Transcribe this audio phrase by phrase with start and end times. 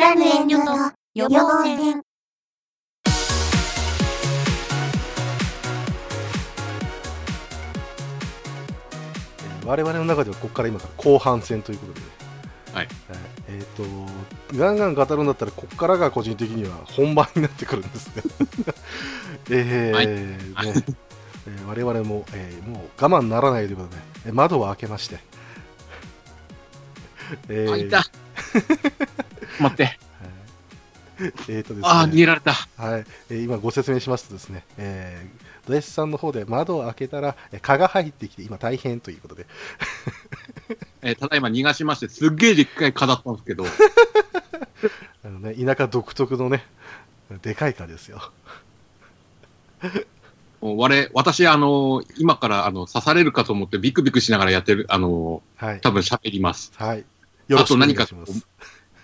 [0.00, 0.72] いらぬ遠慮と
[1.12, 1.78] 予防線。
[1.78, 2.00] えー
[9.66, 12.06] 我々の中ではここから今から後半戦ということでね、
[12.72, 12.88] はい。
[13.50, 18.22] えっ、とガンガン語るんだったらここからが個人的には本番になってくるんですね。
[19.52, 20.06] えーはい。
[20.06, 20.14] ね
[21.46, 23.96] えー我々も、えーもう我慢ならないということで、
[24.28, 25.18] えー窓を開けまして、
[27.50, 28.02] えーあ、いた。
[29.60, 29.98] 待って。
[31.48, 32.52] えーとですねあー、逃げられた。
[32.52, 39.46] はい、えー今ご説明しますとですね、えー、ド S さんの方で窓を開けたら、えー蚊が入ってきて今大変ということで、
[41.02, 43.64] えーただいま逃がしまして、すっげえでっかい蚊だったんですけど、
[45.24, 46.64] あのね、田舎独特のね、
[47.42, 48.32] でかい蚊ですよ。
[50.60, 55.80] もう我、私、あのー今から、あの、刺されるかと思ってビクビクしながらやってる、あのはいー。
[55.80, 56.72] 多分喋ります。
[56.76, 57.04] はい。
[57.48, 58.46] よろしくお願いします。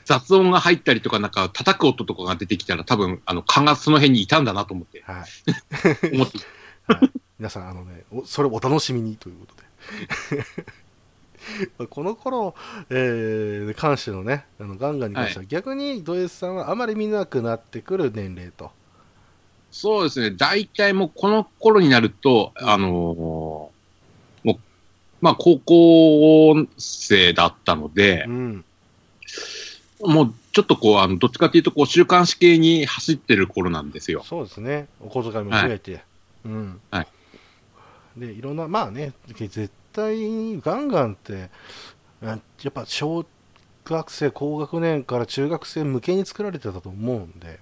[0.06, 6.14] 雑音が入ったりとか、なんか叩く音とかが出てきたら、多分、あの、蚊がその辺にいたんだなと思って、はい。
[6.14, 6.38] 思って、
[6.86, 10.46] はい、皆さん、あのね、おそれをお楽しみにということで。
[11.90, 12.54] この頃、
[12.90, 18.70] えー、関してのね、あのガンガンに関しては、逆にド S さんはあまり見なくなってくる年齢と。
[19.70, 23.70] そうですね、大体もうこの頃になると、あのーも
[24.44, 24.56] う、
[25.20, 28.64] まあ、高校生だったのでう、ん。
[30.00, 34.22] もう、ちょっとこう、あの、どっちかっていうと、こう、週刊誌系に走ってる頃なんですよ。
[34.24, 34.88] そうですね。
[35.00, 36.02] お小遣いも増えて。
[36.44, 36.80] うん。
[36.90, 37.06] はい。
[38.16, 41.50] で、いろんな、まあね、絶対にガンガンって、
[42.22, 43.26] あやっぱ小
[43.84, 47.60] 学生、高学年から中学生向けに作られてたと思うんで、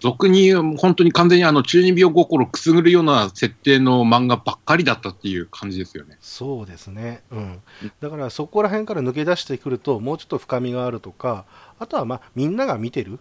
[0.00, 6.18] 俗に、本当に完全にあの、中二病心くすぐるような設定の漫画ばっかりだったっていう感じですよね。
[6.20, 7.22] そうですね。
[7.30, 7.62] うん。
[8.00, 11.44] だからそこら辺から抜け出してくると、もうちょっと深みがあるとか、
[11.78, 13.18] あとはまあ、みんなが見てる、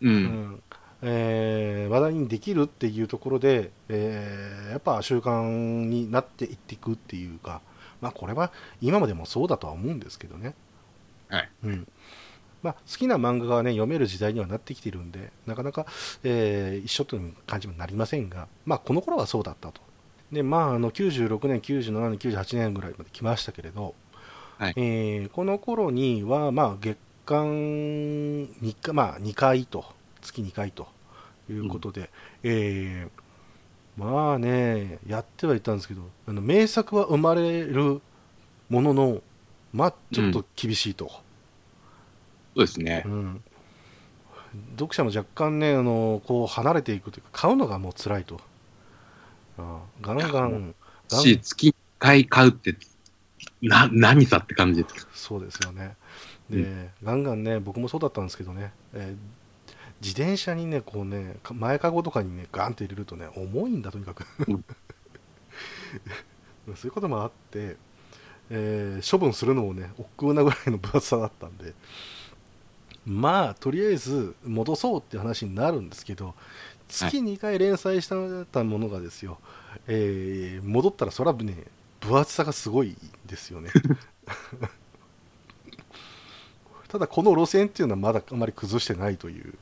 [0.00, 0.08] う。
[0.08, 0.62] うんん
[1.02, 5.42] えー話題にできるっていうところで、えーやっぱ習慣
[5.86, 7.60] になっていっていくっていうか、
[8.00, 10.54] まあ、これは今までもそうだとは思うんですけどね、
[11.28, 11.48] はい。
[11.64, 11.88] うん
[12.62, 15.86] まあ、好きな漫画が、ね、読める時代にはなってきてるんで、なかなか、
[16.24, 19.80] えー一緒という感じにもなりませんが、まあ、この頃はそうだったと。
[20.32, 23.94] でまあ、あの96年、97年、98年ぐらいまで来ましたけれど、
[24.58, 29.84] はいえーこの頃には、まあ、月間 2, 回、まあ、2回と、
[30.20, 30.88] 月2回と
[31.48, 32.10] いうことで、
[32.42, 33.20] えー
[33.96, 38.00] まあね、やってはいたんですけど、あの名作は生まれる
[38.68, 39.20] ものの、
[39.72, 41.10] まあ、ちょっと厳しいと。
[42.56, 43.02] そうですね。
[43.06, 43.08] う。
[43.08, 43.44] ん。
[44.72, 48.40] 読者も若干ねあのこう離れていくというか買うのがもう辛いと。
[49.58, 50.74] ああガンガン
[51.08, 52.76] し、月1回買うって、
[53.62, 55.08] な、何さって感じです。
[55.12, 55.96] そうですよね。
[56.48, 59.40] で、ガンガンね僕もそうだったんですけどね、えー
[60.02, 64.24] 自転車にねこうねか前かごとかにねガンって入れるとね重いんだとにかく。
[64.48, 64.64] うん。
[66.74, 67.76] そういうこともあって、
[68.48, 71.74] えー処分するのもね億劫なぐらいの分厚さだったんで
[73.06, 76.34] まあとりあえず戻そうって話になるんですけど
[76.88, 78.16] 月2回連載した
[78.64, 79.38] ものがですよ、
[79.86, 81.64] えー戻ったらそらね
[82.00, 82.96] 分厚さがすごい
[83.26, 83.70] ですよね。
[86.88, 89.54] ただこの路線っていうのはまだあまり崩してないという、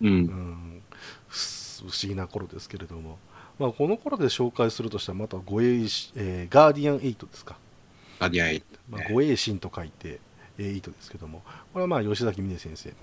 [0.00, 0.06] う。
[0.06, 0.82] うんん、
[1.28, 1.36] 不
[1.82, 3.18] 不思議な頃ですけれども、
[3.58, 7.56] まあ、この頃で紹介するとしたらまた護衛し、えーガーディアン8ですか。
[8.18, 10.20] ガディアンエイトまあ、護衛神と書いて、
[10.58, 12.94] えー、糸ですけども、これはまあ吉崎峰先生の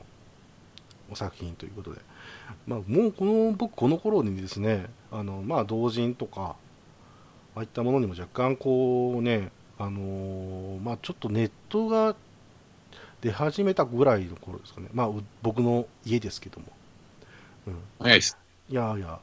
[1.12, 2.02] お作品ということで、
[2.68, 6.56] まあ、もうこの僕、この頃にですね、あのまあ、同人とか、
[7.56, 12.16] ああいったものにも若干こうね、あのーまあ、ちょっとネットが
[13.22, 16.68] 出始めたぐらいの頃ですかね、まあ、う僕の家ですけども。
[17.68, 18.38] うん早いです。
[18.70, 19.20] いやいや、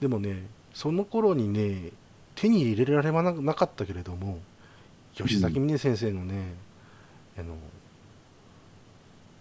[0.00, 1.90] でもね、その頃にね、
[2.34, 4.38] 手に入れられななかったけれども、
[5.14, 6.54] 吉崎峰先生のね、
[7.38, 7.56] あの、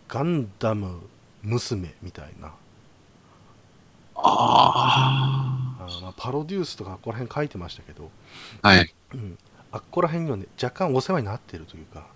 [0.08, 1.02] ガンダム
[1.44, 2.54] 娘みたいな、
[4.16, 8.10] ああまあ、パロデュースとかここら辺書いてましたけど、
[8.62, 8.70] あ。
[8.70, 8.94] はい。
[9.14, 9.38] うん、
[9.72, 12.08] あっこら辺にはね、若干お世話になってるというか、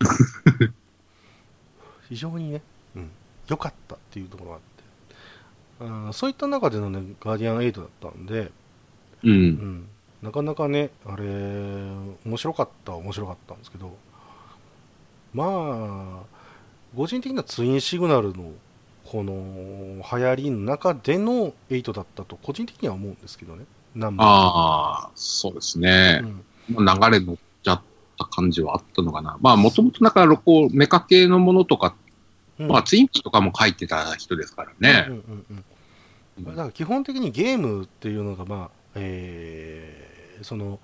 [2.08, 2.62] 非常にね、
[2.96, 3.10] うん、
[3.48, 4.84] 良かったっていうところがあって、
[5.80, 8.50] あーそういった中でのね、ガーディアン8だったんで、
[9.22, 9.30] う。
[9.30, 9.88] うんん、
[10.22, 11.24] なかなかね、あれ、
[12.24, 13.96] 面白かったは面白かったんですけど、
[15.32, 18.52] まあ、個人的にはツインシグナルの
[19.04, 26.26] この流行りの中での8だったと、個人的には思うんですけどね、ナンバああ、そうですねー。
[26.26, 26.76] うん流
[27.10, 27.82] れ乗っちゃっ
[28.16, 29.36] た感じはあったのかな。
[29.40, 31.96] まあ、もともとなんか、こう、メカ系のものとか
[32.60, 35.14] うんまあ、ツインピーとかも書いてた人ですからねうん。
[35.14, 35.64] うんうんうん
[36.44, 40.78] だから基本的にゲームっていうのが、まあえーその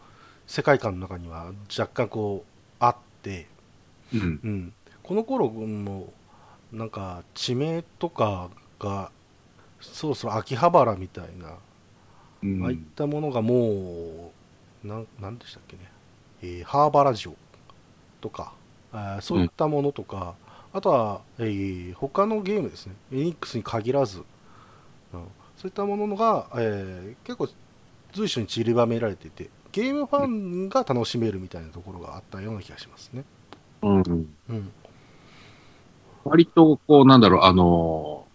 [0.47, 3.47] 世界観の中には若干こうあって、
[4.13, 4.41] うん。
[4.43, 6.13] うん、この頃も
[6.73, 9.11] なんか地名とかが
[9.81, 11.59] そろそろ秋葉原みたいな、
[12.43, 14.33] うんああいったものがも
[14.85, 15.83] うなんなんでしたっけね、
[16.43, 17.35] えーハーバラ城
[18.21, 18.55] とか
[18.93, 20.37] あーそういったものとか、
[20.73, 24.21] あとは、えー他のゲームですねエニックスに限らず、
[25.13, 25.25] うん
[25.57, 27.49] そういったものが、えー結構
[28.13, 33.25] 随所に散りばめられていてゲームファンが楽しめるみたいなところがあったような気がしますね。
[33.25, 33.36] うん。
[33.83, 34.73] うん。
[36.25, 38.27] 割と、こう、なんだろう、あのー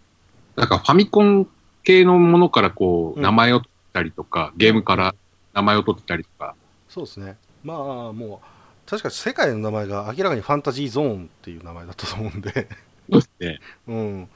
[0.54, 1.48] なんかファミコン
[1.82, 3.22] 系のものからこう、うん。
[3.22, 5.14] 名前を取ったりとか、ゲームから
[5.54, 6.54] 名前を取ってたりとか、
[6.88, 7.36] そうですね。
[7.64, 7.78] まあ
[8.12, 12.68] もう確か世界の名前が明らかにファンタジーゾーンっていう名前だったと思うんで、
[13.10, 13.60] そうですね。
[13.88, 14.28] うん、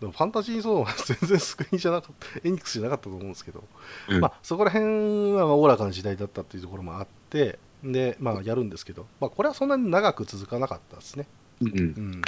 [0.00, 3.64] でもファンタジーゾーンは全然救いじゃなかった、エニックスじゃなかったと思うんですけど、
[4.08, 4.20] うん。
[4.20, 11.26] まあそこら辺はまあおおらかな時代だったっていうところもあって、でまあやるんですけど、まあこれはそんなに長く続かなかったですね。
[11.60, 12.22] うんうん。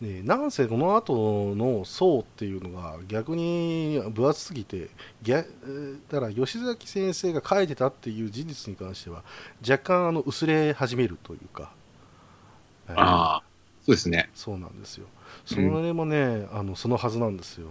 [0.00, 4.90] でなんせこの後の層っていうのが逆に分厚すぎて
[5.22, 5.44] だ
[6.20, 9.22] から吉崎先生が書いてたっていう事実に関しては
[9.60, 11.72] 若干あの薄れ始めるというか、
[12.88, 13.42] えーああ、
[13.84, 14.28] そうですね。
[14.34, 15.06] そうなんですよ。
[15.44, 17.68] それもね、あのそのはずなんですよ。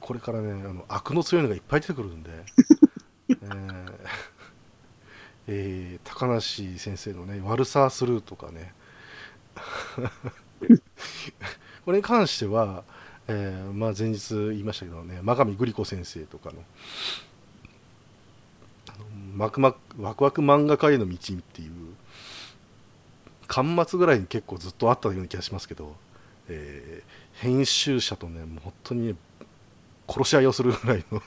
[0.00, 2.30] これからねあの悪の強いのがいっぱい出てくるんで、
[3.30, 3.92] えー
[5.48, 8.72] えー高梨先生のね悪さスルーとかね。
[11.84, 12.84] これに関しては、
[13.28, 16.56] えーまあ、前日言いましたけどね真上グリコ先生とかの
[18.88, 21.72] あのワクワクワク漫画家への道っていう
[23.46, 25.96] 巻末ぐらいに結構ずっとあったような気がしますけど、
[26.48, 29.14] えー編集者とねもう本当にね
[30.08, 31.20] 殺し合いをするぐらいの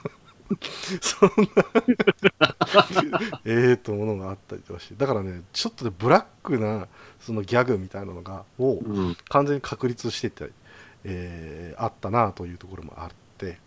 [1.01, 1.35] そんな
[3.45, 6.87] ええとものがあったりとかしてだからねちょっとねブラックな
[7.19, 9.17] そのギャグみたいなのがをうん。
[9.29, 10.51] 完全に確立してて、
[11.03, 13.57] えーあったなというところもあって、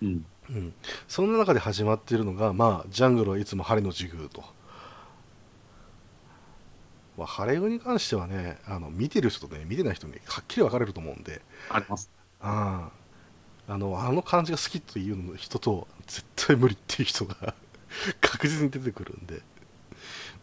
[0.00, 0.24] うん。
[0.50, 0.74] うん、
[1.06, 4.42] そんな中で始まっているのが、まあ、ジャングルはいつも晴れの授業と。
[7.16, 12.10] まあ、晴れ雨に関してはねあの見てる人とね見てない人にはっきり分かれると思うんであります。
[12.40, 13.01] ああ
[13.68, 17.54] あのあの感じが好きという人と絶対無理っていう人が
[18.20, 19.42] 確実に出てくるんで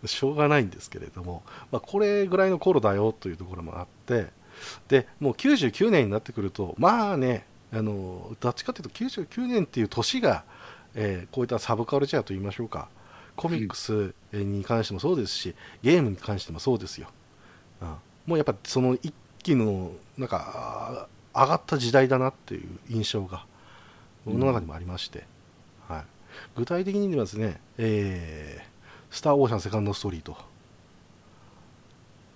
[0.06, 4.28] しょうがないんですけれども、まあ、これぐらいの頃だよというところもあって
[4.88, 10.44] でもう99年になってくるとまあねあのどっちかというと99年っていう年が、
[10.96, 12.90] えーこういったサブカルチャーといいましょうか。
[13.36, 17.08] コミックスに関してもそうですしゲームに関してもそうですよ、
[17.82, 17.88] うん。
[18.26, 23.46] もうやっぱその一気のなんか上がった時代だなっていう印象が
[24.26, 25.26] 僕の中にもありまして、
[25.88, 26.04] はい、
[26.56, 28.70] 具体的にはですね、えー
[29.12, 30.38] スター・オーシャンセカンドストーリーと、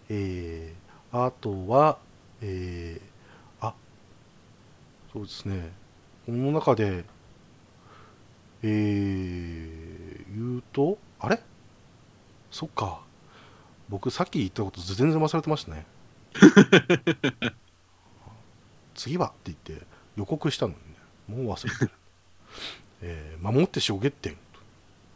[0.10, 2.00] えーあとは、
[2.42, 3.76] えーあ
[5.12, 5.72] そうですね。
[6.26, 7.06] この中で
[8.64, 11.40] えー、言うとあれ？
[12.50, 13.02] そっか。
[13.90, 15.86] 僕さっき言ったこと全然忘れてましたね
[18.96, 19.86] 次はって言って
[20.16, 20.74] 予告したの
[21.28, 21.92] にねもう忘れてる、
[23.02, 24.38] えー守って小月点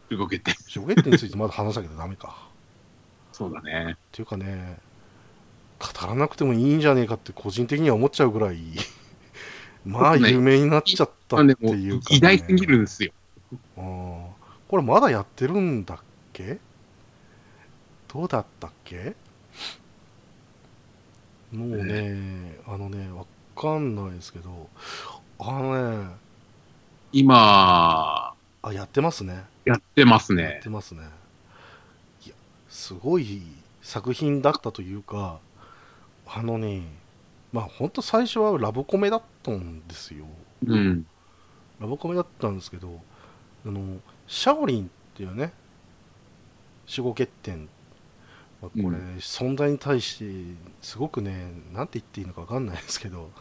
[0.10, 0.56] 動けて。
[0.68, 2.48] 小月点についてまだ話さなきゃダメか。
[3.34, 3.94] そうだね。
[3.94, 4.78] っていうかね
[5.80, 8.58] 語らなくてもいいんじゃねえかって個人的には思っちゃうぐらい
[9.86, 13.12] まあ有名になっちゃったっていうか、ね、偉大すぎるんですよ。
[13.78, 14.28] あ ー
[14.68, 16.00] これまだやってるんだっ
[16.34, 16.60] け？
[18.08, 19.16] どうだったっけ？
[21.52, 23.26] もうね、あのね、わ
[23.58, 24.70] かんないですけど、
[25.40, 26.16] あのね、
[27.12, 29.46] 今、あ、やってますね。
[29.66, 30.60] やってますやっね。
[30.64, 31.04] てますね。
[32.26, 32.36] いや、
[32.70, 33.42] すごい
[33.82, 35.40] 作品だったというか、
[36.28, 36.84] あのね、
[37.52, 40.26] まあ本当最初はラブコメだったんですよ。
[40.66, 41.08] うん。
[41.80, 43.02] ラブコメだったんですけど、
[43.66, 45.54] あの、シャオリンっていうね、
[46.90, 47.70] 守護欠点、
[48.62, 53.32] まあ、これ、うん存在に対して、すごくね、なんて言っていいのか分かんないですけど、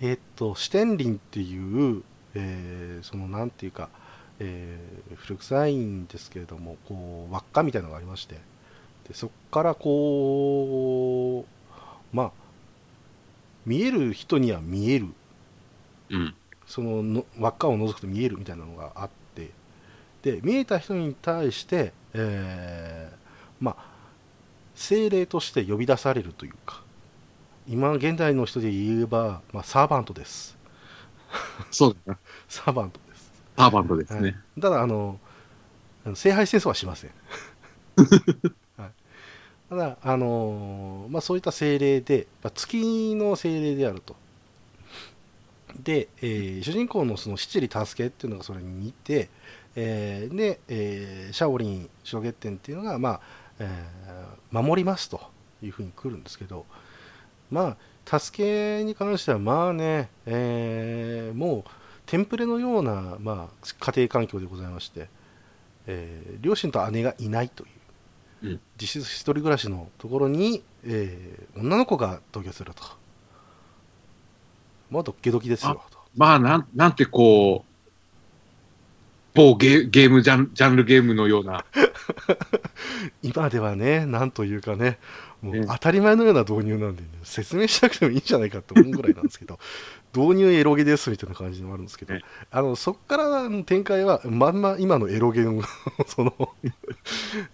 [0.00, 1.58] えーっと、シュテンリンってい
[1.98, 2.02] う、
[2.34, 3.88] えーその、なんていうか、
[4.38, 8.36] えー古臭いんですけれども、こう、輪っかみたいなのがありまして、
[9.08, 11.44] でそこからこ
[12.12, 12.32] う、まあ、
[13.66, 15.08] 見える人には見える
[16.10, 16.34] うん。
[16.66, 19.50] そのの輪っかを覗くと見えるみたいなのがあって
[20.22, 23.16] で見えた人に対して、えー
[23.64, 23.84] まあ
[24.74, 26.82] 精霊として呼び出されるというか
[27.68, 30.58] 今現代の人で言えば、まあ、サーバントです。
[31.70, 32.16] そう ですね。
[32.48, 34.22] サーバントです、パーバンドですはい。
[34.22, 34.40] ね。
[34.60, 35.20] ただあの
[36.14, 37.10] 聖杯戦争はしません、
[38.76, 38.92] はい、
[39.70, 44.16] ただあのーまあ、そういった精霊で、まあ、月の精霊であると。
[45.78, 49.30] で、えー主人公のその七里助けっていうのがそれに似て、
[49.76, 53.20] えーで、えーシャオリン白月天っていうのが、まあ
[53.58, 55.20] えー守りますと
[55.62, 56.64] いうふうに来るんですけど
[57.50, 57.76] ま
[58.10, 61.70] あ助けに関してはまあね、えーもう
[62.06, 65.08] テンプレのような、まあ、家庭環境でございまして、
[65.86, 67.66] えー両親と姉がいないとい
[68.42, 68.60] う、うん。
[68.80, 72.82] 実質一人暮らしのところに、えー女の子が同居すると。
[74.90, 75.98] まあドッキドキですよと。
[76.16, 77.68] まあ、なん、なんてこう、
[79.34, 81.64] 某ゲゲームジャン、ジャンルゲームのような、
[83.22, 84.98] 今ではねなんというかね
[85.42, 89.58] もええう当たり前のような導入なんで、ね、説明しなくてもいいんじゃないかと思うぐらいなんですけど
[90.14, 92.20] 導入エロゲですみたいな感じでもあるんですけど、ええ。
[92.50, 95.62] あのそこからの展開はまんま今のエロゲの
[96.06, 96.34] その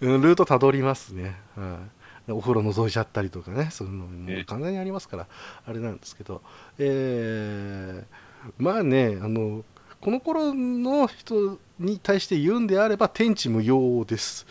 [0.01, 1.81] うんルートたどりますね、は
[2.29, 4.45] い、お風呂覗いちゃったりとかねそういうのもええ。
[4.45, 5.27] 完全にありますから
[5.67, 6.43] あれなんですけど、
[6.79, 9.65] えーまあねあの
[10.01, 14.47] この頃の人に対して言うんであれば天地無用です。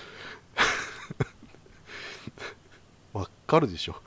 [0.55, 0.63] わ
[3.53, 3.93] かるでしょ。
[3.93, 3.99] わ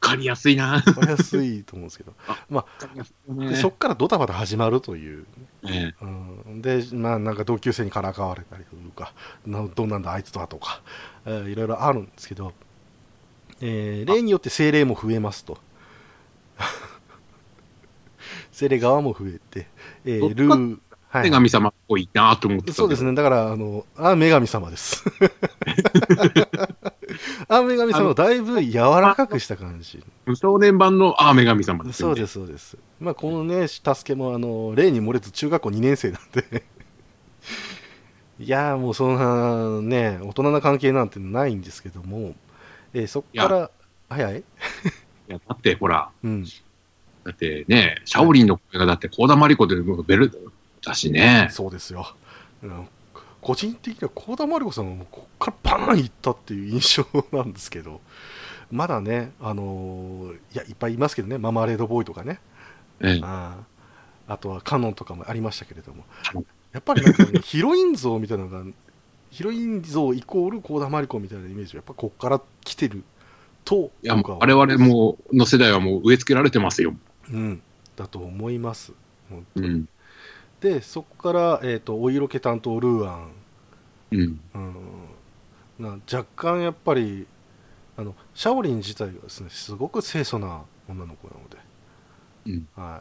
[0.00, 0.74] かりやすいな。
[0.74, 2.14] わかりやすいと思うんですけど。
[2.50, 3.50] わかりやすいね。
[3.50, 5.26] でそこからドタバタ始まるという、
[5.64, 9.12] えうん、でまあなんか同級生にからかわれたりというか
[9.46, 10.80] などうなんだあいつとはとか、
[11.24, 12.52] えーいろいろあるんですけど、
[13.60, 15.58] えー例によって精霊も増えますと。
[18.52, 19.68] 精霊側も増えて、
[20.06, 20.85] えールーえ
[21.20, 25.04] はい女神様っぽいなと思ってそうですね、だから、あの、あ、女神様です。
[27.48, 30.04] あ、女神様をだいぶ柔らかくした感じ。
[30.34, 32.14] 少年版の、ああ、女神様ですよね。
[32.14, 32.76] そうです、そうです。
[33.00, 36.64] まあ、このね、助けも、あの、例に漏れず中学校2年生なんで。
[38.38, 42.34] いやーもうそんなね、大人な関係なんてないんですけども、
[42.92, 43.70] えーそこから、
[44.08, 44.40] はいはい。
[44.40, 44.42] い
[45.28, 46.44] や、だってほら、うん。
[47.24, 49.74] だってね、シャオリンの声がだって、コーダマリコで
[50.06, 50.30] ベル
[50.86, 51.48] だしね。
[51.50, 52.14] そうですよ。
[52.62, 52.88] うん
[53.42, 58.00] 個人的には幸田真理子さんはもうここからパーンいったっていう印象なんですけど、
[58.72, 62.40] まだね、あのーいや、いっぱいいますけどね、ママレードボーイとかね、
[63.00, 66.02] ええあーあとはカノンとかもありましたけれども
[66.72, 68.64] やっぱりなんか、ね、 ヒロイン像みたいなのが、
[69.30, 73.04] ヒロイン像イコール幸田真理子みたいなイメージは、やっぱここから来てる
[73.64, 76.96] と、いや、我々も、の世代はもう植え付けられてますよ。
[77.30, 77.62] うん、
[77.94, 78.92] だと思います。
[79.30, 79.88] 本当にうん。
[80.66, 83.30] で、そこから、えー、とお色気担当ルーアン、
[84.10, 84.40] うん。
[84.54, 84.74] うん、
[85.78, 87.24] な若干やっぱり
[87.96, 91.56] あのシャオリン自体がですねすごく清楚な女の子なので、
[92.46, 92.68] うん。
[92.74, 93.00] は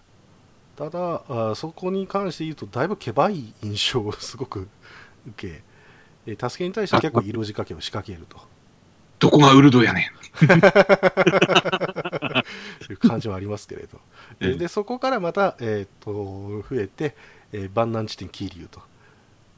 [0.76, 4.68] い、ただあそこに関して言うとだいぶけばい印象を すごく
[5.28, 5.64] 受け、
[6.28, 8.38] えー助けに対しては結構色仕掛けを仕掛けると。
[9.18, 10.12] どこがウルドやね
[12.90, 14.00] いう感じはありますけれど、
[14.42, 17.16] ええででそこからまた、えー、と増えて、
[17.54, 18.82] えー万難地点桐生と、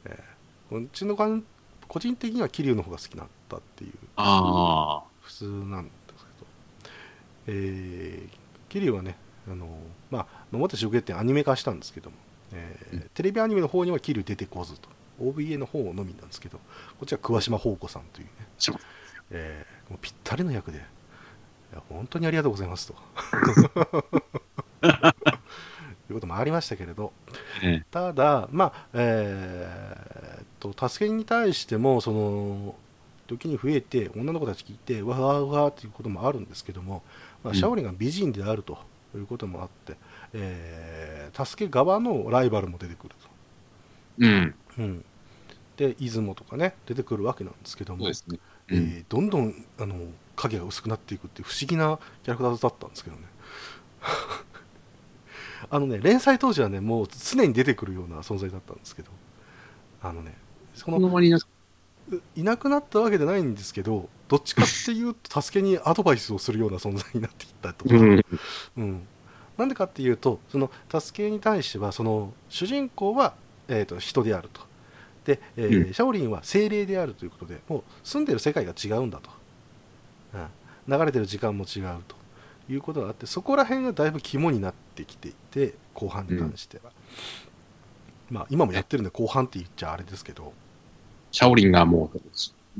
[0.06, 1.44] えーうちのかん
[1.88, 3.91] 個人的には桐生の方が好きだったっていう。
[4.17, 5.08] ああ。
[5.22, 6.91] 普通なんですけど、
[7.48, 8.38] えー、
[8.70, 9.15] 桐生はね、
[9.50, 9.67] あの
[10.12, 12.15] まあ、表白月点アニメ化したんですけども、
[12.53, 13.10] えーうん。
[13.13, 14.89] テレビアニメの方には桐生出てこずと、
[15.22, 16.63] OVA の方のみなんですけど、こ
[17.03, 18.32] っちは桑島宝子さんというね、
[19.32, 20.84] えーもうぴったりの役で、
[21.88, 22.96] 本当にありがとうございますと。
[26.10, 27.12] いうこともありましたけれど、
[27.64, 32.76] えただ、まあえーっと助けに対してもその
[33.28, 37.04] 時に増えて女の子たち聞いてわわわっていうこともあるんですけども、
[37.44, 37.58] まあ、うん。
[37.58, 38.78] シャオリンが美人であると
[39.16, 39.98] いうこともあって、
[40.34, 43.16] えー助け側のライバルも出てくる
[44.20, 44.56] うん。
[44.76, 45.06] と、うん、
[45.76, 48.12] で出雲とかね出てくるわけなんですけども、ね。
[48.70, 48.80] えうん。
[48.80, 49.96] ーどんどんあの
[50.36, 53.24] 影が薄くなっていくっていう不思議なキャラクターだったんですけどね
[55.70, 59.12] あのね連載当時はねもう常に出てくるような存在だったんですけど
[60.02, 60.36] あのね
[60.76, 63.00] そこのいなくなった。
[63.00, 67.88] わけじゃないんですけどどっちかっていうと助けにアドバイスをするような存在になっていったと。
[67.88, 68.26] か、うん。
[68.78, 69.08] うん、
[69.58, 73.34] なんでかっていうとその助けに対してはその主人公は、
[73.68, 74.62] えー、と人であると。
[75.26, 75.94] で、えーうん。
[75.94, 79.30] シャオリンは精霊であるということでもう住んでる世界が違うんだと、
[80.34, 82.16] うん、流れてる時間も違うと
[82.70, 86.92] いうことがあってそこら辺がだいぶ肝になってきていて後半に関しては、
[88.30, 90.54] まあ今もやってるんで後半って言っちゃあれですけど
[91.32, 92.20] シャオリンがもう、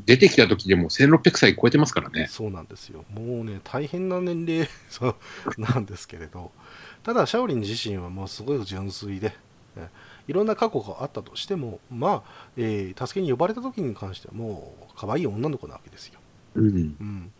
[0.06, 2.27] 出てきた時でも1600歳超えてますからね。
[2.29, 3.03] そうなんですよ。
[3.13, 5.15] もうね、大変な年齢 そう
[5.58, 6.51] なんですけれど、
[7.03, 9.36] ただ、シャオリン自身はもうすごい純粋で、
[9.75, 9.89] ね
[10.27, 16.20] いろんな過去があったとしても、まあ、えー助けに呼ばれた時に関してはもう可愛い女の子なわけですよ。
[16.56, 16.67] うん。
[16.67, 16.70] う
[17.03, 17.32] ん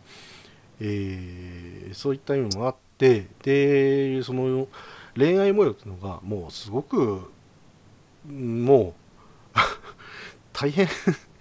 [0.80, 4.68] えーそういった意味もあってでその
[5.16, 7.20] 恋愛模様っていうのがもうすごく
[8.28, 8.94] うんも
[9.54, 9.58] う
[10.52, 10.86] 大変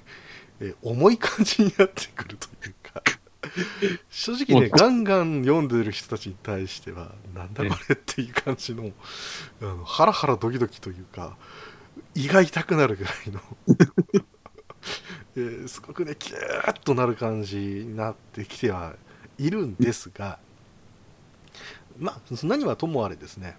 [0.62, 3.04] えー重い感じになってくるというか
[4.10, 8.92] 正直ねガンガン読んでる人たちに対してはなんだこれっていう感じの
[9.62, 11.38] あのハラハラドキドキというか
[12.16, 13.42] 胃が痛くなるぐらいの
[15.36, 18.96] えーすごくねキューッとなる感じになってきては
[19.38, 20.40] いるんですが、
[22.00, 23.58] まあ何はともあれですね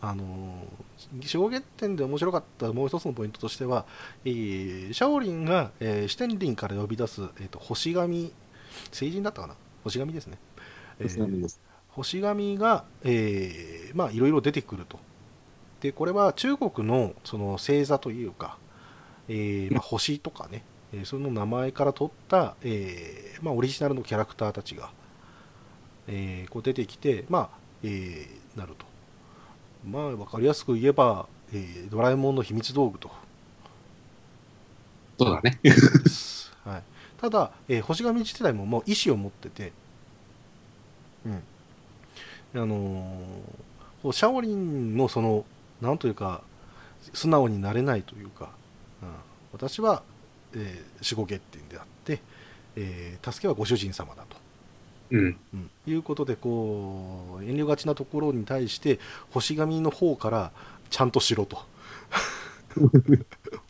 [0.00, 3.84] あのー衝撃点で面白かったもう一つのポイントとしては、
[4.24, 8.32] えーシャオリンが、えーシュテンリンから呼び出す、えーと星神
[8.90, 9.54] 成人だったかな？
[9.84, 10.38] 星神ですね、
[10.98, 11.48] えー
[11.88, 14.98] 星神が、えーまあいろいろ出てくると。
[15.80, 18.56] でこれは中国のその星座というか、
[19.28, 24.90] えーまあ、星とかね、えーその名前から取った、えーまあ、オリジナルのキャラクターたちが、
[26.08, 28.86] えーこう出てきて、まあえーなると。
[29.84, 33.10] まあ分かりやすく言えば、えードラえもんの秘密道具と。
[35.18, 35.60] そうだね。
[36.64, 36.82] はい、
[37.20, 39.72] ただ、えー星神自体ももう意志を持ってて、
[41.24, 41.42] うん。
[42.54, 43.62] あのー
[44.02, 45.46] こうシャオリンのその
[45.80, 46.42] なんというか
[47.14, 48.50] 素直になれないというか、
[49.02, 49.08] うん、
[49.52, 50.02] 私は、
[50.54, 52.22] えー守護月天であって、
[52.76, 54.36] えー助けはご主人様だと、
[55.12, 55.36] うん。
[55.54, 58.98] うん、いうことでこう遠慮がちなところに対して
[59.30, 60.52] 星神の方から
[60.90, 61.58] ちゃんとしろと。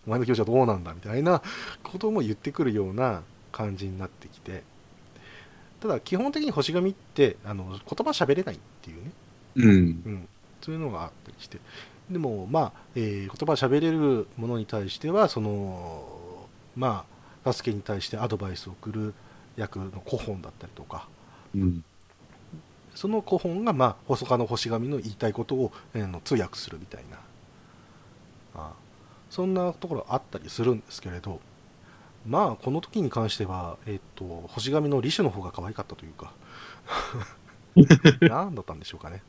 [0.07, 1.43] お前の気持ちはどうなんだみたいな
[1.83, 4.63] ことも言ってくるような感じになってきて。
[5.81, 9.11] ただ基本的に星神ってあの言葉喋れないっていうね、
[9.57, 9.67] うん。
[9.67, 9.71] う
[10.11, 10.29] ん、
[10.61, 11.59] そういうのがあったりして。
[12.09, 17.05] でもまあ、えー言葉喋れるものに対してはそのま
[17.45, 19.15] あ助けに対してアドバイスを送る
[19.57, 21.09] 役の古本だったりとか
[21.55, 21.85] うん。
[22.95, 27.19] その古本が、まあ、細川の星神の言いたいことを、えーの通訳するみたいな。
[28.55, 28.73] あ
[29.31, 31.41] そんなところあったりするんですけれど
[32.27, 36.33] まあこの時に関しては、えっと星神の李種の方が可愛かったというか。
[38.21, 39.23] 何だったんでしょうかね、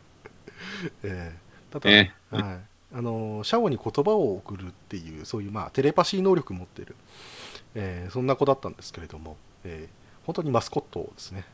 [1.02, 1.72] えー。
[1.72, 2.14] ただ、ね。
[2.30, 6.96] はい、あのシャオに言葉を送るっていうそういう、まあ、テレパシー能力持ってる、
[7.74, 11.44] えーそんな子だったんですけれども、えー本当にマスコットですね。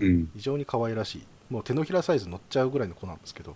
[0.00, 0.30] うん。
[0.34, 1.26] 非常に可愛らしい。
[1.50, 3.54] もう手のひらサイズ乗っちゃうぐらいの子なんですけど、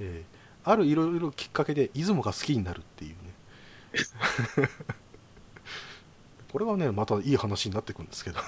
[0.00, 3.16] えーあるいろいろきっかけで出雲が好きになるっていうね。
[6.52, 8.38] これはねまたいい話になってくるんですけど。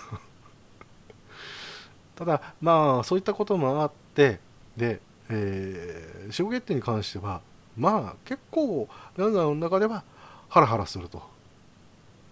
[2.15, 4.39] ただまあそういったこともあって
[4.77, 7.41] で、えー、ショーゲッテに関しては
[7.77, 10.05] まあ結構ガンガンの中では
[10.49, 11.23] ハラハラすると。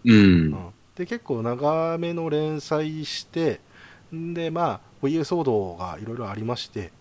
[0.04, 0.14] うん。
[0.14, 0.18] う
[0.56, 3.61] んで結構長めの連載して
[4.14, 6.92] んでまあお家騒動がいろいろありまして、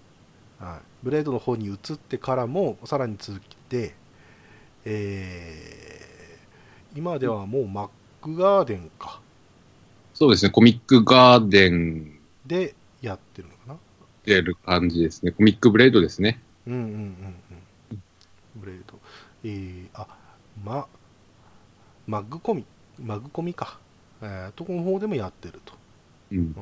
[0.60, 3.96] はい、ブレードの方に移ってからもさらに続きて、
[4.86, 5.82] えー
[6.94, 7.90] 今ではもうマッ
[8.22, 9.22] クガーデンか。
[10.14, 10.52] そうですね。
[10.52, 12.20] コミックガーデン。
[12.46, 13.78] でやってるのかな。
[14.26, 15.32] でる感じですね。
[15.32, 16.42] コミックブレードですね。
[16.68, 16.86] うんうんうん
[17.92, 18.04] うん。
[18.58, 19.00] ブレード。
[19.46, 20.06] えー、あ
[20.64, 20.86] ま
[22.08, 22.66] マッグコミ
[23.04, 23.80] マッグコミか、
[24.22, 25.74] えー、とこの方でもやってると。
[26.32, 26.38] うん。
[26.38, 26.54] うん。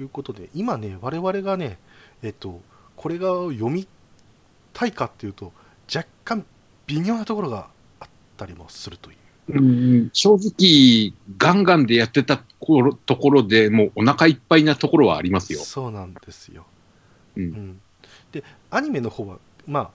[0.00, 1.78] いうことで今ね我々がね
[2.22, 2.60] えっと
[2.96, 3.86] これが読み
[4.72, 5.52] たいかっていうと
[5.94, 6.44] 若干
[6.86, 7.68] 微妙なところが
[8.00, 9.16] あったりもするという。
[9.48, 15.58] うん正直、ガンガンでやってたところところでもうお腹いっぱいなところはありますよ。
[15.58, 16.64] そうなんですよ、
[17.36, 17.42] うん。
[17.42, 17.80] うん、
[18.30, 19.90] でアニメの方はまあ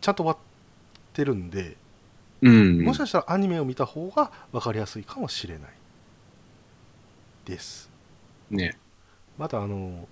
[0.00, 0.38] ちゃんと終わっ
[1.12, 1.76] てるんで、
[2.42, 2.84] うん。
[2.84, 5.70] もしかしたらアニメを見た方が分かりやすいかもしれない
[7.44, 7.90] です
[8.50, 8.76] ね。
[9.38, 10.06] またあの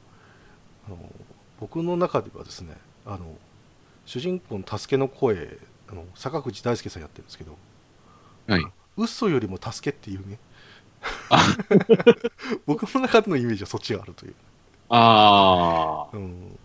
[0.86, 0.98] あの
[1.60, 3.36] 僕の中ではですねあの
[4.06, 7.56] 主人公の助けの声あの坂口大輔さんやってるんですけど
[8.46, 8.64] はい。
[8.96, 10.38] 嘘よりも助けっていうね
[11.30, 11.56] あ
[12.66, 14.34] 僕の中でのイメージはそっちがあるという、
[14.90, 16.16] ああ。
[16.16, 16.58] うん、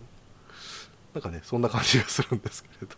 [1.14, 2.96] なんかねそんな感じがするんですけれど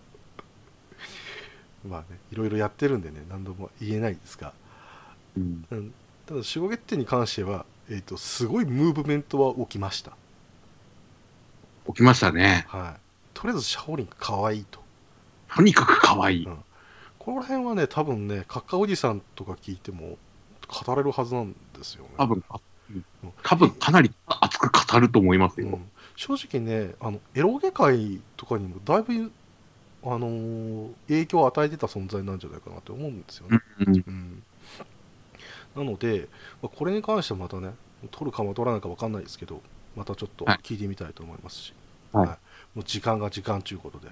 [1.88, 4.52] まあねいろいろやってるんでね何度も言えないですが、
[5.36, 5.64] うん。
[5.70, 5.94] うん、
[6.26, 10.12] ただ守護月天に関しては、えー、とすごいムーブメントは起きました
[11.86, 12.66] 起きましたね。
[12.68, 13.00] はい
[13.34, 14.80] とりあえずシャオリンが可愛いと
[15.54, 16.48] とにかく可愛い。
[17.18, 20.18] ここら辺はね多分ねカッカおじさんとか聞いても
[20.68, 22.10] 語れるはずなんですよね。
[22.16, 22.60] 多分、あ
[23.42, 25.68] 多分かなり熱く語ると思いますよ。
[25.68, 29.30] うん、正直ねあのエロゲ界とかにもだいぶ、
[30.04, 33.60] あのー影響を与えてた存在なんじゃないかなと思うんですよね。
[33.86, 34.42] うんうん。
[35.76, 36.28] なので、
[36.62, 37.72] まあこれに関してはまたね
[38.10, 39.60] 取るかも取らないか分かんないですけど
[39.96, 40.58] またちょっとはい。
[40.62, 41.74] 聞いてみたいと思いますし、
[42.12, 42.26] はい。
[42.28, 42.36] も
[42.82, 44.08] う時間が時間ということで、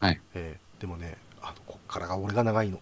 [0.00, 0.20] はい。
[0.34, 2.80] えーでもねあのこっからが俺が長いの。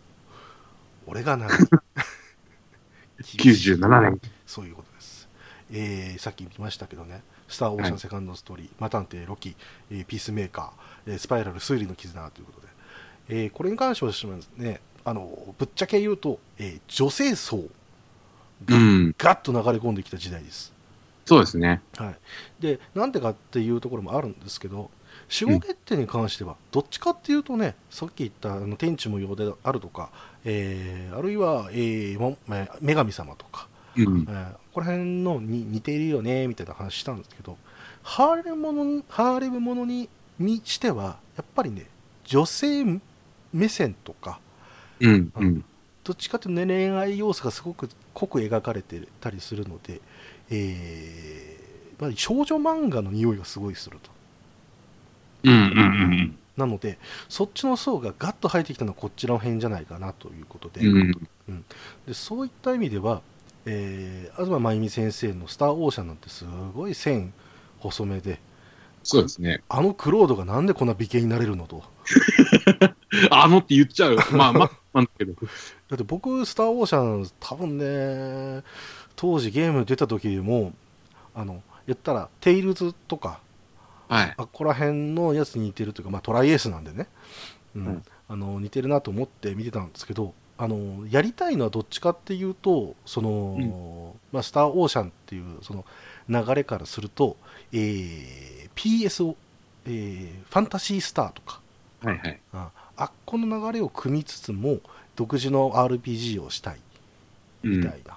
[1.07, 1.59] 俺が長い。
[3.23, 4.21] 97年。
[4.47, 5.29] そういうことです、
[5.71, 9.57] えーさっき言いましたけどね「スター・オーシャン・セカンド・ストーリー」マタンテ・ロキ」
[9.91, 10.77] えーピースメーカー」えー
[11.19, 12.67] スパイラル・推理の絆」ということで、
[13.29, 17.65] えーこれに関してはねあのぶっちゃけ言うと、えー女性層
[18.65, 19.15] がうん。
[19.19, 20.73] ガッと流れ込んできた時代です、
[21.25, 21.83] そうですね。
[21.97, 22.17] はい、
[22.61, 24.91] でなんでかっていうところもあるんですけど
[25.41, 30.11] 守護決定に関してはどっちかっていうとねさっき言ったあの天地無用であるとか、
[30.45, 34.33] えーあるいは、えーもえー女神様とか、うんえ。
[34.33, 37.57] ーここら辺のに似ているよねみたいな話したんですけど
[38.03, 41.87] ハーレムものにハーレムものににしてはやっぱりね
[42.25, 42.85] 女性
[43.53, 44.41] 目線とか
[45.01, 45.33] うん。
[45.37, 45.65] うん。
[46.05, 50.01] どっちかというと、ね、恋愛要素がすごく濃く描かれてたりするので、
[50.51, 54.11] えーまあ、少女漫画の匂いがすごいすると
[55.45, 55.53] うん。
[55.53, 56.39] うん。
[56.57, 61.13] なのでそっちの層がガッと入ってきたのはこっちの辺じゃないかなということで,、うん。
[62.07, 63.21] でそういった意味では、
[63.67, 66.45] えー、東真由美先生の「スター・オーシャン」なんてす
[66.75, 67.33] ごい線
[67.81, 68.41] 細めで
[69.07, 69.63] そうですね。
[69.69, 71.85] あのクロードがなんでこんな美形になれるのと
[73.31, 74.17] あのって言っちゃう。
[74.33, 75.33] まあまあ、なんだけど。
[75.35, 78.65] だって僕、スター・オーシャン、多分ね、
[79.15, 80.73] 当時ゲーム出た時も、
[81.35, 83.41] あの、言ったら、テイルズとか、
[84.09, 84.35] はい。
[84.37, 87.09] あっこら辺のやつに似てるというか、まあトライエースなんでね、
[87.77, 95.85] うんうんあの似てるなと思って見てたんですけど、あのやりたいのはどっちかっていうと、その、まあ、スター・オーシャンっていうその
[96.29, 97.37] 流れからすると、
[97.77, 99.37] えー PS を、
[99.87, 101.61] えーファンタジースターとか、
[102.03, 102.41] はいはい。
[102.53, 104.81] ああっこの流れを組みつつも、
[105.17, 106.81] 独自の RPG をしたい。
[107.65, 108.15] うんみたいな、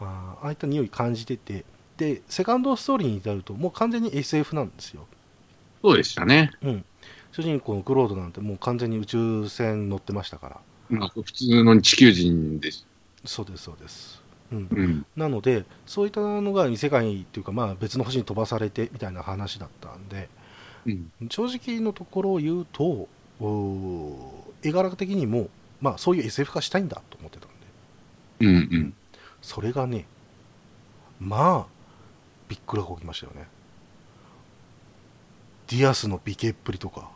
[0.00, 1.64] あーああいった匂い感じてて
[1.96, 5.06] でセカンドストーリーに至るともう完全に SF なんですよ、
[5.82, 6.50] そうでしたね。
[6.62, 6.84] うん、
[7.32, 12.86] 主人公のクロードなんてもう完全に宇宙船乗ってましたからまあ、普通の地球人です。
[13.24, 14.15] そうですそうです、
[14.52, 15.06] うん、うん。
[15.16, 20.28] なのでそういったのが異世界っていうか、まあ、別の星に飛ばされてみたいな話だったんで
[20.86, 21.10] うん。
[21.30, 23.08] 正直のところを言うと
[24.62, 25.48] 絵柄的にも、
[25.80, 27.56] まあ、そういう SF 化したいんだと思ってたんで
[28.40, 28.56] うん。
[28.56, 28.94] うん。
[29.42, 30.06] それがね
[31.20, 31.76] まあ
[32.48, 33.48] びっくらこきましたよね
[35.68, 37.10] ディアスの美形っぷりとか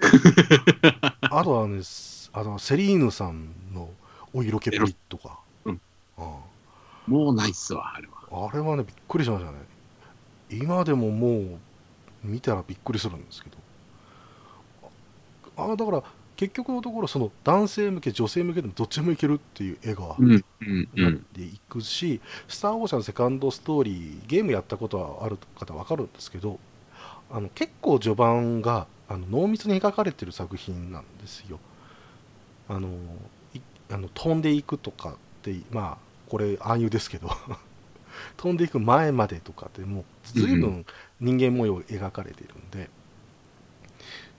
[1.22, 3.88] あとはねすあのセリーヌさんの
[4.32, 5.80] お色気っぷりとか、うん
[6.18, 6.38] あ
[7.06, 8.16] もうないっすわ、あれは。
[8.30, 9.58] ああれはねびっくりしましたね
[10.50, 11.58] 今でももう
[12.24, 13.56] 見たらびっくりするんですけど
[15.56, 16.02] ああだから
[16.36, 20.44] 結局のところその男性向け女性向けでもどっちでもいけるっていう絵が、うん。
[20.60, 20.88] うん。
[20.94, 21.00] う。
[21.00, 26.60] なんっていくし、スター・オーシャンセカンドストーリー、ゲームやったことはある方わかるんですけど、
[27.30, 31.58] あの結構序盤があの濃密に描かれてる作品なんですよ。
[32.68, 32.88] あの
[33.54, 37.30] いあの飛んでいくとかって、まあ、これ暗喩ですけど、
[38.36, 40.84] 飛んでいく前までとかってもう随分
[41.20, 42.90] 人間模様が描かれているんで、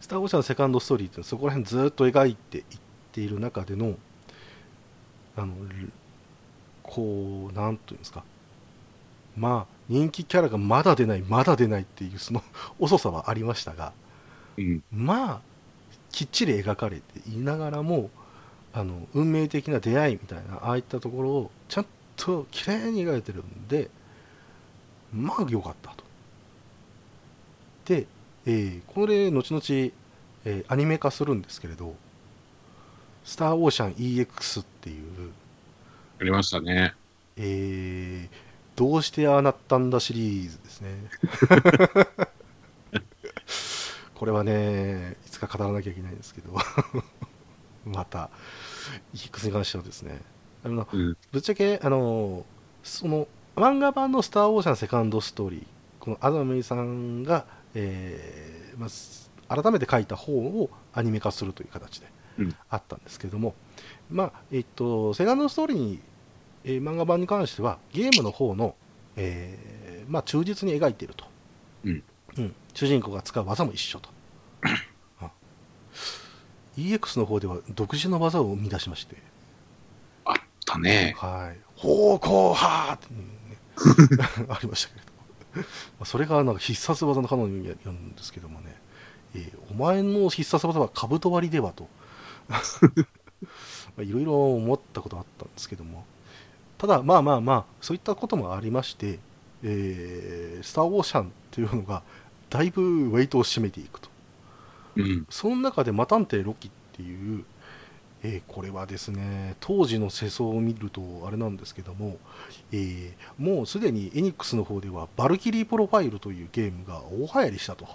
[0.02, 2.64] スター・オーシャンセカンドストーリーってそこら辺ずっと描いていっ
[3.12, 3.96] ている中での
[5.36, 5.54] あの
[6.84, 8.24] こうなんというんですか。
[9.36, 12.44] まあ人気キャラがまだ出ないまだ出ないっていうその
[12.80, 13.94] 遅さはありましたが。
[14.58, 14.84] うん。
[14.92, 15.42] まあ
[16.12, 18.10] きっちり描かれていながらも
[18.78, 21.86] あの運命的な出会いみたいなああいったところをちゃん
[22.16, 23.90] と綺麗に描いてるんで
[25.12, 26.04] まあ良かったと
[27.86, 28.06] で、
[28.46, 29.62] えーこれ後々、
[30.46, 31.96] えーアニメ化するんですけれど
[33.26, 35.32] 「スター・オーシャン EX」っていう
[36.22, 36.94] ありましたね。
[37.36, 40.90] えーどうしてああなったんだシリーズですね。
[44.14, 46.56] これはね、いつか語らなきゃいけないんですけど、
[47.94, 48.30] また、
[49.14, 50.22] EX に関してはですね、
[50.64, 51.18] あのうん。
[51.32, 52.46] ぶっちゃけ、あの
[52.84, 55.66] その漫画版の「スター・オーシャン」セカンドストーリー、
[56.00, 62.08] この東芽衣さんが、えーまあす、改めて書いた方をアニメ化するという形で
[62.40, 62.56] うん。
[62.70, 63.56] あったんですけども、
[64.10, 66.00] まあえっと、セカンドストーリーに、
[66.64, 68.76] えー漫画版に関しては、ゲームの方の、
[69.16, 71.26] えーまあ、忠実に描いていると、
[71.84, 72.04] うん。
[72.38, 72.56] うん。
[72.74, 74.10] 主人公が使う技も一緒と。
[76.78, 79.18] あ EX の方では独自の技を生み出しまして、
[80.26, 80.36] あっ
[80.66, 81.16] たね。
[81.18, 85.18] はい、方向派って、ね、 ありましたけれども、
[85.56, 85.64] ま
[86.02, 88.76] あそれがなんか必殺技のカノンにやるんですけどもね、
[89.36, 91.88] えーお前の必殺技は兜割りではと、
[92.50, 92.58] ま
[94.00, 96.06] あいろいろ思ったことあったんですけども、
[96.78, 99.20] ただ、まあまあまあ、そういったこともありまして、
[99.64, 102.04] えースター・オーシャンっていうのが、
[102.50, 104.10] だいぶウェイトを占めていくと。
[104.98, 105.28] うん。
[105.30, 107.46] その中で、マタンテロキっていう、
[108.24, 112.20] えーこれはですね、当時の世相を見るとあれなんですけども、
[112.72, 117.88] えーもうすでにエニックスの方では、ヴァルキリープロファイルというゲームが大流行りしたと。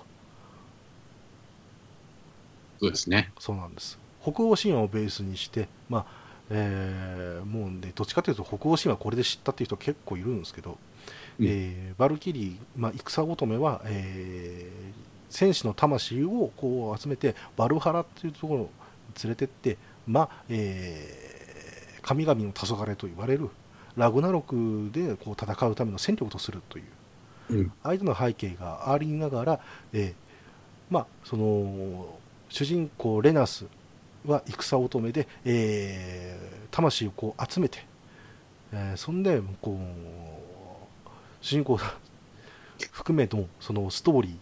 [2.81, 3.33] そうですね。
[3.39, 3.99] そうなんです。
[4.21, 6.07] 北欧神話をベースにして、まあ、
[6.51, 10.79] えーもうね、どっちかというと北欧神話これで知ったっていう人結構いるんですけど、
[11.39, 18.69] うんえーバルキリー、まあ、戦乙女は、えー戦士の魂をこう集めてバルハラっていうところに
[19.25, 21.23] 連れてって、まあえー
[22.03, 23.49] 神々の黄昏と言われる
[23.97, 26.85] ラグナロクでこう戦うための戦力とするという
[27.51, 27.73] うん。
[27.85, 29.61] 相手の背景がありながら、
[29.93, 30.15] えー
[30.91, 32.19] まあ、その
[32.49, 33.67] 主人公レナス
[34.27, 37.85] は戦乙女で、えー魂をこう集めて、
[38.73, 41.09] えーそんでこう
[41.41, 41.79] 主人公
[42.91, 44.37] 含めのそのストーリー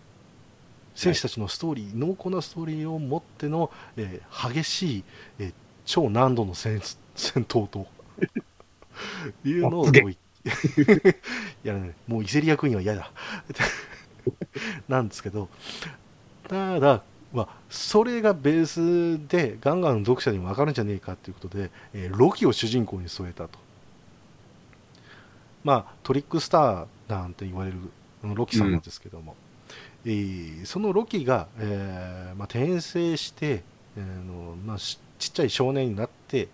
[0.94, 5.04] 戦士たちのストーリー、濃厚なストーリーを持っての、えー激しい、
[5.38, 5.52] えー
[5.86, 6.80] 超難度の戦
[7.16, 7.86] 戦闘と。
[9.44, 10.02] いうのをあすげえ。
[10.02, 10.18] こういい。
[11.64, 13.10] やね、もうイセリアクイーンは嫌だ。
[14.88, 15.48] なんですけど、
[16.48, 23.58] ただ、まあ、それがベースでガンガン読者にも分かるんじゃねえかということで、えーロキを主人公に添えたと。
[25.64, 27.78] まあ、トリックスターなんて言われる
[28.22, 29.49] ロキさんなんですけども、えー
[30.64, 33.62] そのロキが、えーまあ、転生して、
[33.96, 36.48] えーのまあ、しちっちゃい少年になって、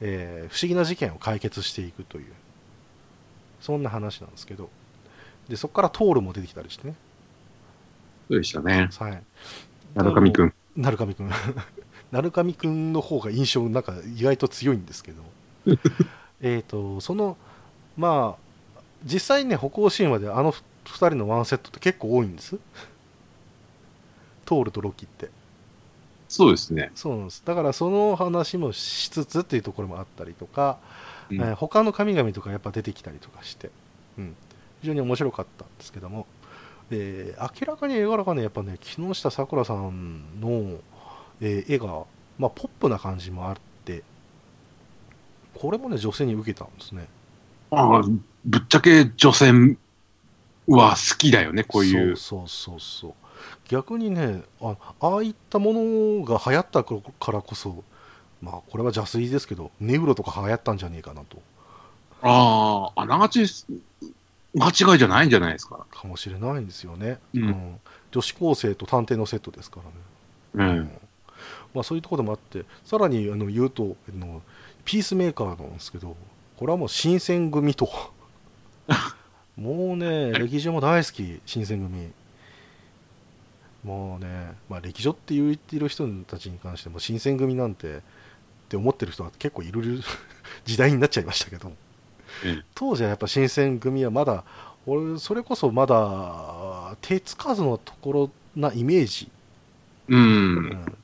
[0.00, 2.26] えー不思議な事件を解決していくという
[3.60, 4.68] そんな話なんですけど
[5.48, 6.94] でそこからトールも出てきたりしてね、
[8.28, 8.88] そうでしたね。
[8.98, 9.22] はい、
[9.94, 10.54] 鳴上くん。
[10.76, 11.30] 鳴上くん
[12.12, 15.22] 鳴上くんの方が印象なんか意外と強いんですけど
[16.40, 17.36] えっとその
[17.96, 20.54] まあ実際ね北欧神話であの
[20.92, 22.56] 2人のワンセットって結構多いんです？
[24.44, 25.30] トールとロキって。
[26.28, 26.90] そうですね。
[26.94, 27.42] そうなんです。
[27.44, 30.78] だからその話もしつつっていうところもあったりとか、
[31.30, 31.40] うん。
[31.40, 33.70] えー他の神々とかやっぱ出てきたりとかして、
[34.18, 34.36] うん、
[34.80, 36.26] 非常に面白かったんですけども、
[36.90, 40.78] えー明らかに絵柄がねやっぱね木下さくらさんの、
[41.40, 42.04] えー絵が、
[42.38, 44.02] まあ、ポップな感じもあって
[45.54, 47.08] これもね女性に受けたんですね。
[47.70, 48.02] ああ、
[48.44, 49.52] ぶっちゃけ女性
[50.68, 52.16] は好きだよね、こういう。
[52.16, 53.14] そうそうそうそう。
[53.68, 57.84] 逆にねあああいったものが流行ったからこそ
[58.40, 61.38] まあこれは邪推ですけどネウロとか流行ったんじゃねえかなと。
[62.22, 63.44] ああ、あながち
[64.54, 65.86] 間違いじゃないんじゃないですか。
[65.90, 67.80] かもしれないんですよね、うん。
[68.10, 69.80] 女子高生と探偵のセットですか
[70.54, 70.90] らね、うん。
[71.74, 74.40] まあ、そういうところもあってさらにあの言うとあの
[74.84, 76.16] ピースメーカーなんですけど
[76.56, 77.90] これはもう新選組と
[79.56, 82.10] もうね 歴女も大好き新選組。
[83.84, 88.00] もうね、まあ、歴女って言っている人たちに関しても新選組なんてっ
[88.68, 90.02] て思ってる人は結構いる
[90.66, 91.70] 時代になっちゃいましたけど
[92.44, 92.64] うん。
[92.74, 94.42] 当時はやっぱ新選組はまだ
[94.86, 99.30] 俺それこそまだ手つかずのところなイメージ、
[100.08, 100.16] う。
[100.16, 100.96] うんん。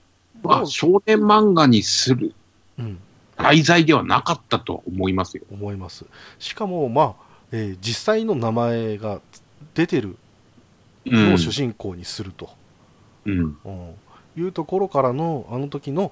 [0.43, 2.35] まあ、少年漫画にする
[2.79, 2.99] うん、
[3.37, 5.45] 題材ではなかったと思いますよ。
[5.51, 6.05] 思います。
[6.39, 9.21] しかもまあ、えー実際の名前が
[9.75, 10.17] 出てる
[11.07, 12.51] のを主人公にすると、
[13.27, 13.59] うん。
[13.65, 13.95] うん。
[14.37, 16.11] いうところからのあの時の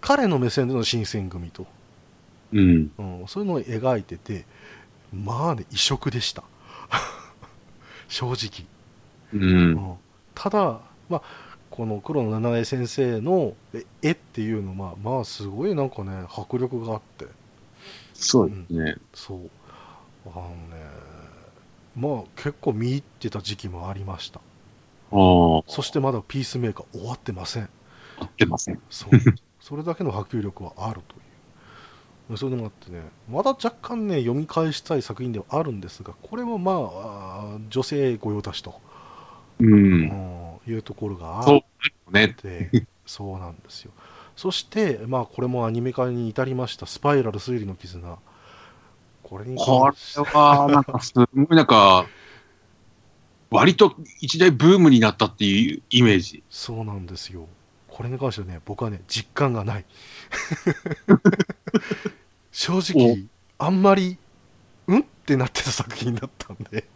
[0.00, 1.66] 彼の目線での新選組と、
[2.52, 2.90] うん。
[2.98, 4.44] うん、そういうのを描いてて
[5.12, 6.44] まあね異色でした。
[8.08, 8.66] 正直、
[9.32, 9.38] う。
[9.38, 9.72] うん。
[9.72, 9.96] ん
[10.34, 11.22] ただ、まあ、
[11.70, 17.26] この黒の七重先生のえ絵っていうのはまあすごいなんかね迫力があって。
[18.12, 18.96] そうですね。
[19.14, 19.50] そう
[20.34, 20.56] あのね
[21.94, 24.40] まあ結構見入ってた時期もありました。
[25.10, 27.68] そしてまだピースメーカー終わってません。
[28.18, 28.80] 合ってません。
[28.90, 29.10] そう。
[29.60, 32.36] それだけの波及力はあるという。
[32.36, 38.80] それでもあってねまだ若干ね読み返したい作品ではあるんですがこれもまあ女性御用達と、
[39.60, 39.64] う。
[39.64, 41.62] うんんいうところがあそうっ
[42.12, 42.28] ね。
[42.28, 42.70] て
[43.06, 43.92] そうなんですよ。
[44.36, 48.18] そしてまあこれもアニメ化に至りました「スパイラル推理の絆」
[49.28, 52.06] これにこれは、なんか、すごいなんか、
[53.50, 56.44] 割と一大ブームになったっていうイメージ。
[56.48, 57.48] そうなんですよ。
[57.88, 59.84] これに関してはね、僕はね、実感がない。
[62.52, 63.26] 正直、
[63.58, 64.16] あんまり
[64.86, 65.00] うん？
[65.00, 66.86] ってなってた作品だったんで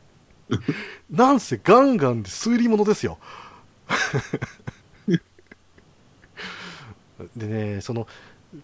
[1.10, 3.18] なんせガンガンで推理物ですよ
[7.36, 8.06] でねその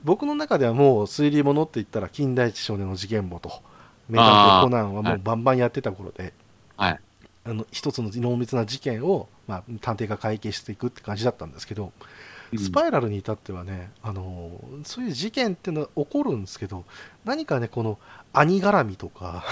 [0.05, 3.51] 僕の中ではもう推理物って言ったら金田一少年の事件簿と
[4.09, 6.33] 名探偵コナンはもうバンバンやってた頃で、
[6.77, 7.01] はい。
[7.45, 11.93] あの一つの濃密な事件を、まあ、探偵が解決していくって感じだったんですけど、
[12.57, 14.51] スパイラルに至ってはね、あの
[14.85, 16.85] そういう事件っていうのは起こるんですけど、
[17.25, 17.99] 何かね、この
[18.33, 19.45] 兄絡みとか、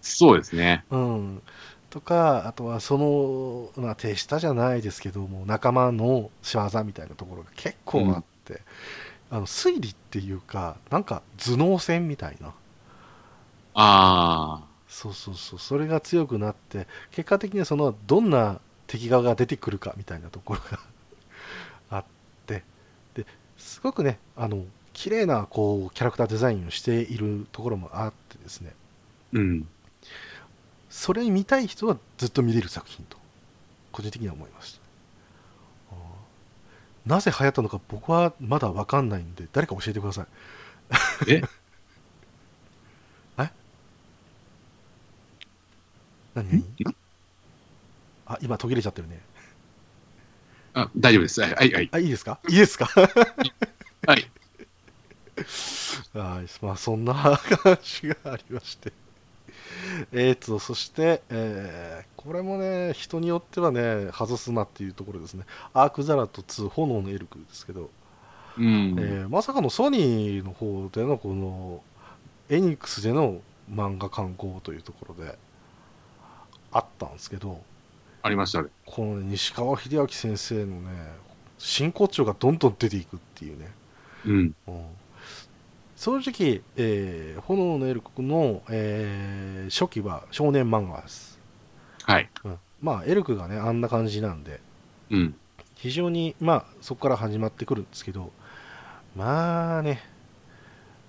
[0.00, 0.84] そうですね。
[0.90, 1.42] うん、
[1.90, 8.62] とか、あとはその、まあ、手下じゃないですけども、仲間の仕業みたいなところが結構あって、
[9.30, 12.52] あの推理っていうか、なんか頭脳戦みたいな。
[13.74, 20.80] あそうそうそう、それが強くなって、結果的にはそのどんな敵側が出てくるかみたいなところが
[21.90, 22.04] あっ
[22.46, 22.64] て、
[23.14, 23.24] で
[23.56, 28.74] すごくね、あの綺麗なこうキャラクターデザインをしているところもあってですね、
[29.32, 29.38] あ。
[29.38, 29.68] うん。
[30.90, 33.16] それに見たい人はずっと見れる作品と、
[33.92, 34.79] 個人的には思いました。
[37.06, 40.26] なぜ流行ったのか僕はまだ分かんないんで、誰か教えてください。
[41.28, 41.42] え？
[43.36, 43.50] 何？
[46.34, 46.64] 何
[48.26, 49.20] あ、今途切れちゃってるね。
[50.74, 51.40] あ、大丈夫です。
[51.40, 51.88] はい、はい、はい。
[51.90, 52.38] あ、いいですか？
[52.48, 52.86] いいですか？
[52.86, 53.02] は
[54.16, 54.30] い。
[56.12, 58.92] はい、まあそんな話がありまして。
[60.12, 65.46] えーと、そして、えーこれもね、人によってはね、外すなっていうところですね。
[65.72, 67.90] アークザラと2、炎のエルクですけど、
[68.58, 68.94] うん。
[68.98, 71.82] えーまさかのソニーの方でのこの、
[72.50, 73.40] エニックスでの
[73.72, 75.38] 漫画刊行というところで、
[76.72, 77.62] あったんですけど、
[78.22, 78.68] ありましたね。
[78.84, 80.90] この、ね、西川秀明先生のね、
[81.58, 83.70] 真骨頂がどんどん出ていくっていうね、
[84.24, 84.54] うん。
[84.68, 84.84] うん
[86.00, 91.38] 正直、えー炎のエルクの、えー初期は少年漫画です、
[92.04, 92.30] はい。
[92.42, 94.60] うんまあエルクがねあんな感じなんで
[95.10, 95.34] うん。
[95.74, 98.32] 非常にまあそこから始まってくるんですけど
[99.14, 100.02] まあね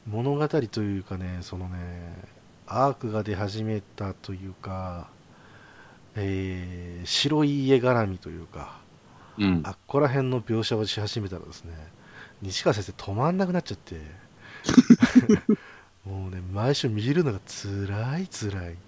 [0.10, 1.78] 物語というかねそのね
[2.68, 5.08] アークが出始めたというか、
[6.16, 8.82] えー白い家絡みというか
[9.38, 9.62] うん。
[9.64, 11.72] あっこら辺の描写をし始めたらですね
[12.42, 13.96] 西川先生止まんなくなっちゃって
[16.06, 18.76] もうね毎週見るのがつらいつらい。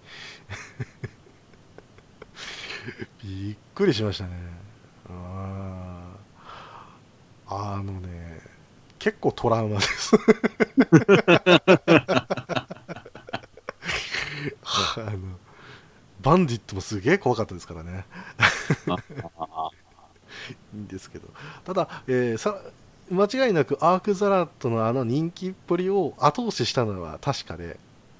[3.23, 4.31] びっくりしましたね。
[5.09, 7.73] あー。
[7.75, 8.41] あのね
[8.97, 10.15] 結構トラウマです。
[14.95, 15.39] あの
[16.21, 18.05] バンディットもすげえ怖かったですからね。
[18.87, 19.69] あ。
[20.73, 21.27] いいんですけど。
[21.63, 22.57] ただ、えーさ
[23.13, 27.79] 間違いなくアークザラットのあの人気っぷりを後押ししたのは確かで、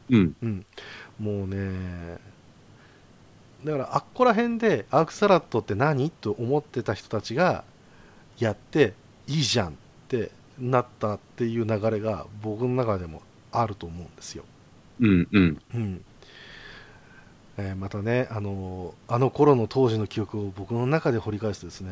[0.09, 0.35] うん。
[0.41, 0.65] うん、
[1.19, 2.17] もうね
[3.63, 6.09] だからあっこら辺でアークザラットって何？
[6.09, 7.63] と思ってた人たちが
[8.37, 8.93] やって
[9.27, 9.71] いいじゃんっ
[10.09, 14.43] てなったっていう流れが僕の中でもあると思うんですよ。
[14.99, 15.27] うん。
[15.31, 15.61] うん。
[15.73, 16.05] うん
[17.57, 21.91] えーまたねあのあの頃の当時の記憶を僕の中で掘り返すとですね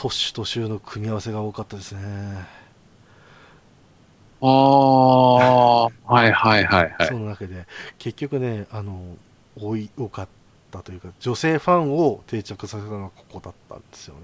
[0.00, 2.00] トッシュとシューの組み合わせが多かったですね、
[4.40, 5.84] ああ。
[5.84, 7.18] はいはいはいはいそ。
[7.18, 7.66] の中で
[7.98, 8.98] 結局ねあの
[9.60, 10.28] 多い多かっ
[10.70, 14.20] たというか女性ファンを定着させたのはここだったんですよね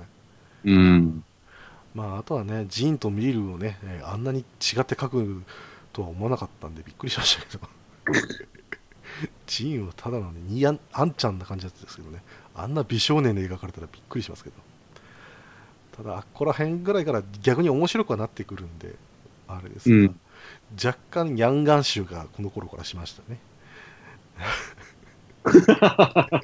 [0.64, 1.24] うん。
[1.94, 5.42] まああとはねジンとミルをね、えーあんなに違って書く
[5.92, 7.68] とは思わなかったんでびっくりしましたけど
[9.46, 12.22] ジンはただのねニアンあんちゃんな感じだったんですけどね
[12.54, 14.65] あんな美少年で描かれたらびっくりしますけど
[15.96, 18.94] ただあっこら辺ぐらいから逆に面白くはなってくるんで
[19.48, 20.20] あれですが、うん。
[20.82, 23.38] 若干ヤンガン臭がこの頃からしましたね。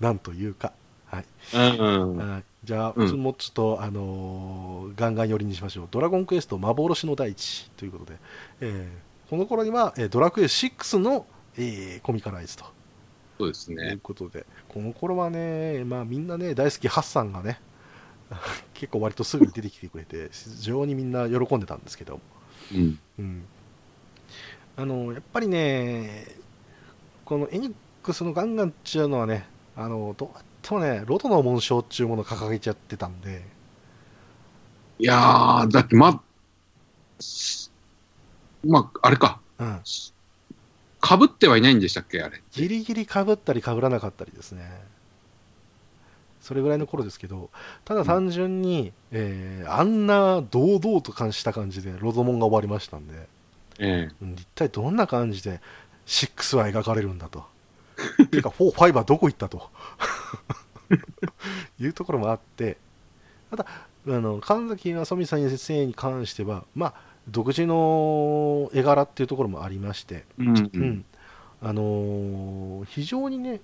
[0.00, 0.72] なんというか。
[1.06, 1.24] はい。
[1.52, 2.16] うん。
[2.16, 3.22] はいじゃあ、うん。
[3.22, 5.88] もうちょっと、あのーガンガン寄りにしましょう。
[5.90, 8.18] ドラゴンクエスト幻の大地ということで、
[8.60, 11.26] えーこの頃には、えードラクエ6の、
[11.56, 12.64] えーコミカライズと。
[12.64, 12.70] いう
[13.38, 13.98] そうですね。
[14.02, 17.60] ことで、この頃はね、まあ、みんなね、大好きハッサンがね、
[18.74, 22.20] 結構割とすぐに出てきてくれて、非常にみんな喜んでたんですけど、
[22.72, 22.98] うん。
[23.18, 23.44] うん、
[24.76, 26.26] あのやっぱりね、
[27.24, 33.42] このエニックスのガンガンっちゅうのはね、あのどうやってもね、ロトの紋章っていうものを掲げちゃってたんで、
[34.98, 36.22] いやー、だってま、
[38.64, 39.40] まあ、あれか。
[39.58, 42.42] うん、被ってはいないんでしたっけあれ。
[42.52, 44.82] ギリギリかぶったりかぶらなかったりですね。
[46.40, 47.50] それぐらいの頃ですけど
[47.84, 53.14] ただ単純に、えーあんな堂々と感した感じでロゾモンが終わりましたんで
[53.78, 54.14] ええ。
[54.22, 55.60] うん一体どんな感じで
[56.06, 57.44] 6は描かれるんだと。
[58.30, 59.70] ていうか4、5はどこ行ったと。
[61.78, 62.76] いうところもあって
[63.50, 63.66] ただ
[64.06, 66.94] あの神崎正美先生に関してはまあ
[67.28, 71.04] 独自の絵柄っていうところもありまして、うんううんん。
[71.62, 73.60] あのー非常にね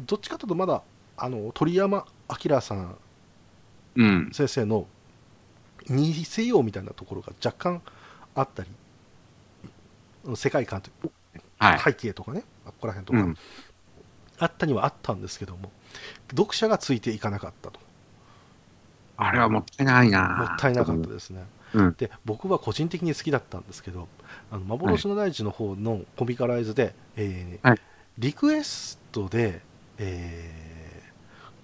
[0.00, 0.82] どっちかというとまだ
[1.18, 2.96] あの鳥山明さん
[3.96, 4.30] うん。
[4.32, 4.86] 先生の
[5.88, 7.82] 似せようみたいなところが若干
[8.34, 8.70] あったり
[10.36, 11.10] 世界観という
[11.58, 11.78] はい。
[11.80, 13.36] 背景とかね、ここら辺とか、うん。
[14.38, 15.72] あったにはあったんですけども
[16.30, 17.80] 読者がついていかなかったと
[19.16, 20.46] あれはもったいないな。
[20.48, 21.44] もったいなかったですね、
[21.74, 21.94] うん。
[21.98, 24.06] で僕は個人的に好きだったんですけど
[24.52, 27.80] あの幻の大地の方のコミカライズで、えーはい
[28.18, 29.60] リクエストで、
[29.98, 30.67] えー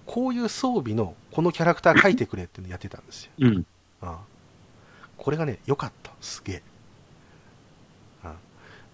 [0.07, 3.67] こういう装備のこのキャラクター書いてくれっていうのやってたんですようん。
[4.03, 4.19] ああ
[5.17, 6.63] これがね良かったすげえ
[8.23, 8.35] ああ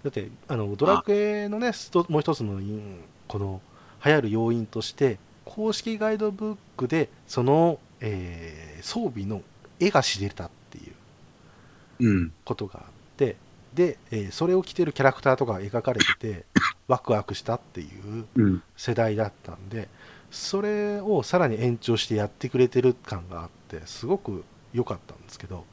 [0.05, 1.73] だってあのドラクエのね
[2.09, 3.61] もう一つのうんこの
[4.05, 9.43] 流行る要因として公式ガイドブックでその、えー装備の
[9.79, 12.33] 絵が知れたっていううん。
[12.47, 12.85] ことがあっ
[13.19, 13.37] て
[13.75, 16.45] で、えーそれを着てるキャラクターとかが描かれてて
[16.89, 18.63] ワクワクしたっていううん。
[18.77, 19.89] 世代だったんで
[20.31, 25.65] それをさらに延長してやってくれてる感があってすごく良かったんですけど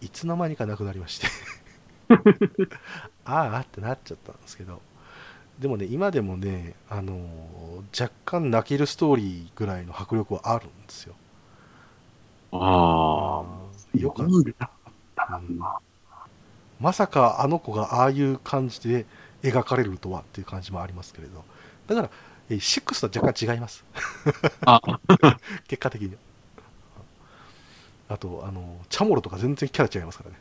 [0.00, 1.28] いつの間にかなくなりまして。
[3.24, 4.80] ああってなっちゃったんですけど
[5.58, 11.14] でもね今でもね、あのー若干泣けるストーリーぐらいの迫力はあるんですよ。
[12.52, 13.98] ああ。
[13.98, 14.44] よかっうん
[15.16, 15.42] た
[16.80, 19.06] まさかあの子がああいう感じで
[19.42, 21.44] 描かれるとはっていう感じもありますけれど。
[21.86, 23.84] だからえー6とは若干違います。
[24.66, 24.80] あ、
[25.68, 26.16] 結果的に
[28.08, 30.36] あとあのチャモロとか全然キャラ違いますからね。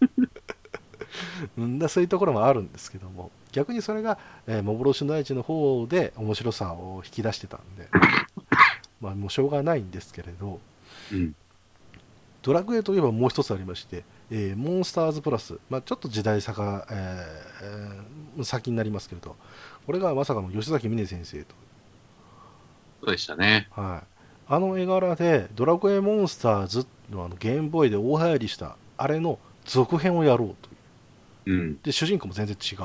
[1.58, 7.88] うんだそういうところもあるんですけども逆にそれが、えー幻の大地の方で面白さを引き出してたんで
[9.00, 10.60] まあもうしょうがないんですけれど
[11.12, 11.34] うん。
[12.42, 17.66] ドラクエといえばもう一つありまして、えーモンスターズプラス、まあ、ちょっと時代差が、えー
[18.36, 19.34] えー先になりますけれど
[19.88, 21.54] これがまさかの吉崎峰先生と
[23.00, 23.68] そうでしたね。
[23.70, 31.78] はい、あの絵柄で「ドラクエモンスターズ」のあのゲームボーイで大流行りしたあれの続編をやろうといううん。
[31.80, 32.84] で主人公も全然違うと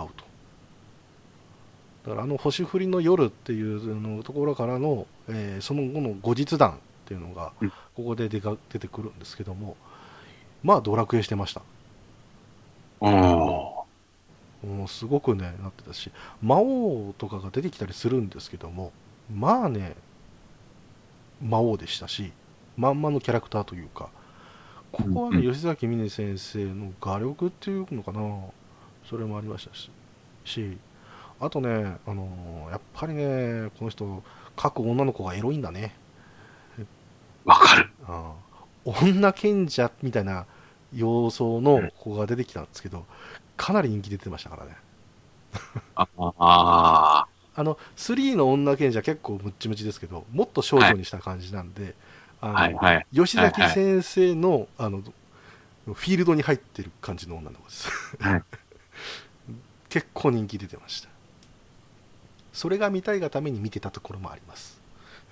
[2.05, 9.75] だからあの「星降りの夜」っていうのところからの、えーその後の後日談っていうのがうんここで出か出てくるんですけども
[10.63, 11.63] まあドラクエしてました
[13.01, 13.72] ああ。
[14.65, 16.11] もうすごくねなってたし
[16.41, 18.91] 魔王とかが出てきたりするんですけども
[19.33, 19.95] まあね
[21.41, 22.31] 魔王でしたし
[22.77, 24.09] まんまのキャラクターというか
[24.91, 25.53] ここはね、うんうん。
[25.53, 28.21] 吉崎峰先生の画力っていうのかな
[29.09, 29.91] それもありましたし
[30.45, 30.77] し
[31.39, 34.23] あとね、あのーやっぱりねこの人
[34.55, 35.95] 各女の子がエロいんだね。
[37.43, 37.89] わかる。
[38.05, 40.45] あー女賢者みたいな
[40.93, 43.05] 様相の子が出てきたんですけど
[43.63, 44.75] かなり人気出てましたからね。
[45.95, 47.27] ああ。
[47.55, 51.95] あの3の女賢者結構ムッチムチですけどもっと少女にした感じなんで、
[52.41, 52.73] あのはい。
[52.73, 53.07] はい。
[53.15, 55.01] 吉崎先生の,、あの
[55.85, 57.89] フィールドに入ってる感じの女の子です、
[58.19, 58.43] はい。
[59.87, 61.07] 結構人気出てました。
[62.51, 64.81] それが見たいがために見てたところもあります、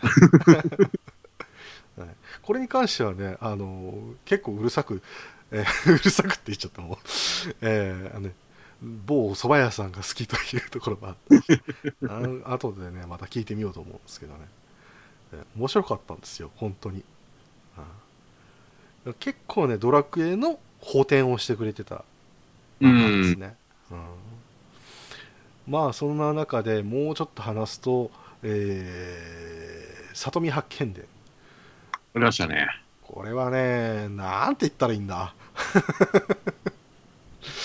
[1.99, 2.07] はい。
[2.41, 5.03] これに関してはねあの結構うるさく、
[5.51, 6.97] えー うるさくって言っちゃったもん、
[7.61, 8.33] えーあのね
[9.05, 11.61] 某蕎麦屋さんが好きというところもあったし
[12.09, 14.39] あの後でねまた聞いてみようと思うんですけどね、
[15.33, 17.03] えー面白かったんですよ本当に、
[19.05, 22.03] うん結構ねドラクエの補填をしてくれてた
[22.79, 23.55] 漫画ですね、
[23.91, 24.05] うん。
[25.67, 28.11] まあそんな中でもうちょっと話すと、
[28.43, 31.05] えー、里見八犬伝。
[31.93, 32.67] ありましたね。
[33.01, 35.33] これはねなんて言ったらいいんだ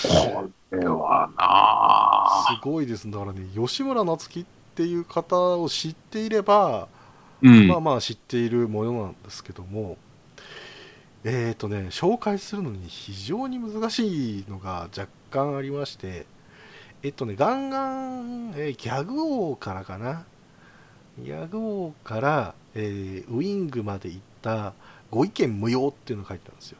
[0.03, 3.11] これはなすごいです。
[3.11, 4.45] だからね吉村夏樹っ
[4.75, 6.89] ていう方を知っていれば、
[7.43, 7.69] うん。
[7.69, 9.97] まあまあ知っているものなんですけども
[11.25, 16.27] えーとね紹介するのに非常に難しいのが若干ありまして
[17.03, 17.89] えっとねガンガ
[18.21, 20.25] ン、えーギャグ王からかな。
[21.19, 24.75] ギャグ王から、えーウィングまで行った
[25.11, 26.79] ご意見無用っていうのが書いてあるんですよ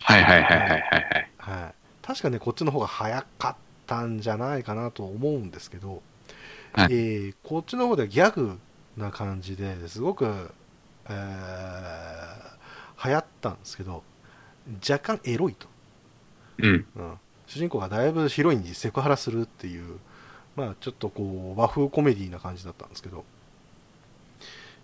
[0.00, 1.30] はいはいはいはいはいはい。
[1.38, 6.02] はい、確かねこっちの方が早かったんじゃないかなと思うんですけど
[6.72, 8.58] はいえーこっちの方ではギャグ
[8.96, 10.52] な感じですごく、
[11.08, 12.58] えー
[13.04, 14.02] 流行ったんですけど
[14.88, 15.68] 若干エロいと、
[16.58, 16.86] うん。
[16.96, 19.98] うん、主人公がだいぶヒロインにセクハラするっていう、
[20.56, 23.24] まあ、ちょっとこう和風コメディな感じだったんですけど、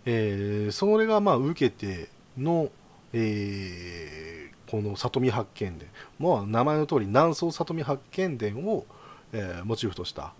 [0.06, 2.08] えーそれがまあ受けて
[2.38, 2.70] の、
[3.14, 5.88] えーこの里見八犬伝、
[6.18, 8.86] まあ、名前の通り南宋里見八犬伝を、
[9.32, 10.32] えーモチーフとした、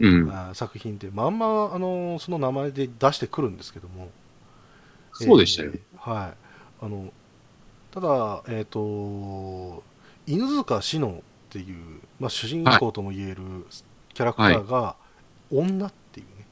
[0.00, 0.30] うん。
[0.30, 4.10] あー作品ってまんま、あのその名前で出してくるんですけども
[5.12, 5.70] そうでしたよ。
[5.74, 6.34] えーはい
[6.84, 7.12] あの
[7.92, 9.82] ただえっ、と
[10.26, 13.42] 犬塚志乃っていう、まあ、主人公とも言える
[14.14, 14.96] キャラクターが
[15.50, 16.46] 女っていうね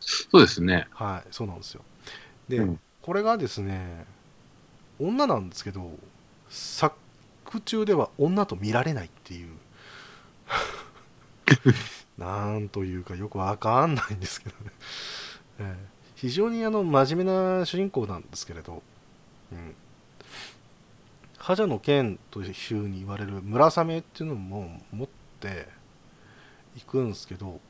[0.00, 0.86] そうですね。
[0.92, 1.82] はい、そうなんですよ
[2.48, 2.80] で、うん。
[3.02, 4.04] これがですね
[4.98, 5.92] 女なんですけど
[6.50, 6.94] 作
[7.64, 9.48] 中では女と見られないっていう。
[12.18, 14.72] なんというかよくわかんないんですけどね、
[15.60, 15.86] ええ。
[16.16, 18.82] 非常にあの真面目な主人公なんですけれど、
[19.52, 19.74] うん、
[21.38, 25.68] 覇者の剣というふうに言われる村雨っていうのも持って
[26.76, 27.60] いくんですけど、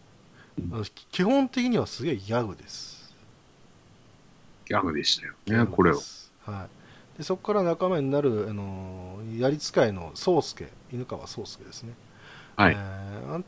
[1.12, 2.97] 基本的にはすげえギャグです
[4.69, 5.35] ギャグでしたよ。
[5.47, 6.03] ね、これを。
[6.45, 6.69] は
[7.16, 11.95] い、でそこから仲間になる、あのーやり使いの宗介犬川宗介ですね、
[12.57, 12.75] はい。
[12.77, 13.45] えー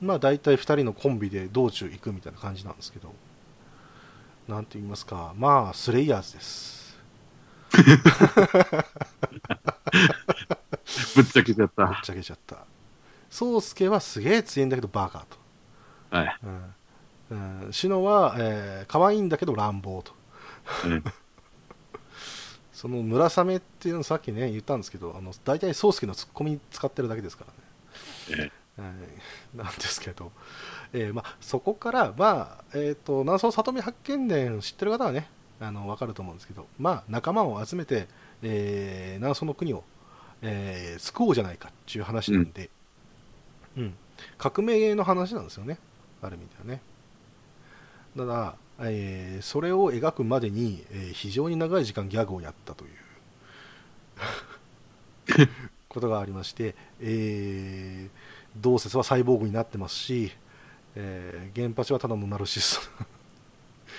[0.00, 3.12] まあ大体2人のコンビで道中行くみたいな感じなんですけど。
[4.48, 5.32] なんて言いますか。
[5.38, 6.98] まあスレイヤーズです。
[11.16, 11.70] ぶっちゃけちゃっ。
[11.76, 12.58] ぶったちゃけちゃった。
[13.30, 15.26] 宗介はすげえ強いんだけどバカ
[16.10, 16.36] と、はい。
[16.44, 16.74] うん。
[17.30, 17.34] う
[17.68, 20.12] ん、シノは、えー可愛いんだけど乱暴と
[20.84, 21.04] うん。
[22.72, 27.46] その村雨っていうのさっきね言ったんですけどあの大体宗介のツッコミに使ってるだけですか
[28.28, 28.50] らね。
[28.76, 28.88] えは
[29.54, 30.32] い、なんですけど、
[30.92, 35.28] えーまあ、そこから、まあえー、と南宋里見八犬伝知ってる方はね
[35.60, 38.08] あの分かると思うんですけど、まあ、仲間を集めて、
[38.42, 39.84] えー南宋の国を、
[40.42, 42.68] えー救おうじゃないかっていう話なんで、
[43.76, 43.94] うん。
[44.38, 45.78] 革命の話なんですよね。
[46.20, 46.82] ある意味ではね。
[48.16, 52.90] ただ、えーそれを描くまでに、えー非常に長い時間ギャグをやったという
[55.88, 60.30] ことがありまして、えー同説はサイボーグになってますし、
[60.96, 63.04] えー、原発はただのナルシスト。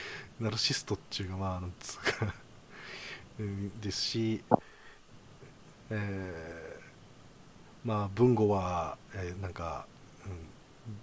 [0.39, 2.33] ナルシストっていうかまあなんつうか
[3.39, 4.43] うんですし、
[5.89, 6.85] えー
[7.83, 9.85] まあ文語は、えーなんか、
[10.25, 10.31] うん、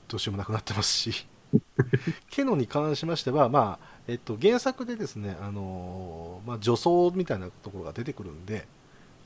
[0.08, 1.26] どうしようもなくなってますし
[2.30, 8.66] ケノに関しましては、まあえっと、原作でですね、あのーまあ、女装みたいなところが出てくるんで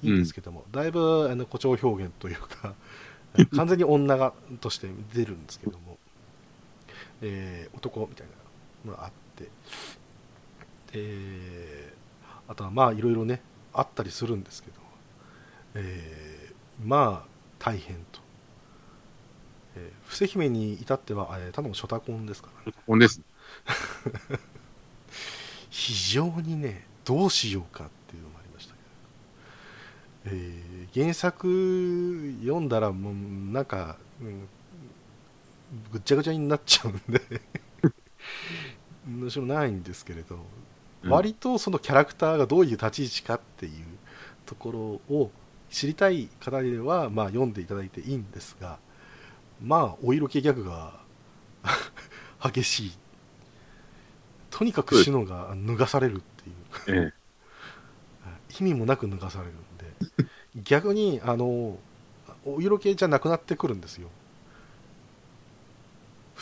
[0.02, 2.74] いいんですけども、だいぶあの誇張表現というか
[3.56, 5.98] 完全に女がとして出るんですけども、
[7.22, 8.26] えー男みたい
[8.84, 9.50] なのがあって、
[10.92, 11.96] えー
[12.48, 14.76] あとはまあいろいろねあったりするんですけど、
[15.74, 16.54] えー
[16.86, 18.20] まあ大変と、
[19.76, 23.20] えー伏姫に至っては、えーただのショタコンですから、ね、ほんです。
[25.70, 28.74] 非常にねどうしようかっていうのもありました
[30.24, 33.14] けど、えー原作読んだらもう
[33.52, 34.48] なんか、うん
[35.92, 37.20] ぐっちゃぐちゃになっちゃうんで。
[39.06, 40.38] 面白ないんですけれど、
[41.02, 41.10] うん。
[41.10, 43.72] 割とそのキャラクターがどういう立ち位置かっていう
[44.46, 45.30] ところを
[45.70, 48.78] 知りたい方では、まあ、読んでいただいていいんですが
[49.62, 50.94] まあお色気ギャグが
[52.42, 52.92] 激しい
[54.50, 56.20] とにかくシノが脱がされるっ
[56.84, 57.12] ていうえ
[58.60, 59.56] 意味もなく脱がされるん
[60.24, 60.30] で
[60.62, 61.78] 逆にあの
[62.44, 64.08] お色気じゃなくなってくるんですよ。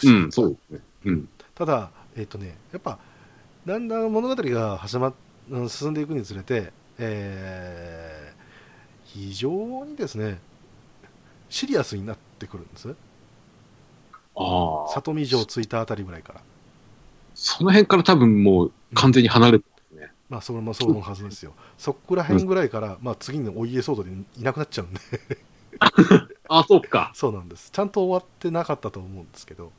[0.03, 0.81] う思議ん、そうですね。
[1.07, 1.29] うん。
[1.55, 2.99] ただえっ、とねやっぱ
[3.65, 5.15] だんだん物語が始ま
[5.69, 8.35] 進んでいくにつれて、えー
[9.15, 10.41] 非常にですね
[11.49, 12.95] シリアスになってくるんです
[14.37, 14.93] ああ。
[14.93, 16.41] 里見城着いたあたりぐらいから
[17.35, 20.12] その辺から多分もう完全に離れてますね。
[20.28, 25.01] まあそれもそうのはずですよそこら辺ぐらいから、まあ、次のお家騒動でいなくなっちゃうんで
[26.49, 27.11] あ、そうか。
[27.14, 29.72] そうなんですちゃんと終わってなかったと思うんですけど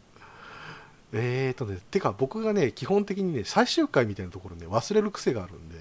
[1.13, 5.75] えーとねてか僕がね基本的にね最終回みたいなところね忘れる癖があるんで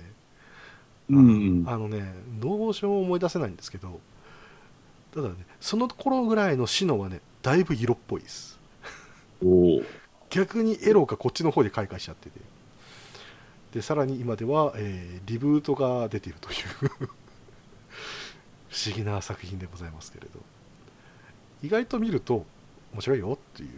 [1.11, 1.65] うん。
[1.69, 4.01] あのねどうしようも思い出せないんですけど
[5.15, 8.59] ただねその頃ぐらいのシノはねだいぶ色っぽいです。
[10.31, 12.41] 逆にエロがこっちの方で開花しちゃってて。
[13.73, 16.57] でさらに今では、えーリブートが出ているという。
[18.69, 20.41] 不思議な作品でございますけれど。
[21.63, 22.45] 意外と見ると
[22.93, 23.71] 面白いよっていう。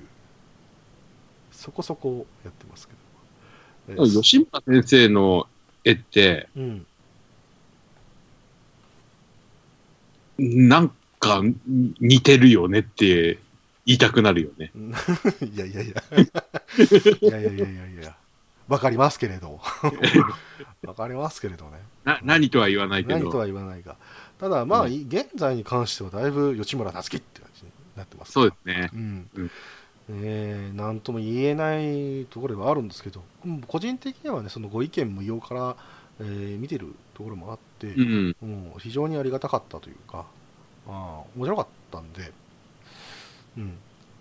[1.53, 2.95] そこそこやってますけ
[3.95, 5.49] ど、えー吉村先生の
[5.85, 6.87] 絵って、うん、
[10.39, 11.43] なんか
[12.01, 13.39] 似てるよねって
[13.87, 14.73] 言いたくなるよね。
[15.41, 16.03] いやいやいや。
[17.23, 18.17] いやいやいやいやいや。
[18.69, 19.61] わかりますけれど。
[20.83, 21.79] わかりますけれどね。
[22.05, 23.19] な、何とは言わないけど。
[23.21, 23.97] 何とは言わないが。
[24.41, 28.91] ただまあ、うん、現在に関してはだいぶ吉村夏樹って感じになってますそうですね。
[28.93, 29.31] うん。
[29.37, 29.51] うん、
[30.11, 33.23] えー、なんとも言えないところではあるんですけど、
[33.69, 35.77] 個人的にはね、そのご意見無用から、
[36.21, 40.27] えー、見てるところもあって、うん、うん、非常にありがたかったというか、
[40.89, 42.33] あ面白かったんで、
[43.57, 43.79] うん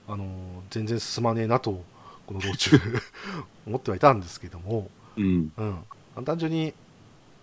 [0.08, 0.28] あのー
[0.70, 1.84] 全然進まねえなと、
[2.28, 2.78] この道中、
[3.66, 5.52] 思ってはいたんですけども、うん。
[5.58, 5.64] う
[6.22, 6.74] ん、単純に、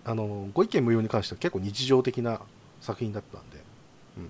[0.05, 2.41] あのーご意見無用に関しては結構日常的な
[2.81, 3.65] 作品だったんで、
[4.17, 4.21] う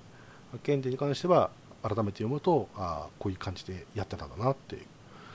[0.57, 1.51] ん、検定に関しては
[1.83, 4.87] 改めて読むとああこういう感じでやってたんだなって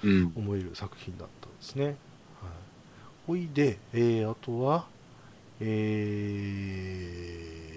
[0.04, 0.34] うん。
[0.36, 1.86] 思える作品だったんですね。
[1.86, 1.96] はい、
[3.28, 4.88] ほいで、えーあとは、
[5.60, 7.68] えー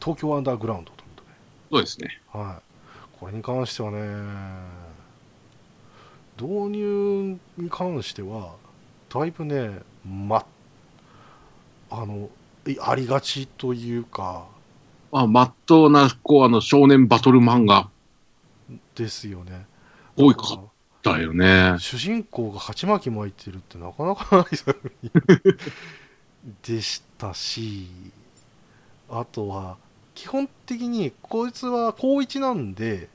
[0.00, 1.30] 東京アンダーグラウンドということで、
[1.70, 2.22] そうですね。
[2.32, 2.65] はい、
[3.20, 3.98] これに関してはね
[6.40, 8.54] 導入に関しては
[9.08, 10.44] だいぶねま
[11.90, 12.28] あの
[12.66, 14.46] いありがちというか
[15.12, 17.88] まあ、まっとうな、こう、あの、少年バトル漫画
[18.94, 19.66] ですよね
[20.16, 20.60] 多いか
[21.02, 21.76] だよね。
[21.78, 25.10] 主人公が鉢巻き巻いてるってなかなかない作 品
[26.62, 27.88] でしたし
[29.08, 29.76] あとは
[30.16, 33.08] 基本的にこいつは高1なんで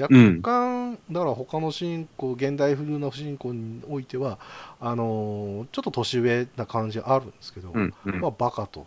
[0.00, 4.38] 若干、だから他の主人公現代風な主人公においては
[4.80, 7.94] あのーちょっと年上な感じあるんですけど、うん。
[8.04, 8.20] うん。
[8.20, 8.86] まあバカと。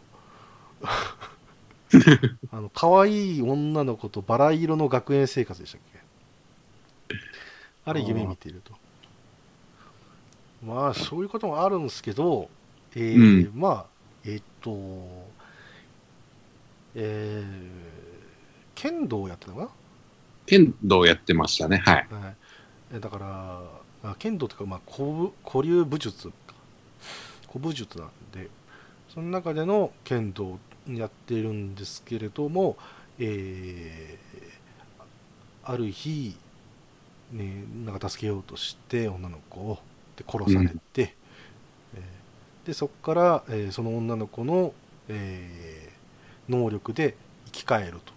[2.52, 6.00] あの可愛い女の子とバラ色の学園生活でしたっけ？
[7.86, 8.74] あれ夢見ていると。
[10.66, 12.50] まあそういうこともあるんですけど、
[12.96, 13.86] えーまあ
[14.26, 15.23] えっと
[16.96, 17.94] えー
[18.76, 19.74] 剣道をやってたのか
[20.46, 21.78] 剣道やってましたね。
[21.80, 22.10] はい。
[22.10, 22.36] な、はい、
[22.94, 26.34] えだからあ剣道というか、まあ、古武古流武術か
[27.52, 28.50] 古武術なんで
[29.14, 32.78] その中での剣道をやってるんですけれども、
[33.20, 34.54] えー
[35.64, 36.36] ある日、
[37.32, 39.80] ね、なんか助けようとして女の子を
[40.18, 41.16] で殺されて、
[41.96, 44.74] えーでそこから、えーその女の子の、
[45.10, 45.83] えー
[46.50, 47.16] 能力で
[47.48, 48.14] 生き返ると。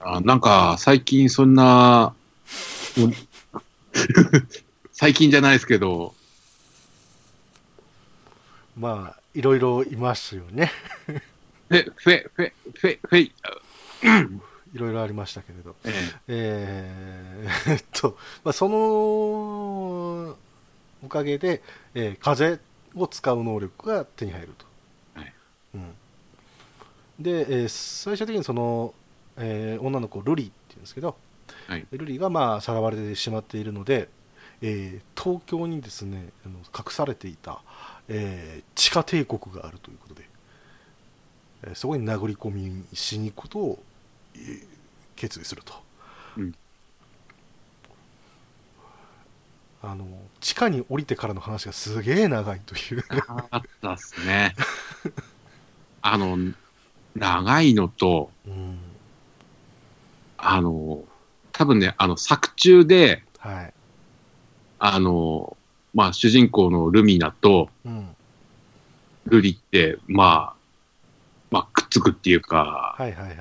[0.00, 2.14] あなんか、最近そんな、
[2.98, 3.12] うん
[4.92, 6.14] 最近じゃないですけど、
[8.78, 10.70] まあいろいろいますよね。
[11.68, 13.32] フェ、フェ、フェ、フェ、フェイ、
[14.74, 15.74] いろいろありましたけれど。
[15.84, 17.48] ええ。
[17.66, 20.36] ーえっと、まあ、その
[21.02, 21.62] おかげで、
[21.94, 22.60] えー風
[22.94, 24.64] を使う能力が手に入ると。
[27.18, 28.94] で、えー最終的にその、
[29.36, 31.16] えー女の子ルリっていうんですけど、
[31.66, 31.86] はい。
[31.92, 34.08] ルリがまあさらわれてしまっているので、
[34.62, 37.60] えー東京にですねあの隠されていた、
[38.08, 40.28] えー地下帝国があるということで、
[41.64, 43.82] えーそこに殴り込みしに行くことを、
[44.34, 44.66] えー
[45.16, 45.72] 決意すると、
[46.36, 46.54] うん。
[49.82, 50.06] あの
[50.40, 53.04] 地下に降りてからの話がすげえ長いという。
[53.50, 54.54] あったっすね。
[56.02, 56.36] あの、
[57.16, 58.78] 長いのと、うん。
[60.38, 61.02] あの、
[61.52, 63.74] 多分ね、あの、作中で、はい、
[64.78, 65.56] あの、
[65.94, 68.14] まあ、主人公のルミナとうん、
[69.26, 70.56] ルリって、まあ、
[71.50, 73.36] まあ、くっつくっていうか、はいはいはい、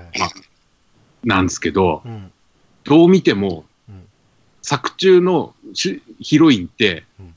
[1.24, 2.32] なんですけど、うん、
[2.86, 4.08] どう見ても、うん。
[4.62, 7.36] 作中の主ヒロインってうん、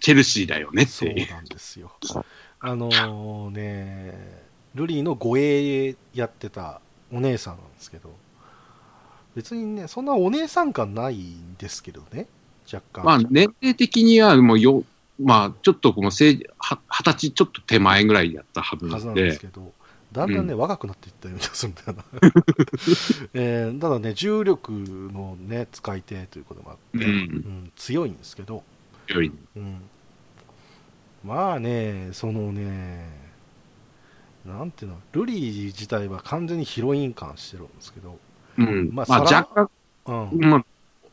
[0.00, 1.30] チェルシーだよねっそうていう。
[1.30, 1.90] なんですよ。
[2.60, 6.80] あのーねルリーの護衛やってた
[7.12, 8.14] お姉さんなんですけど
[9.34, 12.26] 別にねそんなお姉さん感ないんですけどね
[12.72, 13.04] 若干。
[13.04, 14.84] まあ、年齢的にはもうよ、
[15.20, 16.46] まあ、ちょっとこの二十
[17.02, 19.72] 歳ちょっと手前ぐらいやったはずなはずなんんで、ですけど
[20.12, 22.04] だんだんね、若くなっていったような気がするんだよな、
[23.32, 27.12] えーただね重力のね使い手ということもあって、うん。
[27.12, 28.64] うん強いんですけど、
[29.06, 29.82] よりうん、
[31.24, 33.19] まあねそのね
[34.44, 34.98] なんていうの？
[35.12, 38.18] ルリー自体は完全にヒロイン感してるんですけど、
[38.58, 38.90] うん。
[38.92, 39.70] ままあ、あさら若
[40.06, 40.40] うん。
[40.40, 40.64] 干、まあ、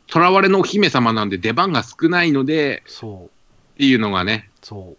[0.08, 3.26] 囚われのお姫様なんで出番が少ないので、そう。
[3.26, 3.30] っ
[3.78, 4.96] ていうのがね、そ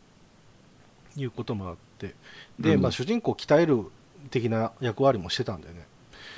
[1.16, 1.20] う。
[1.20, 2.14] いうこともあって。
[2.60, 2.82] で、うん。
[2.82, 3.84] まあ、主人公を鍛える
[4.30, 5.86] 的な役割もしてたんでね。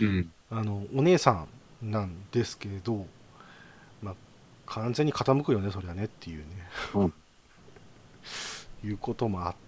[0.00, 0.32] うん。
[0.50, 1.46] あのお姉さ
[1.82, 3.06] んなんですけど、
[4.02, 4.14] まあ、
[4.66, 6.44] 完全に傾くよねそりゃねっていうね、
[6.94, 7.12] うん。
[8.84, 9.58] いうこともあって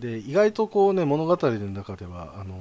[0.00, 2.56] で意外とこうね物語の中ではあのー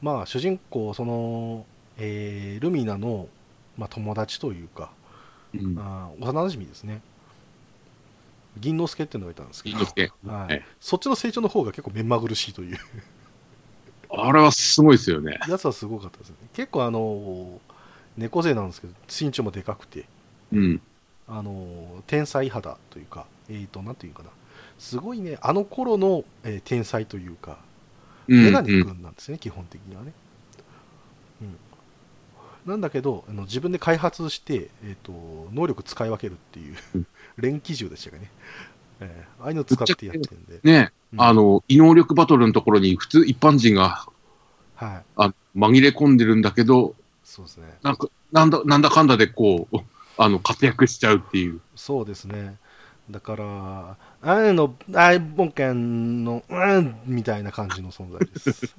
[0.00, 1.66] まあ主人公その、
[1.98, 3.28] えールミナの、
[3.76, 4.92] まあ、友達というか、
[5.54, 5.78] うん。
[5.78, 7.02] あー幼馴染ですね
[8.58, 9.76] 銀之助っていうのがいたんですけど。
[9.78, 12.78] はいはいそっちの成長の方が結構目まぐるしいという
[14.10, 15.38] あれはすごいですよね。
[15.48, 17.60] やつはすごかったですね結構あの
[18.16, 20.04] 猫背なんですけど身長もでかくて
[20.52, 20.80] うん。
[21.26, 24.30] あの天才肌というかえーとなんていうかな
[24.78, 25.38] すごいね。
[25.40, 27.58] あの頃の、えー天才というか
[28.28, 30.12] うんメガネうん君なんですね、基本的にはね、
[32.66, 37.06] うん、なんだけどあの自分で開発して、えー、と能力使い分けるっていううん。
[37.38, 38.30] 連機銃でしたかね、
[39.00, 41.20] えーああいうの使ってやってるんで、ね、うん。
[41.22, 44.06] あの、異能力バトルのところに普通一般人が
[44.74, 45.04] はい。
[45.16, 47.66] あ紛れ込んでるんだけど、そうですね。
[47.82, 49.76] なんか、なんだ、なんだかんだでこう、
[50.16, 51.60] あの、活躍しちゃうっていう。
[51.74, 52.56] そうですね。
[53.10, 58.74] だから、あれの大冒険の、うん、みたいな感じの存在です。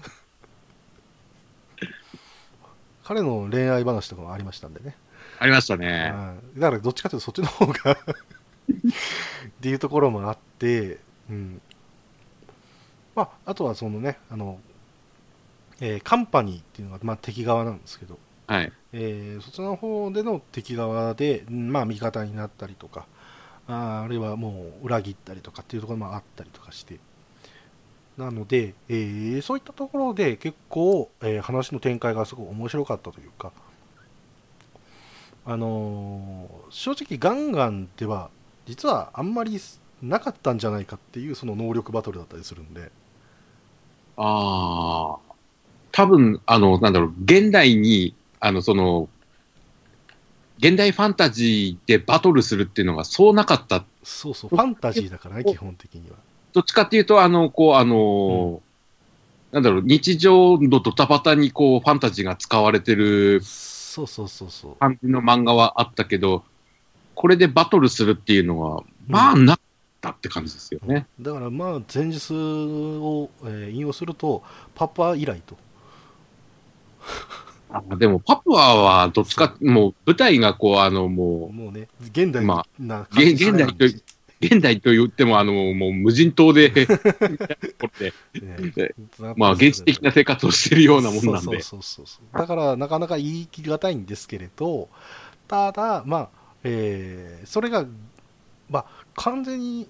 [3.03, 4.95] 彼の恋愛話とかもありましたんでね。
[5.39, 6.11] ありましたね。
[6.11, 7.97] はいだから、どっちかというとそっちの方が っ
[9.61, 10.99] ていうところもあって、
[11.29, 11.61] うん。
[13.15, 14.59] まあ、あとはそのね、あの、
[15.81, 18.71] えーカンパニーっていうのが、まあ、敵側なんですけど、はい。
[18.93, 23.07] えーそちらの方での敵側で、うんまあ、味方になったりとか
[23.69, 26.99] ああるいはもう裏切ったりとかっていうところもあったりとかして。
[28.17, 33.51] なので、えーそういったところで結構、えー話の展開がすごく面白かったというか、
[35.45, 38.29] あのー正直ガンガンでは
[38.65, 39.59] 実はあんまり
[40.01, 42.91] なかったんじゃないかっていうその能力バトルだったりするんで。
[44.17, 45.35] ああ。
[45.91, 49.09] 多分、あの、なんだろう、現代に、あの、その、
[50.59, 53.85] 現代ファンタジーでバトルするっていうのがそうなかった。
[54.03, 56.17] そうそうファンタジーだからね基本的には。
[56.53, 58.61] どっちかっていうと、あの、こう、あの、
[59.51, 64.75] なんだろう、日常のドタバタにこう、ファンタジーが使われてるそうそうそうそう。
[64.75, 66.43] 感じの漫画はあったけど、
[67.15, 69.67] これでバトルするっていうのは、まあ、なかっ
[70.01, 71.07] たって感じですよね。
[71.19, 74.43] だからまあ前日を、えー引用すると
[74.75, 75.57] パパ以来と
[77.71, 83.85] あでも、パプアはどっちか、もう舞台がこう、あの、ももうね現代まなう、現現代と、
[84.41, 88.13] 現代と言っても、あの、もう無人島で、 これ
[88.71, 88.95] で。
[89.35, 91.61] まあ、原始的な生活をしてるようなもんなんで。
[91.61, 92.37] そうそうそう。
[92.37, 94.89] だからなかなか言い切りがたいんですけれど
[95.47, 96.29] ただまあ、
[96.63, 97.85] えーそれが
[98.69, 99.87] まあ完全に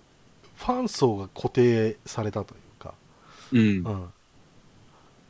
[0.55, 2.93] ファン層が固定されたというか。
[3.51, 3.59] うん。
[3.59, 3.89] う。
[3.89, 4.13] ん、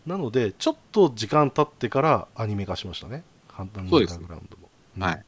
[0.06, 5.26] なのでちょっと時間経ってからアニメ化しましたね「ハンターグラウンドも」うんはい。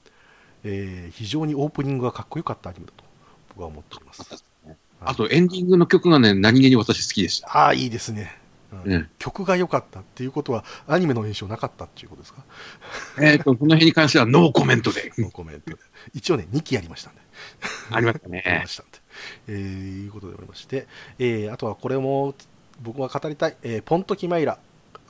[0.63, 3.03] えー非常にオープニングがかっこよかったアニメだと
[3.49, 4.43] 僕は思っております。
[5.03, 7.47] あと、エンディングの曲がね、何気に私好きでした。
[7.57, 8.39] ああいいですね、
[8.71, 8.93] うん。
[8.93, 9.09] うん。
[9.17, 12.43] 曲が良かったっていうことはアニメの印象なかったっていうことですか？
[13.19, 15.11] えっと、この辺に関してはノーコメントで。
[15.17, 15.77] のコメントで。
[16.13, 17.21] 一応ね2期やりましたんで。
[17.91, 18.67] ありました やりねま。
[18.67, 18.99] したんで、
[19.47, 19.57] えー
[20.05, 22.35] いうことでおりまして、えーあとはこれも
[22.81, 24.57] 僕が語りたい、えーポントキマイラ。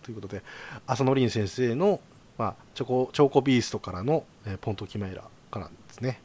[0.04, 0.42] ということで
[0.88, 2.00] 浅野凛先生の、
[2.38, 6.22] まあ、チョコチョコビーストからの、えーポントキマイラからですね、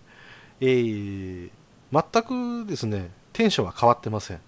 [0.60, 1.50] えー
[1.92, 2.22] 全
[2.64, 4.40] くですねテンションは変わってません。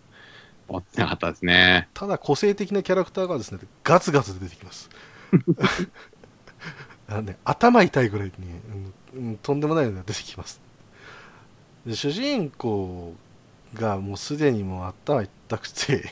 [0.69, 1.89] 思ってなかったですね。
[1.95, 4.91] ただ個性的なキャラクターがですねガツガツ出てきます。
[7.09, 8.47] あの、ね、頭痛いぐらいに、
[9.15, 10.61] うんうんとんでもないのが出てきます。
[11.87, 13.15] で主人公
[13.75, 16.11] がもうすでにもう頭痛くて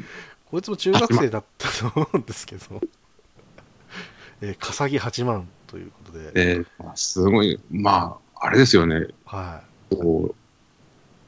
[0.50, 2.80] こいつも中学生だったと思うんですけど、
[4.40, 9.08] えー、笠木八幡ということで、えーまあすごい、まあ、あれですよね。
[9.24, 10.34] はこ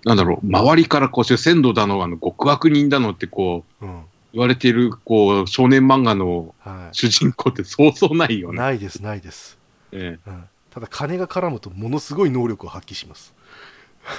[0.04, 4.04] う、なんだろう、周りからこう、主戦度だの、あの、極悪人だのってこう、い、うん。
[4.32, 8.58] 言われている、こう、少年漫画のは主人公ってそうそうないよい、ね。
[8.58, 9.58] ないですないです、
[9.92, 13.34] えうん、ただ金が絡むとものすごい能力を発揮します。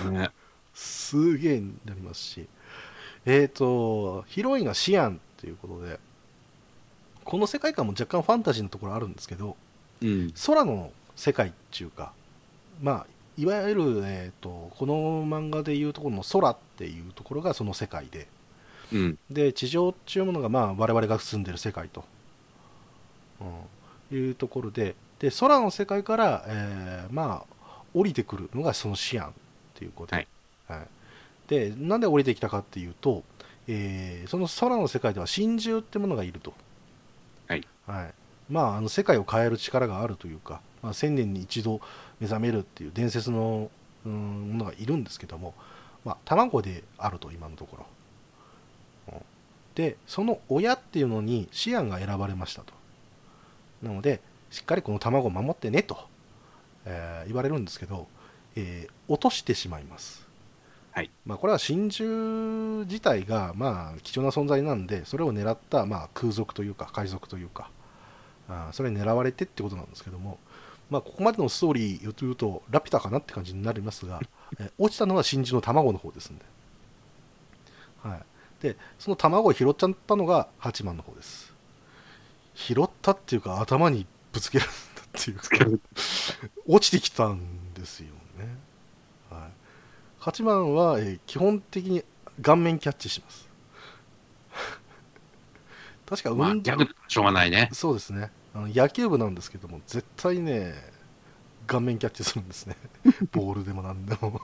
[0.05, 0.31] えね。
[0.73, 2.47] すげえになりますし、
[3.25, 5.99] えっ、と、ヒロインがシアンということで、
[7.23, 9.55] この世界観も若干ファンタジーのところあるんですけど、
[10.01, 10.33] うん。
[10.45, 12.13] 空の世界っていうか、
[12.81, 13.07] まあ、
[13.37, 18.27] いわゆる、えー、とこの漫画でいうところの空っていうところがその世界で、
[18.91, 19.19] うん。
[19.29, 22.03] で地上っていうものが、まあ、我々が住んでる世界と、
[23.41, 23.47] うん
[24.11, 29.31] いうところでで空の世界から、えーまあ、降りてくるのがそのシアンっ
[29.75, 30.27] ていうこと、はい
[30.67, 30.87] はい
[31.49, 33.23] でなんで降りてきたかっていうと、
[33.67, 36.53] えーその空の世界では真珠ってものがいると、
[37.85, 38.13] はい。
[38.49, 41.81] まあ、あの世界を変える力があるというか、まあ、1000年に一度
[42.19, 43.69] 目覚めるっていう伝説の
[44.05, 45.53] うんものがいるんですけども、
[46.05, 47.85] まあ、卵であると今のとこ
[49.07, 49.21] ろ、うん。
[49.75, 52.73] でその親っていうのにシアンが選ばれましたと。
[53.81, 54.21] なので
[54.51, 55.97] しっかりこの卵を守ってねと、
[56.85, 58.07] えー言われるんですけど、
[58.55, 60.28] えー落としてしまいます
[60.99, 61.11] はい。
[61.25, 67.71] まあ、これは真珠自体がまあ貴重な存在なんでそれを狙ったまあ空賊というか海賊というか
[68.49, 70.39] あーそれに狙われてってことなんですけども、
[70.89, 74.19] まあ、ここまでのストーリーを言うとラピュタかなって感じになりますが、
[74.59, 76.43] えー落ちたのは真珠の卵の方ですんで,、
[78.03, 78.23] はい、
[78.61, 81.53] でその卵を拾っちゃったのが八幡の方です。
[82.55, 85.37] 拾ったっていうか頭にぶつけられたっていう。
[85.37, 85.79] か
[86.67, 88.07] 落ちてきたんですよ
[90.21, 92.03] 8番は、えー、基本的に
[92.41, 93.49] 顔面キャッチします。
[96.05, 97.69] 確か運動、まあ、しょうがないね。
[97.71, 98.31] そうですね。
[98.53, 100.73] あの野球部なんですけども絶対ね
[101.67, 102.75] 顔面キャッチするんですね。
[103.31, 104.41] ボールでも何でも。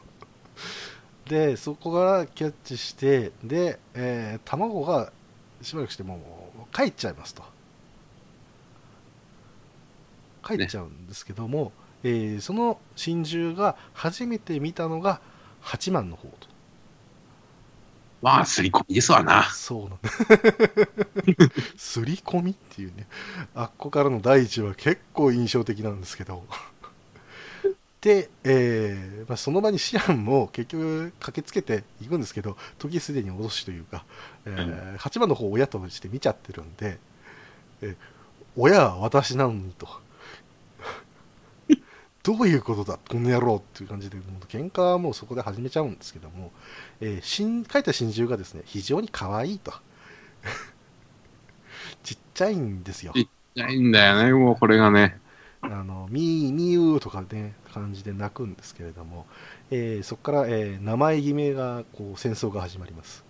[1.26, 5.11] でそこからキャッチしてで、えー、卵が
[5.61, 7.43] しばらくしてもう帰っちゃいますと。
[10.45, 11.73] 帰っちゃうんですけども、
[12.03, 15.19] ね、えー、その真珠が初めて見たのが
[15.66, 16.47] 八幡の方と。
[18.22, 19.43] まあ、すり込みですわな。
[19.43, 20.09] そうなんだ。
[21.78, 23.07] すり込みっていうね。
[23.53, 26.43] あっこからの第一話結構印象的なんですけど。
[28.01, 34.05] で、えーまあ、その場にシアンも結局駆けつけていくんですけど時すでに脅しというか、
[34.45, 36.99] えー8番の方を親として見ちゃってるんで、
[37.82, 37.97] えー
[38.57, 39.88] 親は私なのにと
[42.26, 46.51] どういうことだこの野郎っていう感じでもう喧嘩はもうそこで始めちゃうんですけども、
[46.99, 49.71] えー新書いた真珠がですね非常に可愛いと
[52.03, 55.19] ちっちゃいんですよちないんだよね、もうこれがね。
[55.61, 59.26] あのミーミーウーとかね感じで泣くんですけれども、
[59.71, 63.26] えーそこから、えー名前決めがこう戦争が始まります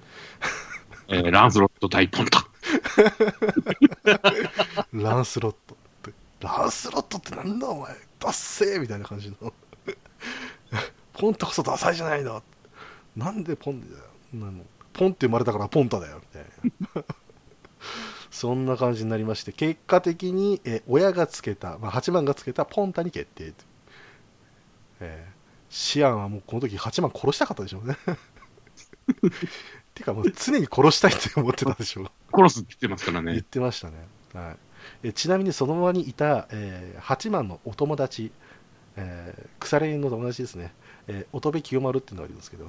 [1.07, 2.45] えーランスロット大ポンタ。
[4.93, 5.77] ランスロット
[6.39, 9.53] ランスロットってなんだお前ダッセーみたいな感じの。
[11.13, 12.43] ポンタこそダサいじゃないの。
[13.15, 14.03] なんでポンだよ。
[14.93, 16.19] ポンって生まれたからポンタだよ。
[16.19, 16.45] みたい
[16.95, 17.03] な。
[18.31, 23.63] そんな感じになりまして結果的に、えー親がつけた、まあ、8番がつけたポンタに決定と、
[24.99, 25.35] えー
[25.69, 27.97] シアンはもうこの時8番殺したかったでしょうね。
[29.93, 32.11] てかもう常に殺したいって思ってたでしょう。
[32.33, 33.41] 殺すって言ってますから言っね。
[33.43, 34.57] てましたね、はい、
[35.03, 38.31] えちなみにその場にいた、えー八幡のお友達、
[38.95, 40.73] えー腐れ縁の友達ですね、
[41.07, 42.67] えー乙部清丸っていうのがいるんですけど、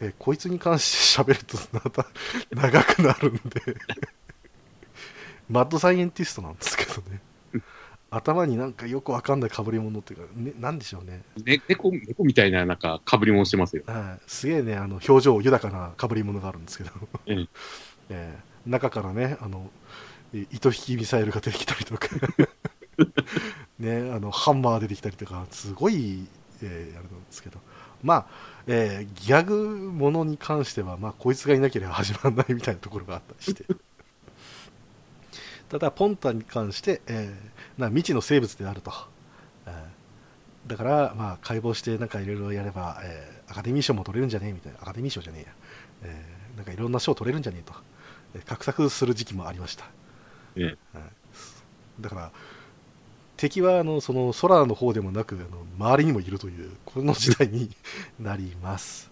[0.00, 2.06] えーこいつに関して喋るとまた
[2.50, 3.40] 長くなるんで
[5.48, 7.20] マッドサイエンティストなんですけどね。
[8.12, 13.84] 頭になんかよくわかんない被り物っていうか、ね、なんでしょうね、ね猫、猫みたいな、なんか、被り物してますよ。
[13.86, 16.90] はい、すげえねあの表情豊かな被り物があるんですけど、
[17.26, 17.48] ええ
[18.10, 19.79] えー中からねあのえ
[20.32, 22.08] 糸引きミサイルが出てきたりとか。
[23.78, 25.46] ねあのハンマー出てきたりとか。
[25.50, 26.26] すごい、
[26.62, 27.58] えーあれなんですけど。
[28.02, 28.26] まあ、
[28.66, 33.64] えーギャグものに関しては、まあ、こいつがいなければ始まらないみたいなところがあったりして。
[35.68, 38.92] ただポンタに関して、えーな未知の生物であると、
[39.66, 40.00] えー
[40.66, 44.78] だから、まあ、解剖してなんかいろいろやれば、えーアカデミー賞も取れるんじゃねえみたいな。
[44.82, 45.48] アカデミー賞じゃねえや、
[46.02, 47.74] えーなんかいろんな賞取れるんじゃねえと、
[48.34, 49.84] えー画策する時期もありました、
[50.56, 50.62] え
[50.94, 51.10] えはい
[52.00, 52.32] だから
[53.36, 57.70] 敵はあのその空の方でもなくあの周りにもいるというこの時代に
[58.20, 59.10] なります。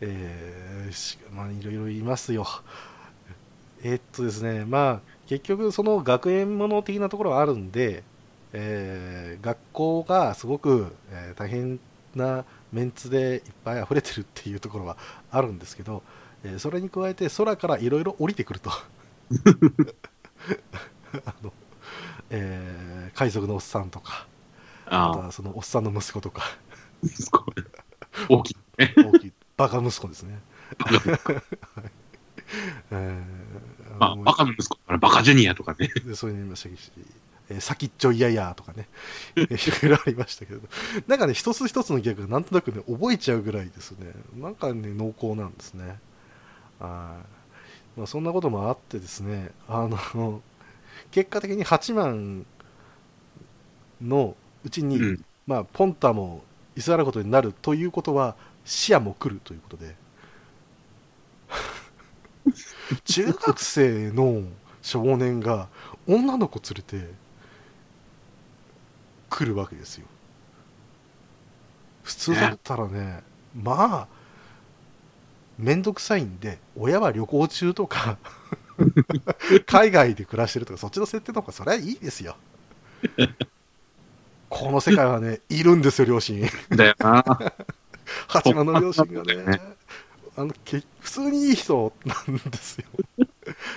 [0.00, 2.46] えーしまあいろいろいますよ。
[3.82, 8.02] えーっとですねまあ結局その学園もの的なところがあるんで、
[8.52, 11.78] えー学校がすごく、えー大変
[12.14, 14.96] なメンツでいっぱい溢れてるっていうところは
[15.30, 16.02] あるんですけど、
[16.44, 18.70] えーそれに加えて空からいろいろ降りてくると
[21.26, 21.52] あの、
[22.30, 24.26] えー海賊のおっさんとか
[24.92, 26.42] あとああ、はそのおっさんの息子とか。
[27.04, 27.54] すごい。
[28.28, 28.56] 大きい。
[29.02, 29.32] 大きい。
[29.56, 30.38] バカ息子ですね、
[32.90, 35.88] えーまあ、バカの息子からバカジュニアとかね。
[36.04, 36.92] で そういうのもいましたし、
[37.50, 38.88] えー先っちょいややとかね、
[39.34, 40.60] いろいろありましたけど、
[41.06, 45.98] なんかね、一つ一つのギャグがなんとなくね、覚えちゃうぐらいですね、なんかね、濃厚なんですね。
[46.78, 47.37] はい
[47.98, 50.40] まあ、そんなこともあってですね、あの、
[51.10, 52.46] 結果的に8万
[54.00, 55.24] のうちに、うん。
[55.46, 56.44] まあ、ポンタも
[56.76, 59.96] 居座ることになるということは、視野も来るということで、
[63.04, 64.44] 中学生の
[64.82, 65.68] 少年が
[66.06, 67.14] 女の子連れて
[69.30, 70.06] 来るわけですよ
[72.02, 73.22] 普通だったらね
[73.54, 74.17] まあ
[75.58, 78.18] 面倒くさいんで親は旅行中とか
[79.66, 82.36] 海外で暮らしてるとかそっちの設定の方がそれはいいですよ。
[84.48, 86.48] この世界はねいるんですよ両親。
[86.70, 87.24] だよな。
[88.28, 89.60] 八幡の両親がね。
[90.36, 92.86] あのけ普通にいい人なんですよ。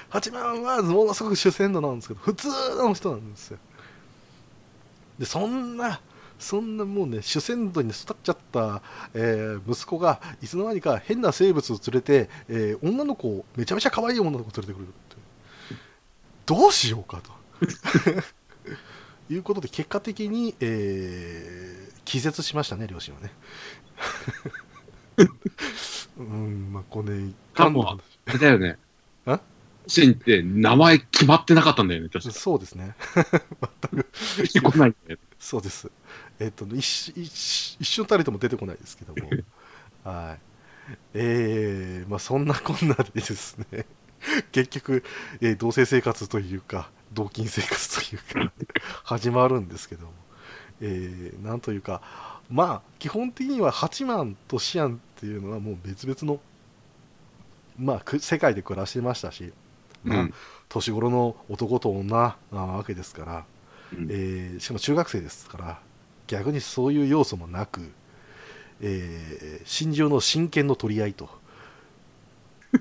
[0.10, 3.58] 八幡はものすごく主戦度なんですけど普通の人なんですよ。
[5.18, 6.00] でそんな
[6.42, 8.82] そんなもうね主戦度に育っちゃった、
[9.14, 15.16] えー息子がいつの間にか変な生物を連れて、えー女の子をめちゃめちゃ可愛い女の子を連れてくるって
[16.46, 17.32] どうしようかと
[19.34, 23.32] いうことで結果的に、えー気絶しましたね両親はね
[26.18, 28.00] うんまあこれねかも
[28.40, 28.78] だよね。
[29.26, 29.40] あ？
[29.88, 32.32] シンって名前決まってなかったんだよね、確か。
[32.32, 32.96] そうですね
[34.38, 35.18] 出てこないんだよね。
[35.40, 35.90] そうです。
[36.42, 39.30] えっ、と一一一瞬たりとも出てこないですけども、
[40.04, 40.40] はい。
[41.14, 43.86] えー、まあそんなこんなでですね、
[44.52, 45.04] 結局、
[45.40, 48.54] えー同棲生活というか同居生活というか
[49.06, 50.14] 始まるんですけども、
[50.82, 52.02] えーなんというか、
[52.50, 56.42] まあ基本的には八幡とシアンっていうのはもう別々の
[57.78, 59.54] まあく世界で暮らしてましたし、
[60.04, 60.34] まあうん
[60.70, 63.46] 年頃の男と女なわけですから。
[63.94, 65.91] うんえーしかも中学生ですから
[66.32, 67.92] 逆にそういう要素もなく、
[68.80, 71.30] えー心中の真剣の取り合いと。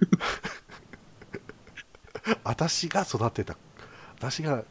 [2.45, 3.57] 私が育てた
[4.17, 4.63] 私が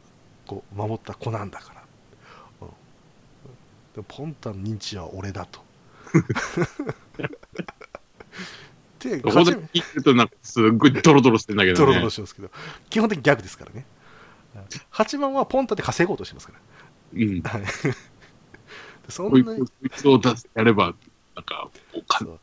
[0.46, 1.82] こう守った子なんだから、
[4.08, 5.60] ポンタの認知は俺だと。
[9.00, 11.78] でここで聞いてるとなんかすっごいドロドロしてんだけどね。
[11.78, 12.10] ドロドロ。
[12.10, 12.50] してますけど
[12.88, 13.84] 基本的に逆ですからね。
[14.92, 16.60] 8番はポンタで稼ごうとしてますから。
[17.12, 17.42] うん。
[19.18, 20.94] はいそんなつこいつを出すやれば、
[21.36, 22.34] なんか、おかそう。
[22.36, 22.38] っ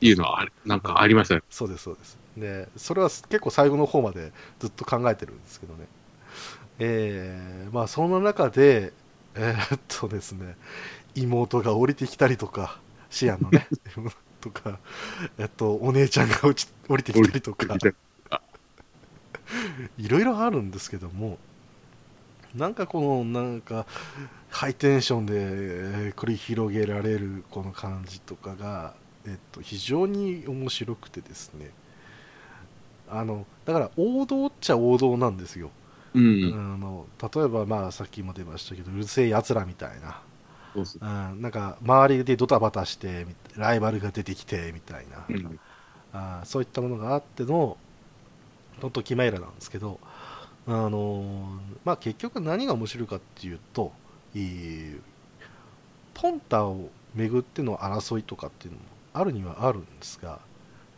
[0.00, 1.42] ていうのはあれ、なんかありましたね。
[1.50, 2.18] そうですそうです。
[2.36, 5.86] でそれは結構最後の方までずっと考えてるんですけどね。
[6.78, 8.92] えーまあそんな中で
[9.34, 10.56] えーっとですね。
[11.14, 13.68] 妹が降りてきたりとかシアンのね
[14.40, 14.78] とか
[15.38, 17.76] えっとお姉ちゃんが落ち降りてきたりとか。
[19.98, 21.38] いろいろあるんですけども
[22.54, 23.86] なんかこのなんか
[24.50, 28.94] ハイテンションでえー繰り広げられるこの感じとかが、
[29.26, 31.70] えっと、非常に面白くてですね
[33.08, 35.70] あのだから王道っちゃ王道なんですよ、
[36.14, 36.58] うあん。
[36.78, 40.22] の例えばまあさっきも出ましたけどうるせえやつらみたいな
[40.74, 41.00] そうっす。
[41.02, 45.58] うんなんか周りでドタバタしてみライバルが出てきてみたいな、うん。
[46.12, 47.78] あーそういったものがあっての
[48.80, 50.00] とときまいらなんですけど、
[50.66, 53.92] あのーまあ、結局何が面白いかっていうと
[54.34, 55.00] いい
[56.14, 60.40] ポンタを巡っての争いとかっていうのもあるにはあるんですが、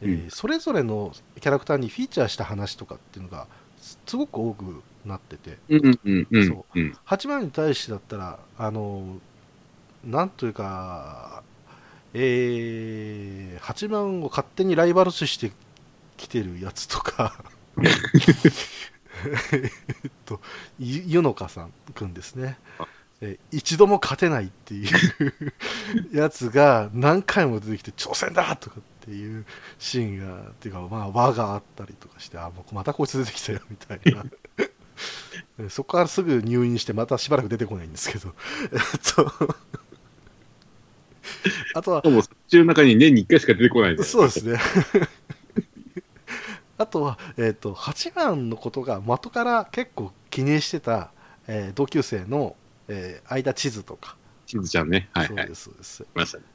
[0.01, 3.49] えーうんそれぞれのキャラクターにフィーチャーした話とかっていうのが
[3.79, 6.47] すすごく多くなっててうんうんうん。
[6.47, 6.99] そうん。
[7.05, 9.21] 8番に対してだったらあの
[10.05, 11.45] なんというか、
[12.15, 15.53] えー、8番を勝手にライバル視して
[16.17, 17.45] きてるやつとか
[19.53, 20.41] えっと
[20.79, 22.59] ゆゆのかさんくんですね。
[22.79, 22.87] あ
[23.21, 29.45] えー一度も勝てないっていうやつが何回も出てきて挑戦だとかっていう
[29.79, 34.25] シーンがっていうかまあ輪があったりとかしてあもうまたこいつ出てきたよみたいな。
[35.59, 38.35] えそこからすぐ入院してまたしばらく出てこないんですけど。
[38.73, 39.57] えっと
[41.75, 44.59] あとはでも、そっちの中に年に1回しか出てこないそうですね
[46.79, 51.11] あとは、えっと8番のことが元から結構気にしてた、
[51.47, 52.57] えー同級生の、
[52.89, 54.17] えー間地図とか、
[54.47, 55.09] しずちゃんね。
[55.13, 55.37] はいはい。
[55.37, 56.07] そうですそうです。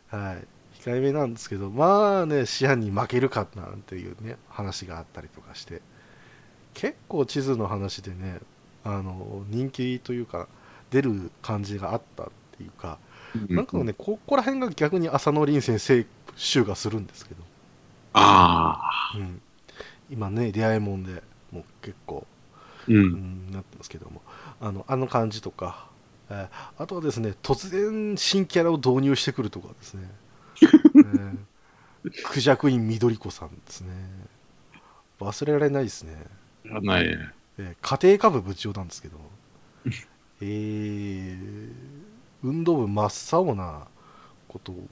[0.10, 0.48] はい、
[0.82, 5.82] 控えめなんですけどまあね師範に負けるかなんていうね話があったりとかして
[6.74, 8.40] 結構地図の話でね
[8.84, 10.48] あの人気というか
[10.92, 12.98] 出る感じがあったっていうか、
[13.50, 16.06] なんかねここら辺が逆に浅野凛先生
[16.36, 17.44] 集がするんですけど、
[18.14, 18.80] あ
[19.14, 19.18] あ。
[19.18, 19.42] うん、
[20.10, 22.26] 今ね出会いもんでもう結構、
[22.88, 22.94] う。
[22.94, 24.22] うんん、なってますけども。
[24.60, 25.88] あのあの感じとか、
[26.30, 30.10] えーあとはですね突然新キャラを導入してくるとかですね、
[31.04, 31.38] えー
[32.24, 33.90] クジャクイン緑子さんですね。
[35.20, 36.16] 忘れられないですね、
[36.64, 37.34] ないね。
[37.58, 39.18] えー家庭科部部長なんですけど。
[40.42, 41.74] えー
[42.42, 43.10] 運動部真っ
[43.42, 43.88] 青な
[44.48, 44.88] ことを。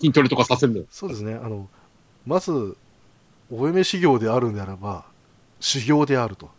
[0.00, 0.86] 筋トレとかさせるんだよ。
[0.90, 1.34] そうですね。
[1.34, 1.68] あの
[2.26, 2.76] まず
[3.56, 5.04] お嫁修行であるんであれば
[5.60, 6.50] 修行であると。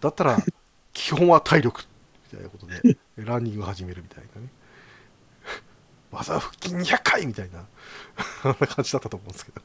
[0.00, 0.38] だったら
[0.92, 1.82] 基本は体力
[2.32, 4.48] みたいなことでランニングを始めるみたいなね。
[6.12, 7.66] 技腹筋200回みたいな
[8.42, 9.62] あんな感じだったと思うんですけど。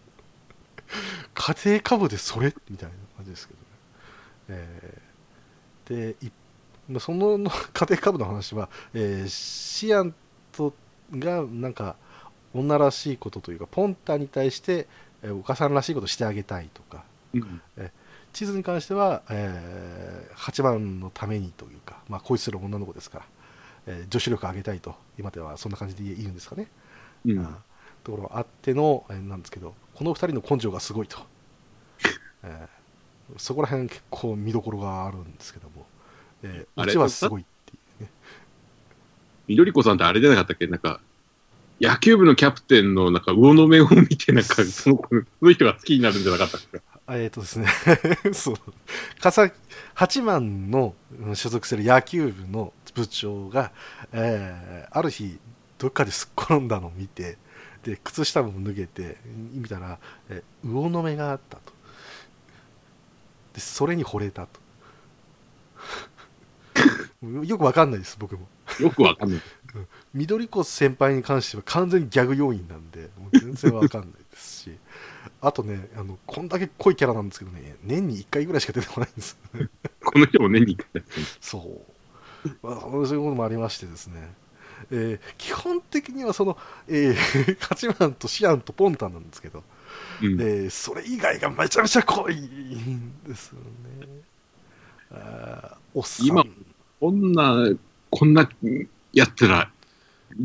[1.33, 3.65] 家庭科部でそれみたいな感じですけどね、
[4.49, 5.05] えー
[5.85, 6.31] でい
[6.89, 10.15] まあそのの 家庭科部の話は、えーシアン
[10.51, 10.73] と
[11.11, 11.95] がなんか
[12.53, 14.87] 女らしいことというかポンタに対して、
[15.23, 17.03] えーお母さんらしいことしてあげたいとか
[17.33, 17.61] うん
[18.33, 23.25] 地図に関しては、え8番のためにというか、まあ、恋する女の子ですから、
[23.87, 26.67] えー女子力上げたいと今ではそんな感じで言うんですかね、
[27.25, 27.39] うん。
[27.39, 27.59] あ
[28.03, 31.17] ところがあっての、えーなんですけどこの2人の根性がすごいと、
[32.43, 35.87] えーそこら辺結構見どころがあるんですけども、
[36.43, 36.91] えーあれ？
[36.91, 38.09] うちはすごいっていうね。
[39.47, 40.67] 緑子さんってあれじゃなかったっけ？
[40.67, 40.99] なんか、
[41.81, 46.81] 野球部のキャプテンのなんか魚の目を見て、なんかその子、その人が好きになるんじゃなかったっけ？
[47.07, 47.67] あえっ、とですね。
[48.33, 48.55] そう。
[49.21, 49.51] 笠
[49.93, 53.71] 八幡のうん所属する野球部の部長が、
[54.11, 55.37] えーある日
[55.77, 57.37] どっかですっ転んだのを見て
[57.83, 59.17] で靴下も脱げて
[59.53, 59.99] 見たら、
[60.29, 61.73] えー魚の目があったと。
[63.53, 64.59] でそれに惚れたと。
[67.45, 68.47] よくわかんないです僕も。
[68.79, 69.41] よくわかんない。
[70.13, 74.71] 緑子先輩に関しては完全にギャグ要員なんでもう全然わかんないですし。
[75.41, 79.37] あとねあのこんだけ濃いキャラなんですけどね年に1回ぐらいしか出てこないんです。
[80.03, 81.03] この人も年に一回。
[81.39, 84.33] そう、まあ、そういうこともありましてですね、
[84.91, 86.57] えー基本的にはその、
[86.87, 89.63] えー、 八幡とシアンとポンタンなんですけど、
[90.21, 90.41] うん。
[90.41, 94.07] えーそれ以外がめちゃめちゃ濃いんですよね。
[95.11, 96.27] あーおっさん。
[96.27, 96.43] 今
[96.99, 97.69] こんな、
[98.09, 98.49] こんな
[99.15, 99.71] やったら、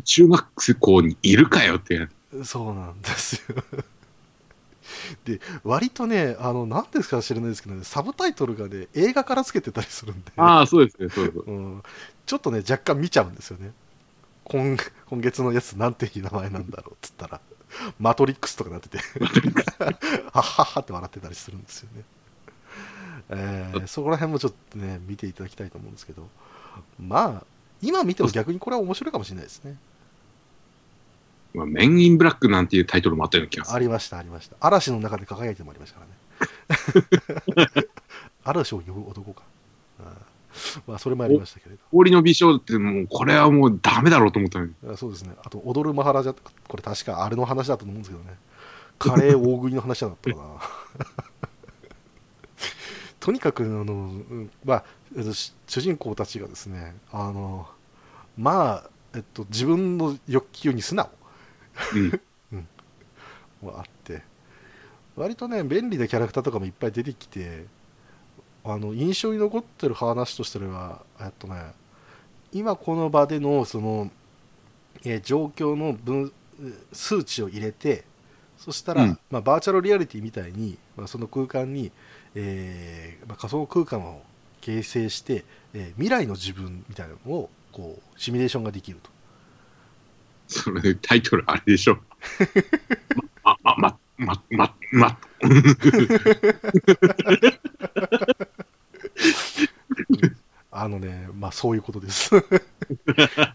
[0.05, 2.09] 中学校にいるかよって。
[2.45, 3.63] そうなんですよ。
[5.25, 11.45] で、割とね、あの、なんですか知らないですけどね、サブタイトルがね、映画からつけてたりするんで、ああ、そうですね、そうそう。
[11.47, 11.83] うん、
[12.27, 13.73] ちょっとね、若干見ちゃうんですよね。
[14.45, 17.41] 今今月のやつ、なんていう名前なんだろうっつったら、
[17.99, 19.03] マトリックスとかなってて、は
[19.91, 22.05] っはっはって笑ってたりするんですよね。
[23.33, 26.29] えーそこら辺もちょっとね、見ていただきたいと思うんですけど、
[26.99, 27.47] まあ、
[27.83, 29.77] 今見ても逆にこれは面白いかもしれないですね。
[31.53, 33.77] まあ、メン・イン・ブラックなんていうタイトルもあったような気がする。
[33.77, 34.57] ありました、ありました。
[34.61, 36.07] 嵐の中で輝いてもありましたか
[37.57, 37.89] らね。
[38.45, 39.43] 嵐を呼ぶ男か。
[39.99, 40.07] うん
[40.87, 44.75] まあ、それもありましたけれ氷の美少女ってもう、これはもうダメだろうと思ったのに。
[44.97, 45.33] そうですね。
[45.45, 48.37] あと、踊るマハラジャ、これ確かあれの話だと思うんですけどね。
[48.99, 50.45] カレー大食いの話だったかな。
[53.21, 54.85] とにかく、あの、うんまあ、
[55.67, 57.67] 主人公たちがですね、あの、
[58.37, 61.11] まあ、えっと、自分の欲求に素直。
[61.95, 62.21] うん。
[63.63, 64.23] もあって
[65.17, 67.67] 割とね便利なキャラクターとかもいっぱい出てきて
[68.65, 71.73] あの印象に残ってる話としてはえっとね
[72.53, 74.11] 今この場でのその、
[75.05, 76.33] えー状況の分
[76.93, 78.05] 数値を入れて
[78.59, 81.91] そしたら、うんまあ、バーチャルリアリティみたいに、まあ、その空間に、
[82.35, 84.21] えーまあ、仮想空間を
[84.61, 85.45] 形成して、
[85.75, 89.11] えー未来の自分みたいなのをこうシミュレーションができると
[90.49, 91.99] それ、タイトルあれでしょ。
[93.45, 95.19] ま、ま、ま、ま、ま、ま、
[100.73, 102.31] あのね、まあそういうことです。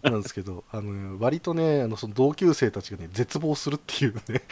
[0.02, 4.42] なんですけど、あのね、割とね、あのその同級生たちがね、絶望するっていうね、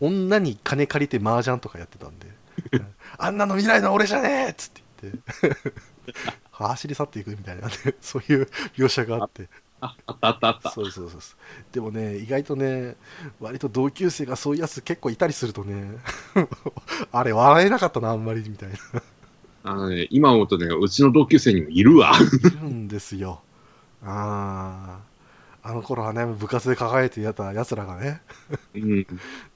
[0.00, 2.26] 女に金借りて麻雀とかやってたんで、
[3.18, 5.72] あんなの未来の俺じゃねえっつって言って、
[6.50, 9.48] 走り去っていくみたいなね、 そういう描写があって、
[9.80, 10.70] あ、あったあったあった。
[10.70, 12.96] そうそうそうそうでもね、意外とね、
[13.40, 15.98] 割と同級生がそういうやつ結構いたりするとね、
[17.12, 18.76] あれ、笑えなかったな、あんまりみたいな。
[19.64, 22.12] あのね、今思うとね、うちの同級生にもいるわ。
[22.16, 23.42] いるんですよ。
[24.02, 25.08] ああ。
[25.60, 28.22] あの頃はね、部活で抱えてやった奴らがね、
[28.74, 29.06] うん。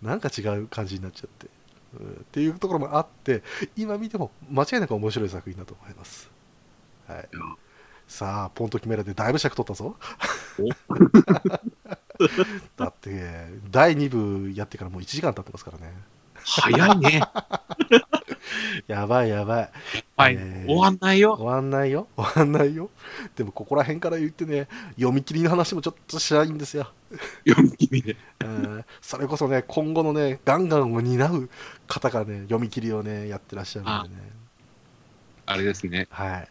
[0.02, 1.61] なんか違う感じになっちゃって、うん
[1.97, 3.43] っていうところもあって、
[3.77, 6.31] 今見ても間違いなく面白い作品だと思います。
[7.06, 7.27] はいや。
[8.09, 9.97] さあ、ポンと決めらでだいぶ尺取ったぞ。
[12.77, 14.10] だって、第2
[14.44, 15.93] 部やってからもう1時間経ってますからね。
[16.44, 17.23] 早いね。
[18.86, 19.70] やばいやばい。
[20.16, 20.36] はい。
[20.39, 21.35] えー終わんないよ。
[21.35, 22.09] 終わんないよ。
[22.16, 22.90] 終わんないよ。
[23.36, 26.90] でも、ここら辺から言ってね、読み切りの話もちょっとしたいんですよ。
[27.47, 28.16] 読み切りで。
[28.44, 31.51] うんそれこそね、今後のね、ガンガンを担う
[31.93, 34.32] 方がね、読み切りをね、やってらっしゃるんでね。
[35.44, 36.06] あれですね。
[36.10, 36.48] はい。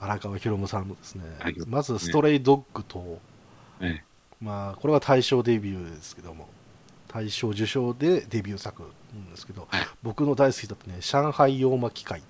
[0.00, 3.20] 荒川博夢さんのですねはい、まずストレイドッグと、
[3.80, 4.02] え
[4.40, 6.48] まあ、これは大賞デビューですけども、
[7.06, 12.20] 大賞受賞でデビュー作なんですけど、はい僕の大好きだったね上海洋巻機械、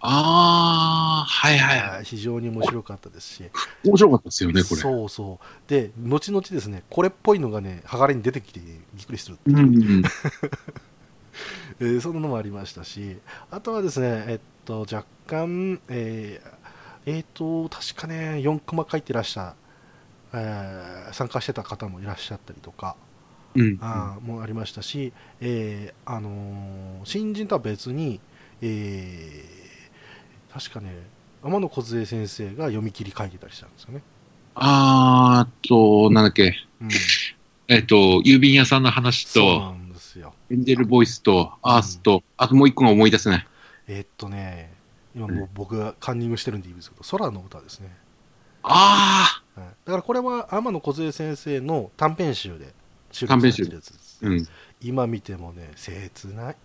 [0.00, 1.90] ああ、はいはいはい。
[1.90, 3.44] はい非常に面白かったですし
[3.84, 4.80] 面白かったですよね、これ。
[4.80, 10.04] そうそうで後々ですねこれっぽいのがね剥がれに出てきてびっくりするってういう、ん。
[11.80, 13.18] えーそんなのもありましたし
[13.50, 16.58] あとはですねえっと若干えー
[17.06, 19.54] えーと確かね4コマ書いてらっしゃ
[20.32, 22.96] えー参加してた方もいらっしゃったりとか、
[23.54, 23.78] うん。
[23.80, 28.20] あーもありましたし、えーあのー新人とは別に、
[28.60, 29.67] えー
[30.52, 30.94] 確かね
[31.42, 34.02] 天野梢先生が読み切り書いてたりしたんですよね。
[34.54, 36.56] あーと、なんだっけ。
[36.80, 36.88] うん、
[37.68, 40.34] えっと、郵便屋さんの話そうなと、んですよ。
[40.50, 43.46] エンジェルボイスと、アースと、あともう一個が思い出せない。
[43.86, 44.72] えーっとね、
[45.14, 47.96] 今もう僕がカンニングしてるんでいいですけど、空の歌ですね。
[48.62, 52.74] あはい、だからこれは天野梢先生の短編集で
[53.12, 54.20] 収短編集されてるやつです。
[54.24, 54.48] あ、うん。
[54.80, 56.56] 今見てもね、切ない。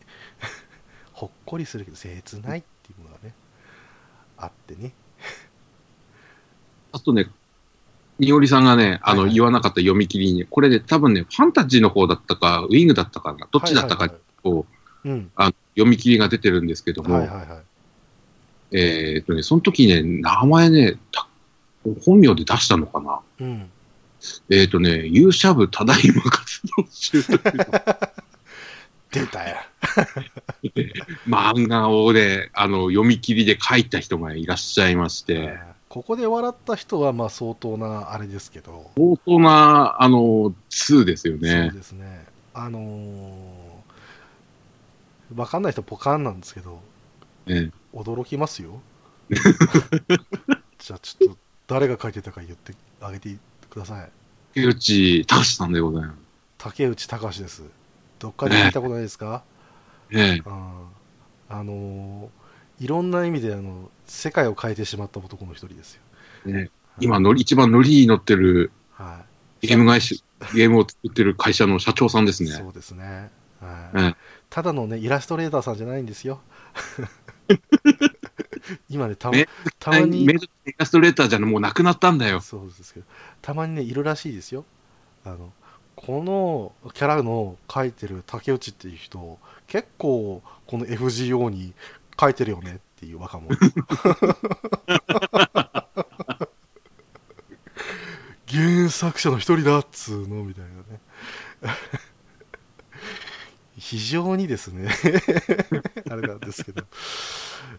[1.14, 3.34] ほっこりするけど、切ないっていうものがね、
[4.38, 4.94] あってね。
[6.92, 7.28] あとね、
[8.20, 15.10] におりさんがね、あの、はいはい言わなかった読み切りに、これね、多分ね、ファンタジーの方だったか、ウィングだったかな、どっちだったかはいはいこう。
[15.36, 17.48] あの読み切りが出てるんですけども、はいはいはい。
[18.72, 21.28] えーっとね、その時ね、名前ね、た
[22.06, 23.20] 本名で出したのかな。
[23.40, 23.70] うん。
[24.50, 27.42] えーっとね、勇者部ただいま活動中という
[29.14, 29.58] 出たよ。
[31.28, 35.58] 漫画をね、あの、読み切りで書いた人がいらっしゃいまして、
[35.88, 41.70] ここで笑った人はまあ相当なあれですけど、相当な、あの、2ですよそうね。
[41.72, 42.26] ですね。
[42.56, 46.82] あのー、わかんない人ポカンなんですけど、
[47.46, 48.82] ね驚きますよ。
[49.30, 51.38] じゃあちょっと
[51.68, 53.38] 誰が書いてたか言ってあげて
[53.70, 54.10] ください。
[54.56, 56.18] 竹内隆さんでございます。
[56.58, 57.64] 竹内隆です。
[58.24, 59.44] どっかで聞いたことないですか、
[60.10, 60.88] ええうん、
[61.50, 62.44] あのー
[62.80, 66.02] いろんな意味であの世界を変えてしまった男の一人ですよ。
[66.46, 66.70] ね
[67.00, 69.24] 今のり、一番乗りに乗ってるは
[69.62, 70.16] い、ゲーム会社、
[70.54, 72.52] ゲームを作ってる会社の社長さんですね。
[72.52, 73.30] そうですね、
[73.62, 74.16] はいええ
[74.50, 76.42] ただのねイラストレーターさんじゃないんですよ。
[78.88, 79.48] 今ねたまね
[79.80, 80.28] たまにイ
[80.78, 82.40] ラストレーターじゃもうなくなったんだよ。
[82.40, 83.06] そうですけど
[83.42, 84.66] たまにねいるらしいですよ。
[85.26, 85.54] あの
[86.06, 91.74] このキャラの描いてる竹内っていう人結構この FGO に
[92.18, 93.58] 描いてるよねっていう若者。
[98.48, 101.00] 原作者の一人だっつうのみたいなね。
[103.78, 104.90] 非常にですね。
[106.10, 106.84] あれなんですけど、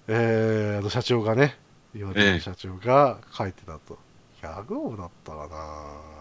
[0.08, 1.56] えー、あの社長がね
[1.94, 2.32] 言われええ。
[2.34, 3.98] る社長が書いてたと、
[4.42, 6.13] 100億だったかな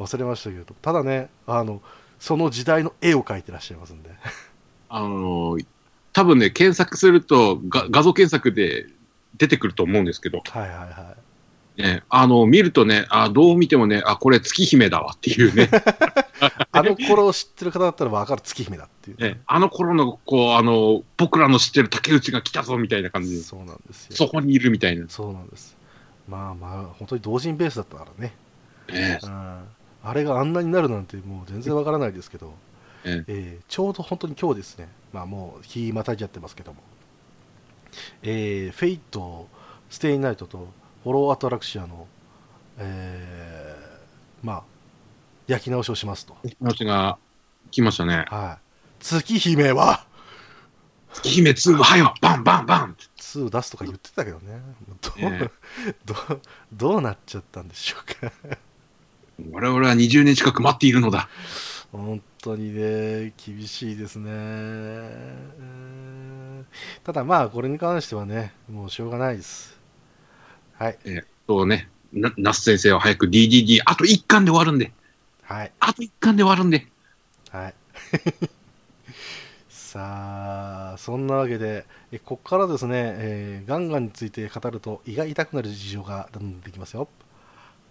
[0.00, 1.82] 忘れましたけどただねあの
[2.18, 4.10] その時代の絵を描いてらっしゃいますんで。
[4.88, 5.66] あのー
[6.12, 8.86] 多分ね、検索するとが画像検索で
[9.36, 11.14] 出てくると思うんですけど、はいはいは
[11.76, 15.68] ね、あの、見るとね、あどう見てもね、あ、これ月姫だわっていうね、い
[16.72, 19.40] あの頃を知ってる方だったら分かる月姫だっていう、ね。
[19.46, 23.36] あの頃の、こう、あの、僕らの知ってる竹内が来たぞみたいな感じ。
[23.36, 24.16] で、そうなんですよ。
[24.16, 25.08] そこにいるみたいな。
[25.08, 25.76] そうなんです。
[26.28, 28.34] まあまあ本当に同人ベースだったからね。
[28.92, 29.18] ね。
[29.22, 29.58] うん
[30.02, 32.54] あれがあんなになるなんてもう全然わからないですけど、
[33.04, 33.58] ええ。
[33.60, 36.80] ーちょうど本当に今日ですね、まあ、もう日またいじゃってますけども、
[38.22, 39.48] えーフェイト、
[39.88, 40.68] ステイナイトと
[41.02, 42.06] ホロウアタラクシアの、
[42.78, 44.62] えーまあ、
[45.46, 46.36] 焼き直しをしますと。
[46.60, 47.18] 話が
[47.70, 48.24] 来ましたね。
[48.28, 50.06] はい、月姫は！
[51.12, 54.60] 月姫2はよバンバンバン2出すとか言ってたけどね、
[55.00, 55.50] どう,、え。
[56.06, 56.40] どう
[56.72, 58.32] どうなっちゃったんでしょうか。
[59.52, 61.28] 我々は20年近く待っているのだ。
[61.92, 64.30] 本当にね、厳しいですね。
[64.30, 64.34] う
[65.62, 66.66] ん
[67.04, 69.78] ただまあ、これに関してはね、もうしょうがないです。
[70.74, 70.98] はい、
[71.46, 74.92] そうね、な、那須先生は早く DDD、あと1巻で終わるんで、
[75.42, 76.86] はい、あと1巻で終わるんで。
[77.50, 77.74] はい。
[79.68, 87.08] さあ、そんなわけで、えここからですね、えーガンガンについて語ると胃が痛くなる事情が出てきますよ。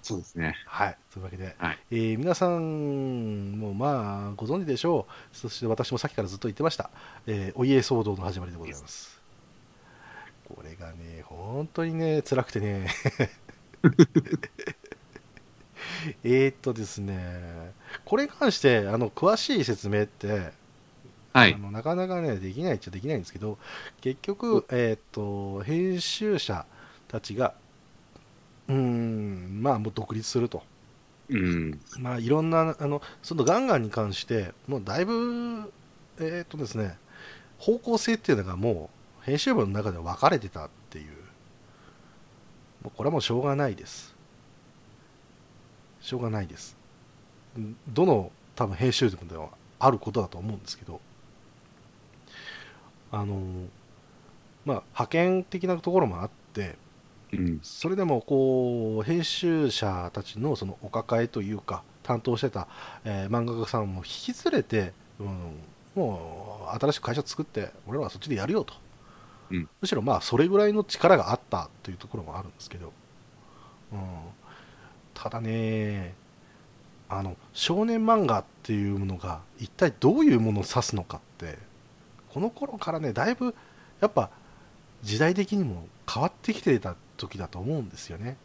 [0.01, 0.55] そうですね。
[0.65, 6.89] はい、というわけで、はいえー皆さんもまあご存知でしょう、そして私もさっきからずっと言ってました、
[7.27, 9.19] えーお家騒動の始まりでございます。
[10.47, 12.87] これがね、本当にね、辛くてね、
[16.23, 17.73] えーっとですね、
[18.05, 20.51] これに関してあの詳しい説明って、
[21.33, 21.57] はいあ。
[21.57, 23.57] のなかなかね、できないっちゃできないんですけど、
[24.01, 26.65] 結局、えーっと編集者
[27.07, 27.53] たちが、
[28.69, 30.63] うーん、まあ、もう独立すると。
[31.29, 31.79] うん。
[31.99, 35.71] まあ、いろんな、あの、そのガンガンに関して、もうだいぶ、
[36.19, 36.97] えーっとですね、
[37.57, 38.89] 方向性っていうのがも
[39.21, 41.07] う、編集部の中で分かれてたっていう、
[42.83, 44.15] もうこれはもうしょうがないです。
[46.01, 46.77] しょうがないです。
[47.57, 51.01] んどの多分編集部ではあることだと思うんですけど、
[53.11, 53.35] あの、
[54.65, 56.75] まあ、派遣的なところもあって、
[57.33, 57.59] うん。
[57.63, 62.67] それでもこう編集者たちのそのお抱えというか担当してた、
[63.03, 65.55] えー漫画家さんも引き連れて、うん、
[65.95, 68.73] もう新しく会社作って俺らはそっちでやるよと、
[69.51, 69.69] うん。
[69.81, 72.91] むしろまあそれぐらいの力があったというところもあるんですけど、
[73.93, 73.99] うん、
[75.13, 76.15] ただね
[77.09, 81.57] あの少年漫画っていうものが一体どういうものを指すのかって
[82.31, 83.55] この頃からねだいぶ
[83.99, 84.29] やっぱ
[85.01, 88.37] 時代的にも変わってきてた時だと思うんですよね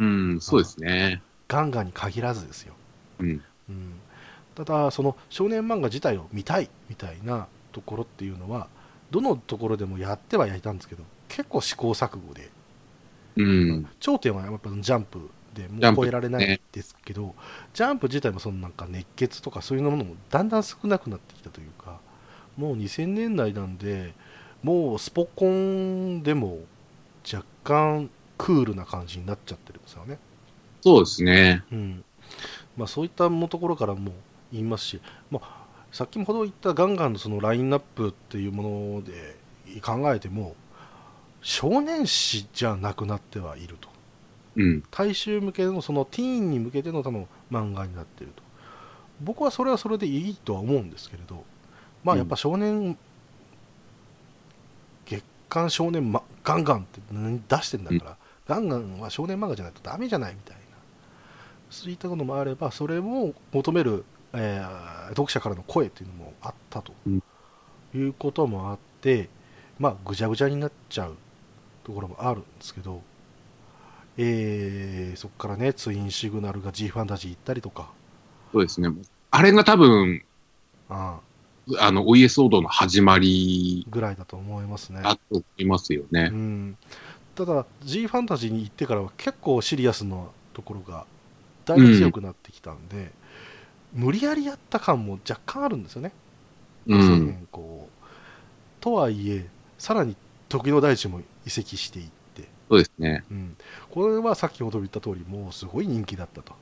[0.00, 1.22] うん、そうですね。
[1.46, 2.74] ガンガンに限らずですよ、
[3.18, 3.42] うん。
[3.68, 3.92] うん、
[4.54, 8.68] ただその少年漫画自体を見たいみたいなところっていうのは
[9.10, 12.50] どのところでもやってはやりたんですけど結構試行錯誤で、
[13.36, 13.88] うん。
[14.00, 17.34] 頂点はやっぱジャンプでもう超えられないですけど
[17.74, 21.98] ジャンプ自体もそのなんか熱血とかそういうものもだんだん少なくなってきたというか
[22.56, 24.14] もう2000年代なんで
[24.62, 26.60] もうスポコンでも
[27.30, 28.10] 若干
[28.40, 30.18] クールな感じになっちゃってるんですよね。
[30.80, 31.62] そうですね。
[31.70, 32.04] うん
[32.76, 34.12] まあ、そういったもところからも
[34.52, 35.00] 言いますし、
[35.30, 39.36] まあ、さっきほど言ったガンガンのそのラインナップっていうもので
[39.82, 40.54] 考えても
[41.42, 43.88] 少年誌じゃなくなってはいると
[44.56, 44.82] うん。
[44.90, 48.42] 大衆向けのそのティーンに向けての多分漫画になっていると
[49.20, 51.44] 僕はそれはそれでいいとは思うんですけれど
[52.04, 52.96] まあやっぱ少年、
[55.04, 58.16] 月刊少年、ま、ガンガンって何出してんだから、
[58.50, 60.62] ガンガンは少年漫画じゃないとダメじゃないみたいな
[61.70, 67.22] そういったこともあればそれを求める、えー読者からの声っていうのもあったと、うん
[67.92, 69.28] いうこともあって
[69.78, 71.16] まあぐちゃぐちゃになっちゃう
[71.82, 73.02] ところもあるんですけど
[74.16, 77.90] えーそこからねツインシグナルが G ファンタジー行ったりとか
[78.52, 78.88] そうですね。
[79.30, 80.22] あれが多分、
[80.88, 81.20] あ
[81.78, 85.00] あの、お家騒動の始まりぐらいだと思いますね。
[85.02, 86.36] だと思いますよねう。
[86.36, 86.76] ん、
[87.46, 90.16] ただ G ファンタジーに行ってからは結構シリアスな
[90.52, 91.06] ところが
[91.64, 93.12] だいぶ強くなってきたんで、
[93.92, 96.12] 無理やりやった感も若干あるんですよね、
[96.86, 97.26] 2000うん。
[97.26, 98.06] 年こう。
[98.80, 99.46] とはいえ
[99.78, 100.16] さらに
[100.48, 103.24] 時の大地も移籍していって、そうですね。
[103.30, 103.56] うん、
[103.90, 106.54] これは先ほど言った通りもうすごい人気だったと、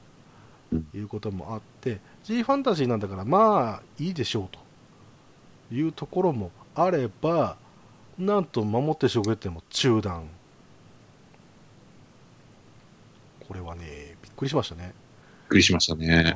[0.73, 0.89] うん。
[0.95, 4.69] いうこともあって G ファンタジーなんだからまあいいでしょうと。
[5.71, 7.57] いうところもあれば
[8.19, 10.29] なんとまもって守護月天も中断
[13.49, 14.95] これはねびっくりしましたね。
[15.43, 16.35] びっくりしましたね。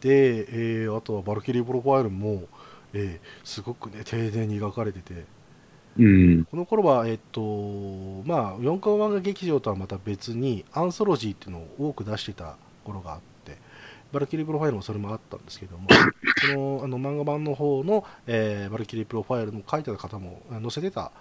[0.00, 2.44] で、えーあとはバルキリープロファイルも、
[2.92, 5.24] えーすごくね丁寧に描かれてて。
[5.98, 6.44] うん。
[6.44, 7.40] この頃は、えっと
[8.24, 13.58] まあ、4コマ漫画劇場とはまた別にアンソロジーっていうのを多く出してた頃があって
[14.12, 15.88] バルキリープロファイルもそれもあったんですけども
[16.40, 21.12] このあの漫画版の方の、えーバルキリープロファイルの書いてた方もあ載せてた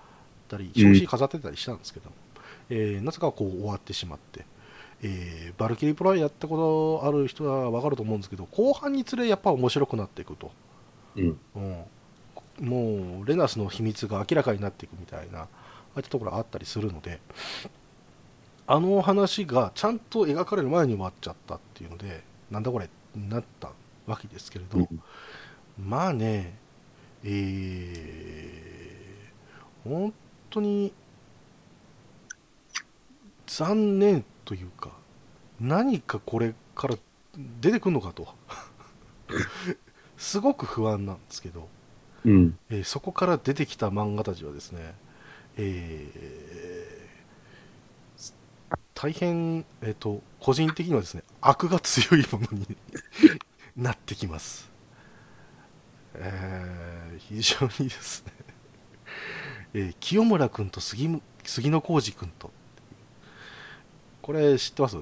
[0.48, 2.16] たり表紙飾ってたりしたんですけども、
[2.70, 4.46] えーなぜかこう終わってしまって、
[5.04, 10.52] えーバルキリープロファイルやったことある人は分かると思うんですけど後半につれやっぱ面白くなっていくと。
[11.16, 11.40] うん。
[11.56, 15.48] うん、もうレナスの秘密が明らかになっていくみたいなあ
[15.96, 17.20] あいったところあったりするので
[18.68, 23.72] あの話がちゃんと描かれる前に終わっちゃったっていうのでなんだこれになった
[24.06, 24.88] わけですけれど、うん
[25.80, 26.58] まあね
[27.24, 30.14] えー本
[30.50, 30.92] 当に
[33.46, 34.92] 残念というか
[35.60, 36.96] 何かこれから
[37.60, 38.28] 出てくるのかと。
[40.18, 41.68] すごく不安なんですけど、
[42.24, 42.58] うん。
[42.70, 44.96] えーそこから出てきた漫画たちはですね、
[45.58, 47.08] えー
[48.94, 52.78] 大変、えー、と個人的にはですね悪が強いものに
[53.78, 54.72] なってきます、
[56.16, 58.34] えー非常にですね、
[59.74, 62.52] えー清村君と杉む杉野浩二君と
[64.28, 64.98] これ知ってます？
[64.98, 65.02] い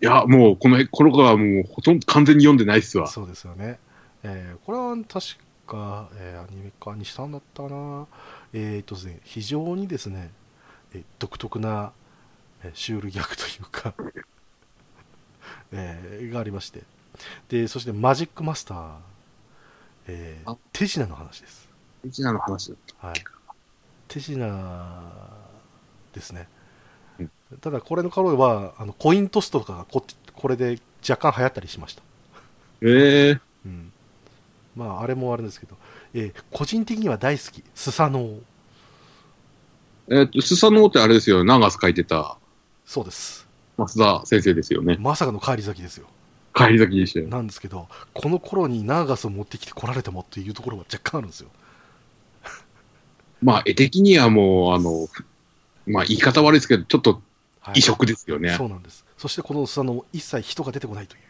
[0.00, 3.06] や、もう、この、この子はもう、ほとんど完全に読んでないっすわ。
[3.06, 3.78] そうですよね。
[4.22, 5.36] えーこれは確
[5.66, 8.06] か、えーアニメ化にしたんだったかな？
[8.54, 10.30] えーとですね、非常にですね、
[10.94, 11.92] えー独特な、
[12.64, 13.94] えーシュールギャグというか、
[15.72, 16.82] えーがありまして。
[17.48, 18.94] で、そしてマジックマスター、
[20.08, 21.68] えーあ手品の話です。
[22.02, 23.06] うちらの話だった。
[23.08, 23.24] はい。
[24.08, 24.38] 手品
[26.12, 26.53] ですねうん。
[27.60, 30.04] ただ、これの頃は、あのコイントスとかがこ
[30.34, 30.78] これで
[31.08, 32.02] 若干流行ったりしました。
[32.82, 33.92] ええうん。
[34.76, 35.76] まあ、あれもあれですけど、
[36.14, 38.42] えー個人的には大好き、スサノオ。
[40.08, 42.36] えっと、スサノオってあれですよ、長ス書いてた
[42.84, 43.46] そうです。
[43.78, 44.96] 増田先生ですよね。
[45.00, 46.06] まさかの帰り咲きですよ。
[46.54, 47.28] 帰り咲きでしたよ。
[47.28, 51.48] なんですけど、この頃にナーガスを持ってきて来られてもっていうところが若干あるんですよ。
[53.42, 55.08] まあ、絵的にはもう、あの、
[55.86, 57.22] まあ、言い方悪いですけど、ちょっと
[57.60, 58.50] はい異色ですよね。
[58.50, 59.04] そうなんです。
[59.16, 61.22] そしてこのスサノオ、一切人が出てこないという。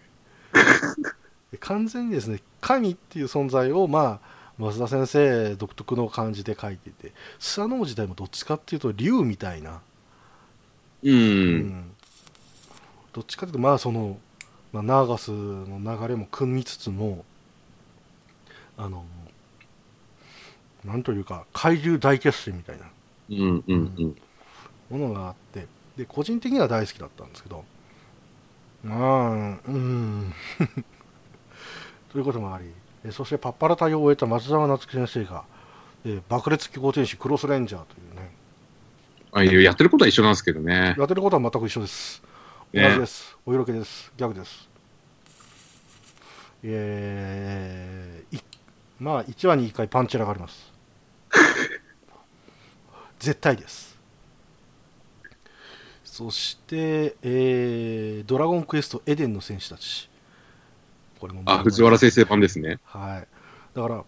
[1.53, 9.81] で完全にですね、神っていう存在を、まあ、増田先生独特の感じで書いていて、スサノオ自体もどっちかっていうと、竜みたいな、
[11.03, 11.11] う。
[11.11, 11.91] うん
[13.13, 14.19] どっちかというと、まあ、その、
[14.73, 17.25] まあ、ナーガスの流れも組みつつも、
[18.77, 19.05] あの、
[20.85, 22.87] なんというか、海流大決戦みたいな
[23.31, 24.17] うん、うん、うん。
[24.97, 25.67] ものがあって、
[25.97, 27.65] で、個人的には大好きだったんですけど、
[28.83, 29.35] まあ、う
[29.71, 30.35] ん、
[32.13, 32.67] ということもあり、
[33.05, 35.45] えそしてパッパラ隊を終えた松沢夏樹先生が、
[36.05, 38.31] え爆裂機構天使クロスレンジャーというね、
[39.33, 40.95] あいややってることは一緒なんですけどね。
[40.97, 42.23] やってることは全く一緒です。
[42.73, 43.37] 同ねじです。
[43.45, 44.13] お色気です。
[44.17, 44.69] ギャグです。
[46.63, 48.43] えー、い
[49.01, 50.73] まあ、1話に1回パンチラがあります。
[53.19, 53.94] 絶対です。
[56.15, 60.09] そして、えー、ドラゴンクエストエデンの戦士たち。
[61.19, 62.79] これもあ、藤原先生版ですね。
[62.85, 63.27] はい。
[63.75, 64.05] だから、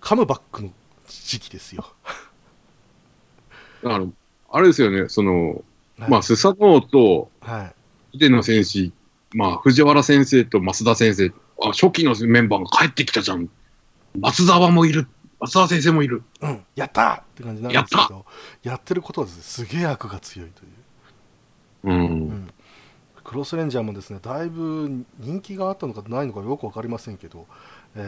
[0.00, 0.70] カムバックの
[1.06, 1.84] 時期ですよ。
[3.84, 4.06] だから、
[4.50, 5.62] あれですよね、その、
[5.98, 7.74] はいまあ、スサノオと、はい。
[8.12, 8.90] ヒデの戦士、
[9.34, 11.30] まあ、藤原先生と増田先生、
[11.62, 13.50] あ、初期のメンバーが帰ってきたじゃん。
[14.18, 15.06] 松沢もいる。
[15.38, 16.22] 松沢先生もいる。
[16.40, 18.24] うん、やったーって感じなんですけど、
[18.62, 20.83] やってることはですね、すげえ悪が強いという。
[21.84, 21.96] うん。
[21.96, 22.00] う
[22.32, 22.50] ん
[23.24, 27.46] クロスレンジャーもですねだいぶ人気があったのかないのかよく分かりませんけど、
[27.96, 28.00] え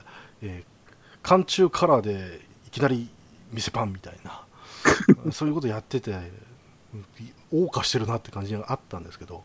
[0.00, 0.02] ー
[0.42, 0.78] えー
[1.22, 3.10] 寒中カラーでいきなり
[3.52, 4.42] 店パンみたいな
[5.32, 7.04] そういうことやっててうん
[7.52, 9.44] 謳歌してるなって感じがあったんですけど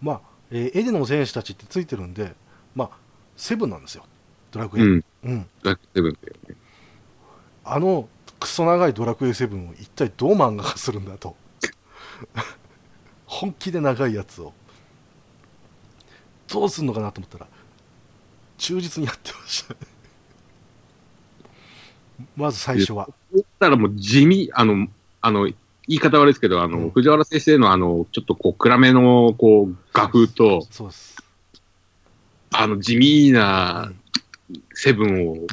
[0.00, 0.20] まあ、
[0.50, 2.34] えーエデの戦士たちってついてるんで
[2.74, 2.90] まあ
[3.36, 4.06] セブンなんですよ
[4.50, 5.04] ドラクエ、うん。
[5.24, 6.56] うんだってセブンだよね。
[7.64, 8.08] あの
[8.40, 11.36] クソ長いドラクエ7を一体どう漫画化するんだと。
[13.26, 14.52] 本気で長いやつを。
[16.48, 17.46] どうするのかなと思ったら
[18.56, 19.74] 忠実にやってました。
[19.74, 19.80] ね
[22.36, 23.08] まず最初は。
[23.60, 24.88] たらもう地味、あの、
[25.20, 25.54] あの、言
[25.86, 26.90] い方悪いですけど、あの、うん。
[26.90, 31.16] 藤原先生のあの、ちょっとこう、暗めの、こう、画風と、そうです、
[32.52, 34.00] あの、地味うなん。
[34.74, 35.46] セブンをうん、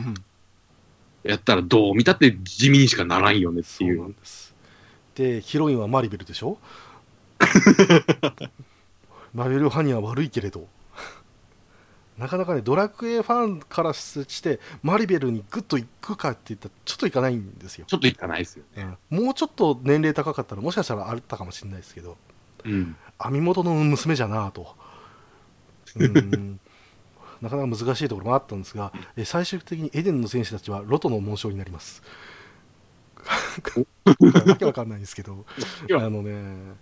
[1.26, 4.00] やったらどう見たって地味にしかならんよねってそいう。
[4.00, 4.02] う。
[4.04, 4.54] なんです。
[5.16, 6.58] でヒロインはマリベルでしょ？
[9.34, 10.68] マリベルファンには悪いけれど。
[12.18, 17.86] なかなかねドラクエファンからしてマリベルにグッと行くかって言ったらちょっと行かないんですよ。
[17.88, 18.96] ちょっといかないですよね。
[19.10, 22.16] もうちょっと年齢高かったらもしかしたらあったかもしれないですけど
[22.64, 22.96] うん。
[23.20, 24.76] 網元の娘じゃなぁと。
[25.98, 26.60] うん
[27.42, 32.02] なかなか難しいところもあったんですがえ最終的にエデンの戦士たちはロトの紋章になります。
[34.46, 35.46] わけわかんないんですけど。
[35.98, 36.76] あのね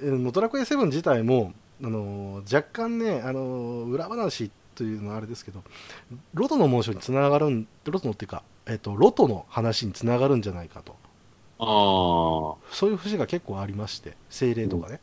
[0.00, 1.52] えードラクエ7自体も
[1.82, 5.64] あの若干ねあの裏話というのはあれですけど
[6.34, 10.96] ロトの紋章につながるんロトのっていうか、えっとロトの話につながるんじゃないかと。
[11.60, 11.64] あ
[12.72, 15.00] そういう節が結構ありまして精霊とかね、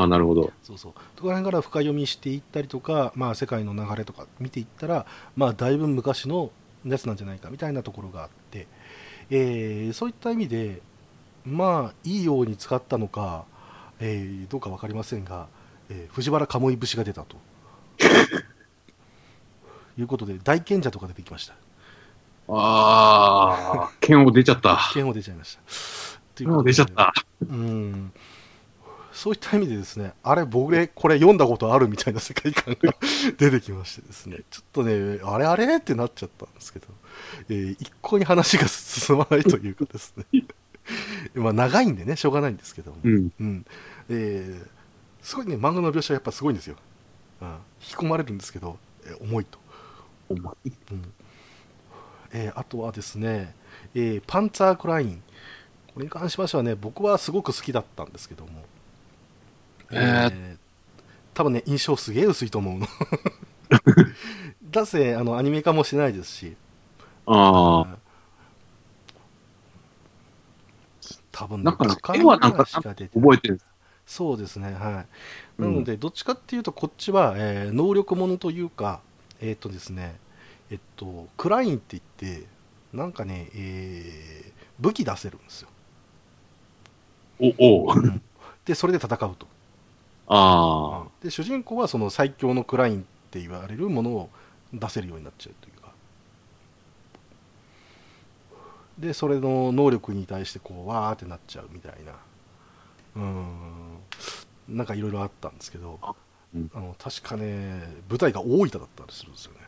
[0.00, 0.06] あ。
[0.06, 0.52] なるほど。
[0.62, 5.06] そうそうそこら辺から深読みしていったりとか、まあ、世界の流れとか見ていったら、
[5.36, 6.50] まあ、だいぶ昔の
[6.84, 8.66] やつなんじゃないかみたいなところがあって、
[9.30, 10.80] えーそういった意味で
[11.44, 13.44] まあいいように使ったのか、
[14.00, 15.46] えーどうか分かりませんが、
[15.88, 17.36] えー藤原鴨居節が出たと
[19.98, 21.54] いうことで大賢者とか出てきました
[22.48, 24.78] ああ、剣を出ちゃった。
[24.92, 25.60] 剣を出ちゃいました
[26.34, 27.12] 剣を出ちゃった。
[27.40, 28.12] うん
[29.12, 32.94] そういった意味でですね、あれ、僕ね、これ読んだことあるみたいな世界観が
[33.38, 36.86] 出てきましてですね、ちょっとね、あれあれってなっちゃったんですけど、
[37.48, 40.24] えー一向に話が進まないというかですね、
[41.34, 43.32] まあ長いんでね、しょうがないんですけども、うん。
[43.40, 43.66] うん
[44.08, 44.68] えー
[45.22, 46.74] すごいね、漫画の描写はやっぱすごいんですよ。
[47.40, 47.54] うん、引
[47.90, 49.58] き込まれるんですけど、えー重いと。
[50.28, 51.12] 重いうん
[52.32, 53.54] えーあとはですね、
[53.94, 55.22] えーパンツァークライン。
[55.94, 58.64] これに関しましてはね、僕はすごく好きだったんですけども、
[59.92, 60.58] えーー
[61.34, 62.86] 多分ね、印象すげえ薄いと思うの。
[64.70, 66.56] だせ、あの、アニメ化もしてないですし、
[67.26, 67.98] ああ。
[71.32, 73.60] 多分ね、なんか絵はなんか覚えてる。
[74.06, 75.06] そうですねはい。
[75.58, 75.74] うん。
[75.74, 79.00] なのでどっちかっていうとこっちは、えー能力ものというか
[79.40, 80.16] えっ、とですね
[80.70, 82.02] えっとクラインって言っ
[82.40, 82.46] て
[82.92, 85.68] なんかね、えー武器出せるんですよ。
[87.40, 88.20] お、おう。
[88.64, 89.46] でそれで戦うと
[90.28, 91.08] ああ。
[91.22, 94.30] で主人公はその最強のクラインって言われるものを
[94.72, 95.92] 出せるようになっちゃうというか。
[98.98, 102.12] でそれの能力に対してこうわーってなっちゃうみたいな。
[103.16, 103.98] うん。
[104.68, 106.14] なんかいろいろあったんですけどあ
[106.54, 106.70] うん。
[106.74, 109.58] の確かね舞台が大分だったりするんですよね。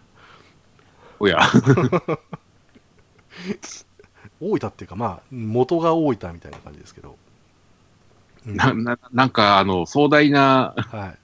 [1.21, 1.41] おや。
[4.41, 7.17] 大分っていうかまあ元が大分みたいな感じですけど、うん
[8.45, 11.19] な、な、なんか、あの、壮大な、はい。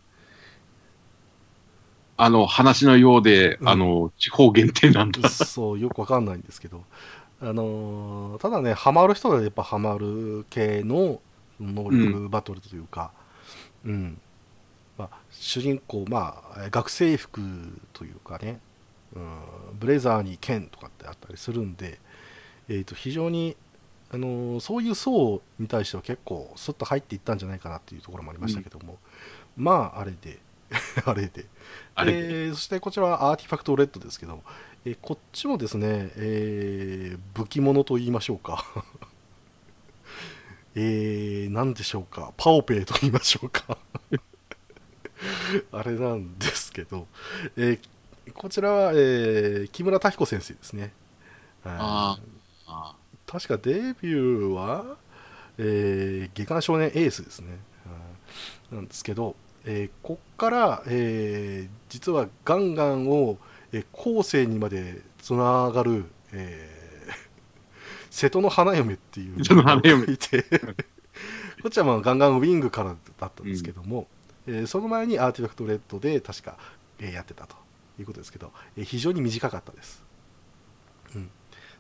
[2.17, 3.69] あの、話のようで、うん。
[3.69, 5.29] あの、地方限定なんだ。
[5.29, 6.85] そうよくわかんないんですけど、
[7.43, 11.21] あのーただねハマる人はやっぱハマる系の
[11.59, 13.13] 能力バトルというか、
[13.85, 14.21] うん。
[14.99, 17.41] まあ、主人公、まあ、えー学生服
[17.95, 18.61] というかね、
[19.15, 19.39] うん、
[19.79, 21.99] ブレザーに剣とかってあったりするんで、
[22.69, 23.57] えー、と非常に、
[24.13, 28.99] あのーそういう層に対しては結構スッと入っていったんじゃないかなっていうところもありましたけども、
[29.57, 30.39] まああれで
[31.05, 31.47] あれで。
[31.95, 34.43] あれえーそしてこちらはアーティファクトレッドですけど、
[34.85, 38.65] えーこっちもですね、えー武器物と言いましょうか、
[40.75, 43.79] えー、何でしょうか、パオペイと言いましょうか、
[45.73, 47.07] あれなんですけど、
[47.57, 47.81] えー
[48.35, 50.93] こちらは、えー木村拓彦先生ですね。
[51.65, 51.77] はい。
[51.79, 52.19] あ
[52.67, 52.97] あ
[53.31, 54.97] 確かデビューは、
[55.57, 57.51] えー、下巻少年エースですね、
[57.87, 57.97] は
[58.73, 63.39] いなんですけど、えーこっから、えー実はガンガンを、
[63.73, 66.81] えー後世にまでつながる、えー
[68.11, 70.07] 瀬戸の花嫁っていう瀬戸の花嫁。
[70.07, 70.43] がいて
[71.63, 74.09] こっちはまあガンガンウィングからだったんですけども、
[74.49, 76.59] えーその前にアーティファクトレッドで確か、
[76.99, 77.55] えーやってたと
[78.01, 80.03] いうことですけど、えー非常に短かったです、
[81.15, 81.31] うん、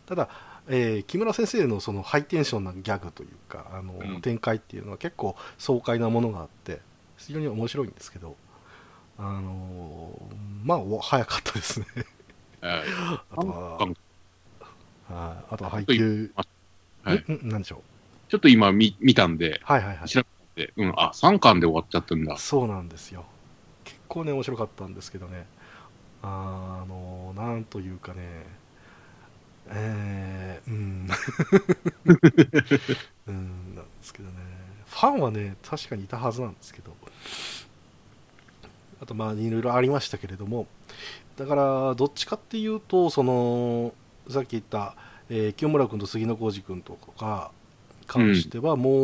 [0.06, 0.28] ただ、
[0.72, 4.20] えー木村先生のそのハイテンションなギャグというかあの、うん。
[4.22, 6.80] 展開っていうのは結構爽快なものがあって
[7.18, 8.36] 非常に面白いんですけど
[9.18, 11.86] あのーまあお早かったですね。
[12.62, 12.82] え
[13.30, 13.97] あとはガン
[15.09, 15.44] はい。
[15.55, 16.30] あとは配給
[17.05, 17.24] はい。
[17.42, 18.30] なんでしょう。
[18.30, 20.09] ちょっと今見見たんで、はいはいはい。
[20.09, 20.22] 調
[20.55, 22.36] べて、うん、あ、3巻で終わっちゃってんだ。
[22.36, 23.24] そうなんですよ。
[23.84, 25.47] 結構ね面白かったんですけどね。
[26.22, 28.44] あのなんというかね
[29.70, 31.09] えー、うん。
[33.28, 34.34] うんなんですけどね。
[34.86, 36.94] ファンはね確かにいたはずなんですけど。
[39.02, 40.66] あとまあいろいろありましたけれども。
[41.36, 43.94] だからどっちかっていうとその
[44.28, 44.94] さっき言った、
[45.30, 47.51] えー清村君と杉野浩二君とか
[48.06, 48.94] 関してはもう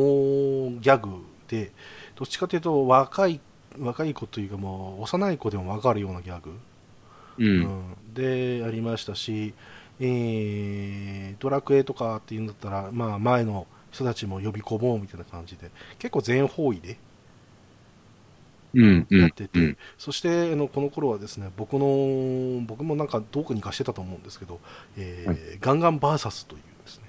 [0.81, 1.73] ギャグで、
[2.17, 3.41] どっちかというと若い
[3.79, 6.51] 若い子というかもう幼い子でも分かるようなギャグ、
[7.39, 7.45] う。
[7.45, 7.97] うんん。
[8.13, 9.55] でありましたし、
[10.01, 16.99] えードラクエとかっていうんだったら、まあ、前の人たちも呼び込もうみたいな感じで結構全方位で
[18.75, 19.07] うん。
[19.11, 19.77] うんやってて、うん。
[19.99, 24.61] そしてあのこの頃はですね僕の僕もなんかどこにかしてたと思うんですけど、
[24.97, 27.05] えーはいガンガンバーサスというですね、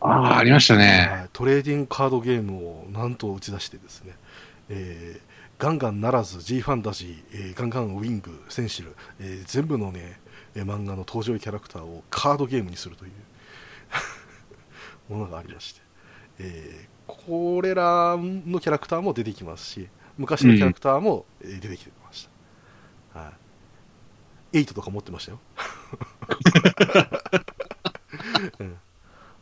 [0.00, 1.10] ああ、ありましたね。
[1.10, 4.16] はいトレーディングカードゲームをなんと打ち出してですね、
[4.68, 5.26] えー
[5.58, 10.25] ガンガンならず G ファンタジー、えーガンガンウィングセンシル、えー全部のね、えー
[10.62, 13.12] 漫画の登場キャラクターをカードゲームにするという
[15.12, 15.80] ものがありまして、
[16.38, 19.88] えーこれらのキャラクターも出てきますし
[20.18, 22.28] 昔のキャラクターもえー出てきてまし
[23.12, 23.32] た、は
[24.52, 25.38] い、8とか持ってましたよ、
[28.58, 28.76] うん。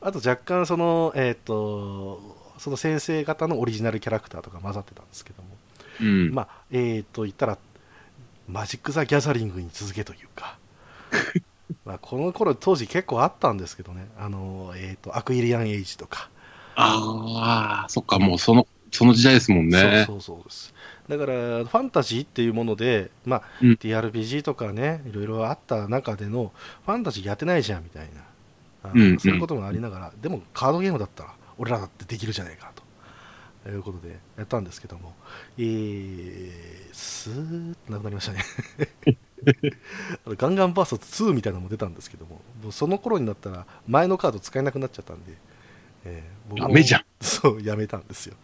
[0.00, 2.20] あと若干そのえっ、と
[2.58, 5.48] その先生方のオリジナルキャラクターとか混ざってたんですけども、
[6.00, 6.34] うん。
[6.34, 7.58] まあえっ、と言ったら
[8.46, 10.58] マジック・ザ・ギャザリングに続けというか
[11.84, 14.08] まあこの頃当時結構あったんですけどね。
[14.18, 16.30] あの、えー、とアクイリアン・エイジとか、
[16.76, 20.04] ああ、そっか、もうその、その時代ですもんね。
[20.06, 20.74] そうそうそうです。
[21.08, 23.72] だからファンタジーっていうもので、まあうん。
[23.72, 26.52] TRPG とかねいろいろあった中での
[26.86, 28.20] ファンタジーやってないじゃんみたいな、
[28.84, 29.18] あうんうん。
[29.18, 32.84] そういうこともありながら、でもカードゲームだったら俺らだってできるじゃないかと。
[33.66, 35.14] いうことでやったんですけども、
[35.56, 38.44] えー、スーッとなくなりましたね
[40.36, 45.34] ガンガンバースト2みたいなのも出たんですけどももうその頃になったら前のカード使えなくなっちゃったんで、
[46.04, 47.04] えー僕もダメじゃん。
[47.20, 48.34] そうやめたんですよ。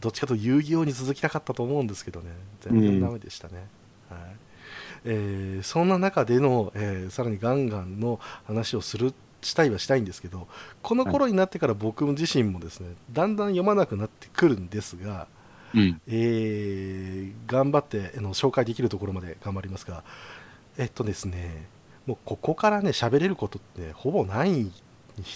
[0.00, 2.30] どっちかというと遊戯王に続きたかったと思うんですけどね。
[2.60, 3.66] 全然ダメでしたね、
[4.10, 4.20] はい。
[5.04, 10.46] えーそんな中での、えーさらにガンガンの話をするしたいはしたいんですけど
[10.82, 15.26] この頃になってから僕自身もですねだんだん読まなくなってくるんですが、
[15.74, 16.00] うん。
[16.06, 20.04] えー頑張ってあの紹介できるところまで頑張りますが、
[20.78, 21.66] えっとですね、
[22.06, 24.72] もうここからね、喋れることってほぼないに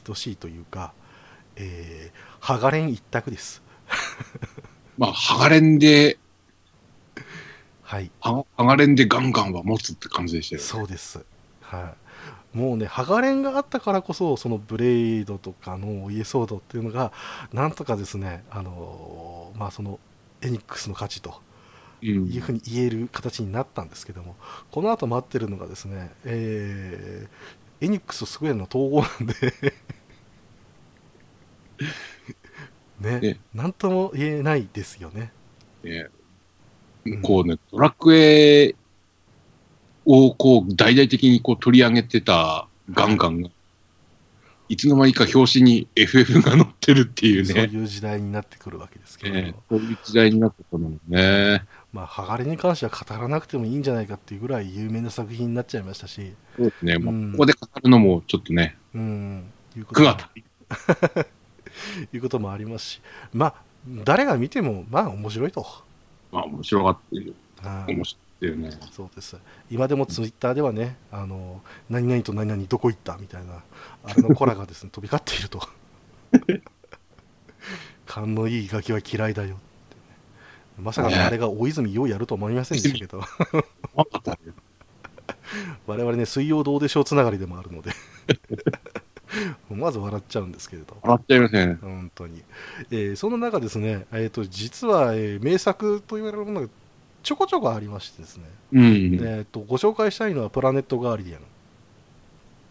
[0.05, 0.93] 等しいというか、
[1.57, 3.63] えー、ハガレン一択です。
[4.99, 6.19] まあ、ハガレンで、
[7.83, 10.63] はい、ハハガレンでガンガンは持つって感じでしたよ。
[10.63, 11.25] そうです。
[11.61, 11.95] は
[12.55, 12.59] い。
[12.59, 17.13] もうね、ハガレンがあったからこそ、そのブレイドとかのお家ソードっていうのが、
[17.53, 20.01] なんとかですね、あのーまあその、
[20.43, 21.41] エニックスの価値と
[22.03, 22.29] うん。
[22.29, 24.37] いうふうに言える形になったんですけども、
[24.71, 29.35] この後待ってるのがですね、えーエニックスとスクエアの統合なんで
[33.01, 33.41] ね、ね。
[33.55, 35.33] なんとも言えないですよね。
[35.83, 36.09] ね。
[37.05, 37.23] うん。
[37.23, 38.77] こうね、ドラクエ
[40.05, 43.51] をこう大々的にこう取り上げてたガンガンが、
[44.69, 49.35] いつの間にか表紙に FF が載ってるっていうそうね、いう時代になってくるわけですけど。
[49.35, 51.65] も、ねそういう時代になってたのね。
[51.93, 57.29] まあ、ハガレに関しては語らなくてもいいんじゃないかっていうぐらい有名な作品になっちゃいましたし、そうですね、もうん。
[57.29, 59.45] うここで語るのもちょっとね、うん、
[59.77, 60.03] いうこと
[62.13, 63.01] いうこともありますし、
[63.33, 63.55] まあ、
[64.05, 65.67] 誰が見ても、まあ、面白いと。
[66.33, 67.97] まあ面白がってる、はい
[68.41, 68.79] 面白いよね。
[68.93, 69.37] そうです。
[69.71, 73.63] 今でもツイッターではね、あの、何々と何々どこ行ったみたいな、
[74.05, 75.61] あれのコラがですね、 飛び交っていると。
[78.07, 79.61] 勘のいいガキは嫌いだよってね、
[80.79, 83.23] まさかのあれが大泉洋やると思いませんでしたけど。
[85.87, 87.91] 我々ね、水曜どうでしょうつながりでもあるので、
[89.71, 90.97] 思わず笑っちゃうんですけれど。
[91.03, 91.79] 笑っちゃいますね。
[91.81, 92.43] 本当に、
[92.91, 96.69] えーその中ですね、えー、と実は、えー名作と言われるものが
[97.27, 98.85] ちょこちょこありましてですね、うん。
[98.85, 101.43] えー、とご紹介したいのはプラネットガーディアン、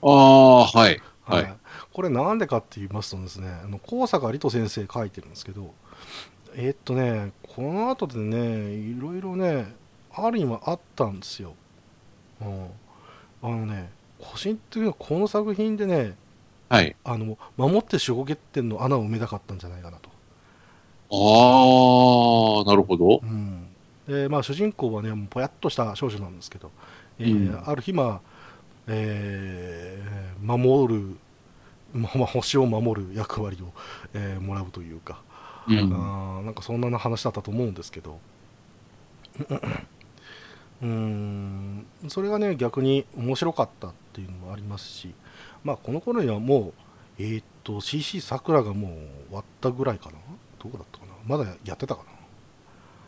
[0.02, 1.02] ああ、はい。
[1.26, 1.54] はい
[1.92, 5.74] これなんでかって言いますとですねあの高坂理人先生書いてるんですけど
[6.54, 9.74] えーっとねこの後でねいろいろね
[10.14, 11.56] ある今あったんですよ、
[12.42, 12.68] うん、
[13.42, 16.16] あのね個人的にはこの作品でね
[16.70, 16.96] はい。
[17.04, 20.10] あの守って守護欠点の穴を埋めたかったんじゃないかなと
[21.12, 23.20] ああ、なるほど。
[23.24, 23.55] うん
[24.08, 26.72] でまあ、主人公はね、もうぽやっとした少女なんですけど、
[27.20, 27.70] えーうん。
[27.70, 28.30] ある日、まあ
[28.88, 31.18] えー守る、
[31.94, 33.74] まあまあ、星を守る役割を、
[34.14, 35.24] えーもらうというか、
[35.68, 35.94] うん。
[35.94, 38.20] あーなんかそんな話だったと思うんですけど、
[40.82, 41.86] うん。
[42.10, 45.14] それがね、逆に面白かったっていうのもありますし、
[45.64, 46.74] まあ、この頃にはも
[47.20, 48.92] う、えーっと CC さくらがもう
[49.30, 50.18] 終わったぐらいかな、
[50.60, 52.15] どこだったかな、まだやってたかな？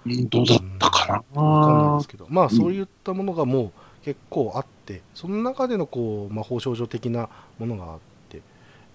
[0.08, 1.42] うんどうだったかな。
[1.42, 3.72] わかんないですけど、まあんそういったものがもう
[4.06, 7.30] 結構あって、その中でのこう魔法少女的な
[7.60, 8.42] ものがあって、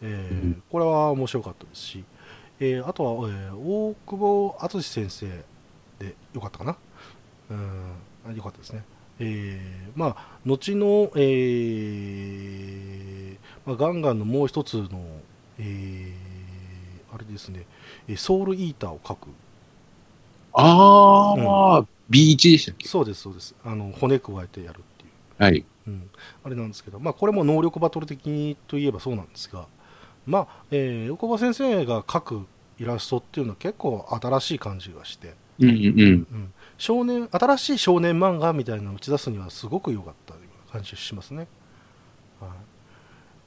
[0.02, 0.62] えーうん。
[0.70, 2.04] これは面白かったですし、
[2.60, 5.26] えーあとは、えー大久保敦先生
[5.98, 6.76] でよかったかな、
[7.50, 7.92] うん、
[8.28, 8.84] あよかったですね。
[9.18, 13.36] えーまあ、後の、えー
[13.66, 14.88] まあ、ガンガンのもう一つの、
[15.58, 16.12] えー
[17.14, 17.66] あれですね、
[18.08, 19.28] えーソウルイーターを書く
[20.54, 22.88] ああ、B1 でしたっけ？
[22.88, 23.54] そうです、そうです。
[23.64, 25.64] あの骨加えてやるっていう、はい。
[25.86, 26.10] うん、
[26.44, 29.66] あれなんですけど、まあ、これも能力バトル的にといえばそうなんですが、
[30.26, 32.46] まあ、えー横場先生が描く
[32.78, 35.76] イラストっていうのは結構新しい感じがして、うんうん。
[35.76, 35.76] う
[36.36, 41.48] ん、少年、新しい少年漫画みたいなのを打ち出すにはすごく良かったような感じがしますね。
[42.40, 42.50] はい、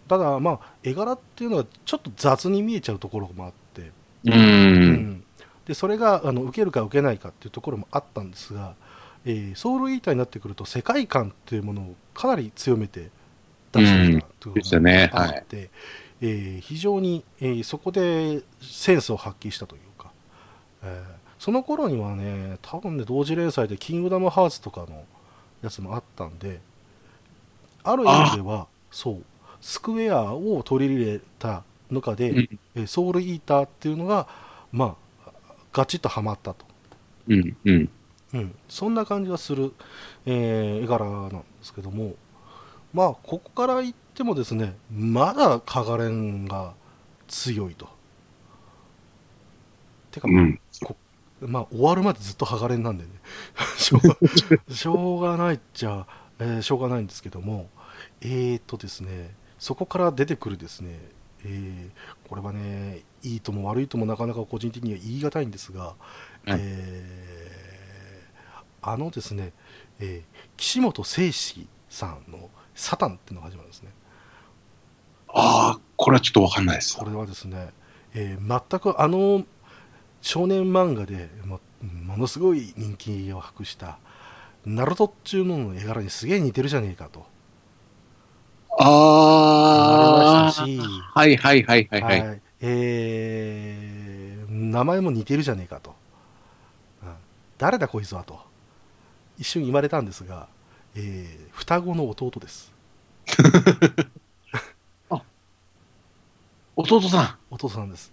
[0.07, 3.91] ただ、まあ、絵柄っていうのはちょっと雑に見えちゃうところもあって、
[4.25, 4.31] う。
[4.31, 5.24] うんん
[5.65, 8.75] でそれがあの受けるか受けないかっていうところもあったんですが、
[9.25, 13.09] えーソウルイーターになってくると世界観っていうものをかなり強めて
[13.71, 15.09] 出してきたというでしたね。
[15.11, 15.69] があって、
[16.21, 20.11] えー非常に、えーそこでセンスを発揮したというか、
[20.83, 25.03] えーその頃にはね多分ね同時連載で「キングダムハーツ」とかの
[25.61, 26.61] やつもあったんで
[27.83, 29.23] ある意味ではそう
[29.61, 32.49] スクエアを取り入れた中で、うん。
[32.75, 34.27] えーソウルイーターっていうのが
[34.71, 34.95] まあ
[35.75, 36.65] ガチッとはまったと、
[37.27, 37.89] うんうん。
[38.33, 39.73] うん、そんな感じがする、
[40.25, 42.15] えー絵柄なんですけども。
[42.93, 46.73] まあここから言ってもですねまだ加賀連が
[47.27, 47.89] 強いと。
[50.11, 50.59] てか、まあうん。
[51.41, 53.09] まあ終わるまでずっとハガレンなんでね。
[53.77, 56.07] しょうがないっちゃ、
[56.39, 57.69] えーしょうがないんですけども。
[58.21, 60.99] えーとですねそこから出てくるですね、
[61.45, 65.93] えーこれはねいいとも悪いともなかなか個人的には言い難いんですが、
[66.47, 69.53] えーあのですね、
[69.99, 73.91] えー岸本誠司さんの「サタン」っていうのが始まるんですね。
[75.29, 76.97] ああ、これはちょっとわかんないです。
[76.97, 77.69] これはですね、
[78.13, 79.43] えー全くあの
[80.21, 83.99] 少年漫画でもものすごい人気を博した
[84.65, 87.27] ナルトっちゅうのの絵柄にすげえ似てるじゃねえかと
[88.77, 90.61] ああ、
[91.13, 92.21] はいはいはいはいはい。
[92.27, 92.41] はい。
[92.61, 95.95] えー名前も似てるじゃねえかと、
[97.03, 97.09] うん。
[97.57, 98.39] 誰だこいつはと。
[99.37, 100.47] 一瞬言われたんですが、
[100.95, 102.73] えー双子の弟です。
[106.75, 108.11] 弟さ弟さんです。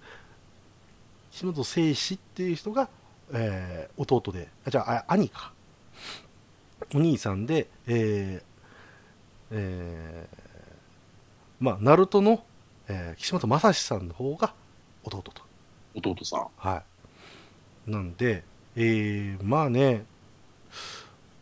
[1.32, 2.88] 岸本誠司っていう人が、
[3.32, 5.52] えー弟であじゃああ兄か。
[6.94, 8.42] お兄さんでえー
[9.50, 10.42] えー
[11.62, 12.44] まあナルトの、
[12.88, 14.52] えー岸本正史さんの方が
[15.04, 15.30] 弟と。
[15.94, 16.46] ん、弟さん。
[16.56, 16.82] は
[17.86, 17.90] い。
[17.90, 18.42] なんで、
[18.74, 20.04] えー、まあね、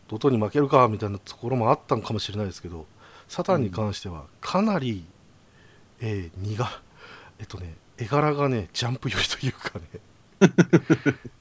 [0.09, 2.85] 弟に負けるかみたいなところもあったのかもしれないですけど、
[3.27, 5.05] サタンに関してはかなり、
[6.01, 6.69] えー、荷が、
[7.39, 9.85] えっとね、絵柄がね、ジャンプ寄りというかね、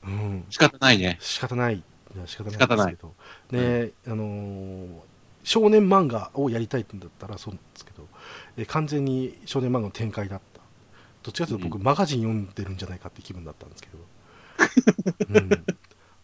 [0.04, 1.18] うん、仕方ないね。
[1.20, 1.82] 仕方ない、
[2.24, 3.14] 仕方ないですけど、
[3.50, 5.10] ね、あのー
[5.44, 7.89] 少年漫画をやりたいってんだったらそうなんですけど、
[8.60, 10.60] えー完全に少年漫画の展開だった。
[11.22, 13.98] どっちかというと僕、うマガジン読んでるんじゃないかって気分だったんですけど。
[15.40, 15.64] うん、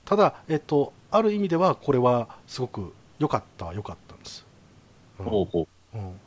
[0.05, 4.47] ただ、えっと、ある意味ではこれはすごく良かったは良かったんです。
[5.19, 6.21] うんほうほうん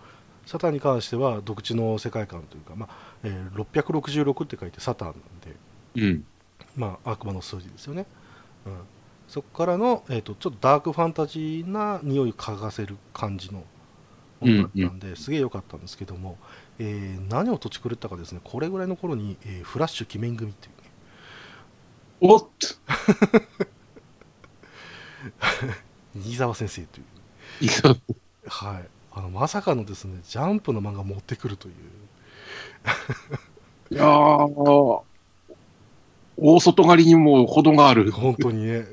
[0.45, 2.90] サタンに関しては独自の世界観というか、まあ
[3.22, 5.56] えー666って書いてサタンなんで、
[5.95, 6.06] う。
[6.07, 6.26] うん。
[6.76, 8.06] まあ、悪魔の数字ですよね、
[8.65, 8.73] うん、
[9.27, 13.64] そこからの、えー、とちょっとダークファンタジーな匂いを嗅がせる感じの
[14.40, 16.38] ものだったんで、すげえ良かったんですけども、
[16.80, 20.90] えー何を土地狂ったかですねこれぐらいの頃に、えーフラッシュ鬼面組っていうね。
[22.22, 22.48] おっと。
[26.16, 27.06] 新沢先生という、
[28.48, 31.74] はい、あのまさかのですねジャンプの漫画持ってくるという。
[33.91, 35.03] いやー、
[36.38, 38.11] 大外刈りにも程がある。
[38.11, 38.86] 本当にね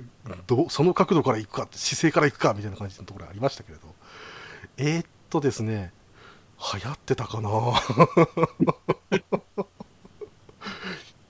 [0.46, 3.94] どうその角度から行くか姿勢から行くかみたいな感じのところありましたけれど。
[4.78, 5.06] えー、っ
[5.40, 5.92] とですね。
[6.74, 7.50] 流行ってたかな。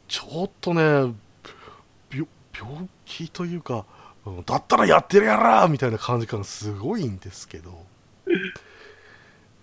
[0.08, 1.14] ちょっとね
[2.10, 3.84] 病病気というか
[4.24, 7.84] うんだったらやってるやらみたいな感じ感がすごいんですけど、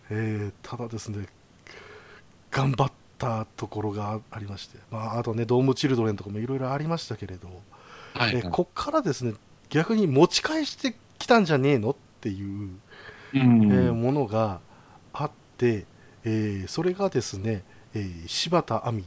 [0.10, 1.28] えーただですね
[2.52, 7.48] 頑張ったところがありまして、まあ、あとねドームチルドレンとかもいろいろありましたけれど、
[8.14, 9.34] はい、えこっからですね
[9.70, 12.82] 逆に持ち返してきたんじゃねえのっていう、うん
[13.34, 14.60] えーものが
[15.14, 15.85] あって、
[16.23, 19.03] えーそれがですね、えー柴田亜美、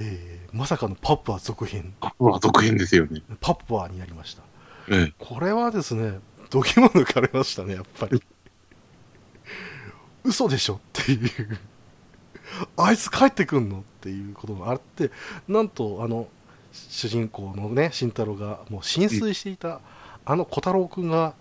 [0.00, 1.94] えーまさかのパプア続編。
[2.20, 3.22] うわ、続編ですよね。
[3.40, 4.42] パプアになりました。
[4.90, 5.12] ええ。
[5.18, 6.18] これはですね
[6.50, 8.22] 度肝抜かれましたねやっぱり。
[10.24, 11.58] 嘘でしょっていう。
[12.76, 15.10] あいつ帰ってくんのっていうことがあって
[15.48, 16.28] なんとあの
[16.72, 19.80] 主人公のね慎太郎がもう浸水していた
[20.24, 21.34] あの小太郎くんが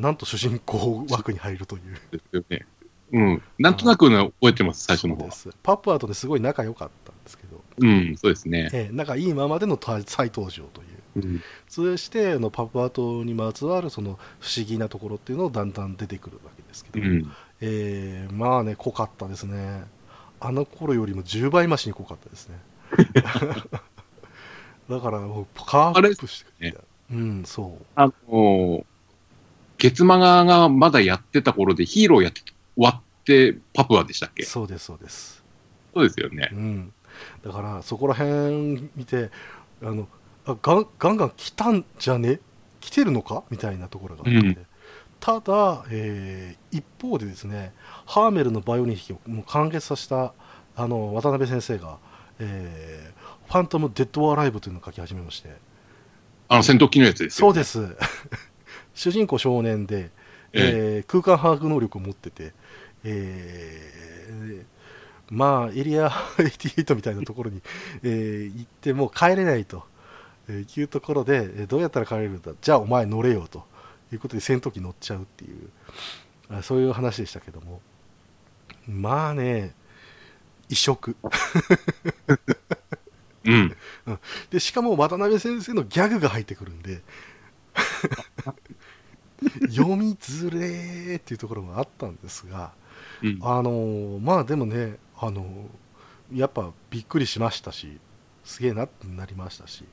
[0.00, 1.82] なんと主人公枠に入るという。
[2.10, 2.66] ですよね。
[3.12, 3.42] うん。
[3.58, 5.50] なんとなくね、覚えてます、最初の方です。
[5.62, 8.70] パプアとねすごい仲良かったんですけど、うん、そうですね。
[8.72, 10.88] ええ仲いいままでの再登場という。
[11.16, 11.42] うん。
[11.68, 17.32] そしてあのパプア島にまつわるその不思議なところっていうのをだんだん出てくるわけですけど、うん。
[17.60, 19.84] えーまあね濃かったですね。
[20.38, 22.58] あの頃よりも10倍増しに濃かったですね。
[24.88, 26.80] だからもうパワーアップしてくれた、
[27.12, 27.86] うんそう。
[27.94, 28.84] あの、
[29.80, 32.42] 月マガがまだやってた頃でヒーローやって
[32.76, 34.44] 終わってパプアでしたっけ？
[34.44, 35.42] そうですそうです。
[35.94, 36.50] そうですよね。
[36.52, 36.54] う。
[36.54, 36.92] ん。
[37.42, 39.30] だからそこら辺見て
[39.82, 40.06] あの
[40.46, 42.40] あガンガンガン来たんじゃね？
[42.80, 43.42] 来てるのか？
[43.50, 44.66] みたいなところがあって、うん。
[45.18, 47.72] ただ、えー一方でですね
[48.06, 50.34] ハーメルのバイオリン弾きをもう完結させた
[50.76, 51.98] あの渡辺先生が、
[52.38, 55.56] えーファントム・デッド・オア・ライブというのを書き始めまして。
[56.46, 57.96] あの戦闘機のやつですよ、そうです
[59.00, 60.10] 主人公少年で、
[60.52, 62.52] えー空間把握能力を持ってて、
[63.04, 67.62] えーまあエリア88みたいなところに、
[68.04, 69.84] えー行ってもう帰れないと、
[70.48, 72.52] えーいうところで、えーどうやったら帰れるんだ？
[72.60, 73.64] じゃあお前乗れよと
[74.12, 75.70] いうことで戦闘機乗っちゃうっていう
[76.50, 77.80] あそういう話でしたけども。
[78.86, 79.72] まあね
[80.68, 81.16] 異色。
[83.44, 83.76] うん。
[84.50, 87.00] でしかも渡辺先生のギャグが入ってくるんで
[89.70, 92.72] 読みづれーっていうところがあったんですが
[93.22, 93.38] うん。
[93.42, 97.98] あのーまあでもねあのーやっぱびっくりしましたし
[98.44, 99.84] すげえなってなりましたし、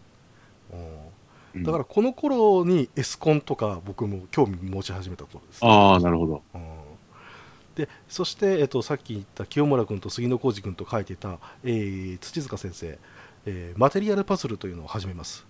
[1.54, 1.64] うん。
[1.64, 6.44] だからこの頃にエスコンとか僕も興味持ち始めたところです、ああ、なるほど。
[6.54, 6.62] うん。
[7.76, 12.98] でそして、えっと、さっき言った清村君と杉野浩二君と書いてた、えー土塚先生、
[13.46, 15.46] えーマテリアルパズルというのを始めます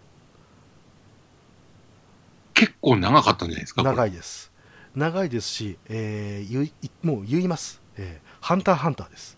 [2.57, 4.09] 結構長かったんじゃないですか長い。
[4.09, 4.51] いです。
[4.95, 6.71] 長いですし、えー
[7.03, 9.38] もう言います、えーハンターハンターです。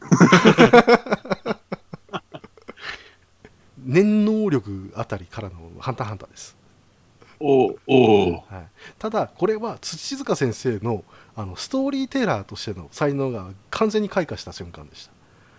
[3.84, 6.56] 念能力あたりからのハンターハンターです。
[7.40, 11.02] おおはい、ただこれは土塚先生の
[11.34, 15.12] あのストーリーテラーとしての才能が完全に開花した瞬間でした。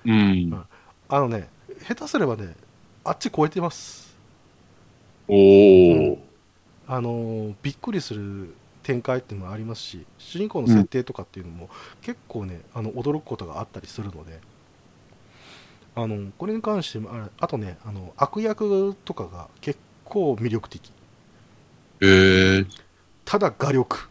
[0.06, 0.66] うん。
[1.10, 1.50] あのね
[1.86, 2.56] 下手すればね
[3.04, 4.16] あっち超えてます。
[5.28, 6.31] おお
[6.92, 8.54] あのーびっくりする
[8.84, 11.70] 展開っていうのもありますし主人公の設定とかっていうのも
[12.02, 14.42] 結構ねあの驚くことがあったりするので
[15.96, 20.92] あのこれに関してもああとねあの悪役とかが結構魅力的。
[22.02, 22.68] えー、
[23.24, 24.10] ただ画力。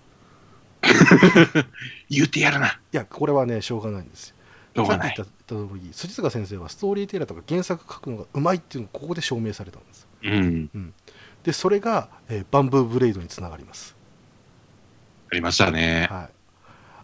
[2.08, 2.68] 言うてやるな。
[2.68, 4.36] いやこれはねしょうがないんですよ。
[4.76, 10.94] しょうさっき言った通り辻塚先生はストーリーテラーとか原作書くのがうまいっていうのがここで証明されたんですうん。
[11.42, 13.96] でそれが、えーバンブーブレイドにつながります、
[15.30, 16.08] ありましたね。
[16.10, 16.28] はい、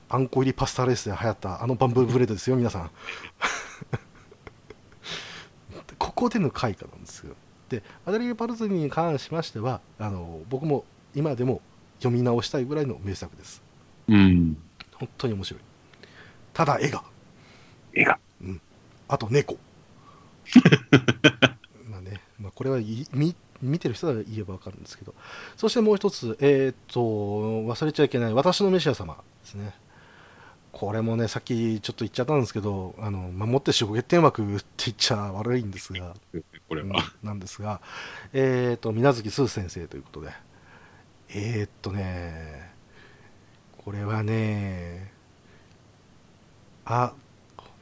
[0.08, 2.90] あんこ入りパスタレースで流行ったあのバンブーブレードですよ皆さん。
[5.98, 7.34] ここでの開花なんですよ。
[7.68, 10.84] でアデリー・パルズニに関しましてはあの僕も
[11.14, 11.60] 今でも
[11.98, 13.62] 読み直したいぐらいの名作です。
[14.08, 14.56] うん。
[14.92, 15.62] 本当に面白い。
[16.52, 17.02] ただ絵が。
[17.94, 18.18] 映画。
[19.08, 19.56] あと猫。
[21.88, 25.14] まあね、まあ、これはい見見てる人が言えば分かるんですけど。
[25.56, 29.74] そしてもう一つえーっと忘れちゃいけない私のメシア様ですね。
[30.72, 36.14] これもねさっきちょっと言っちゃったんですけどあの守って守護月天枠って言っちゃ悪いんですが。
[36.34, 36.96] う んこれは。
[37.22, 37.80] なんですが
[38.32, 40.32] えーっと水無月スー先生ということで。
[41.28, 42.70] えーっとね
[43.78, 45.12] これはね
[46.84, 47.14] あ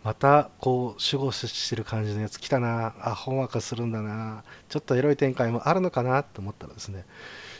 [0.04, 2.94] またこう守護してる感じのやつ来たな。
[3.00, 4.44] あほんわかするんだな。
[4.68, 7.06] ちょっとエロい展開もあるのかなと思ったらですね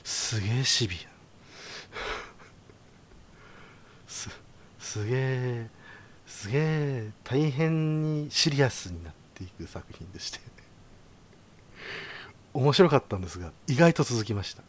[0.05, 0.99] すげえシビア。
[4.07, 4.29] す
[4.79, 5.71] すげえ
[6.27, 10.39] すげえ大変にシリアスになっていく作品でして。
[12.53, 14.63] 面白かったんですが意外と続きました。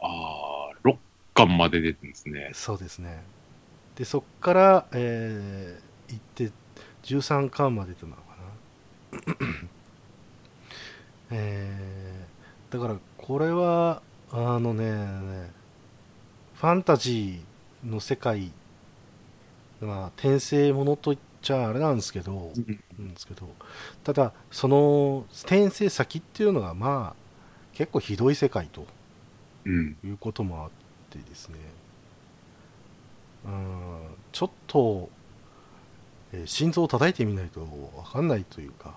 [0.00, 0.96] ああ、6
[1.34, 2.52] 巻まで出てるんですね。
[2.54, 3.41] そうですね
[3.96, 6.20] でそっから、えー行っ
[6.50, 6.52] て
[7.04, 9.56] 13巻まで出てたのかな。
[11.30, 14.00] えーだからこれは
[14.30, 15.50] あのね
[16.54, 18.50] ファンタジーの世界
[19.80, 22.52] まあ転生ものと言っちゃあれなんですけど、
[22.98, 23.48] なんですけど
[24.04, 27.16] ただその転生先っていうのがまあ
[27.72, 28.86] 結構ひどい世界と
[29.64, 29.96] うん。
[30.04, 30.70] いうこともあっ
[31.10, 31.56] てですね。
[31.58, 31.71] うん
[34.32, 35.08] ちょっと、
[36.32, 38.94] えー心臓を叩いてみないと分かんないというか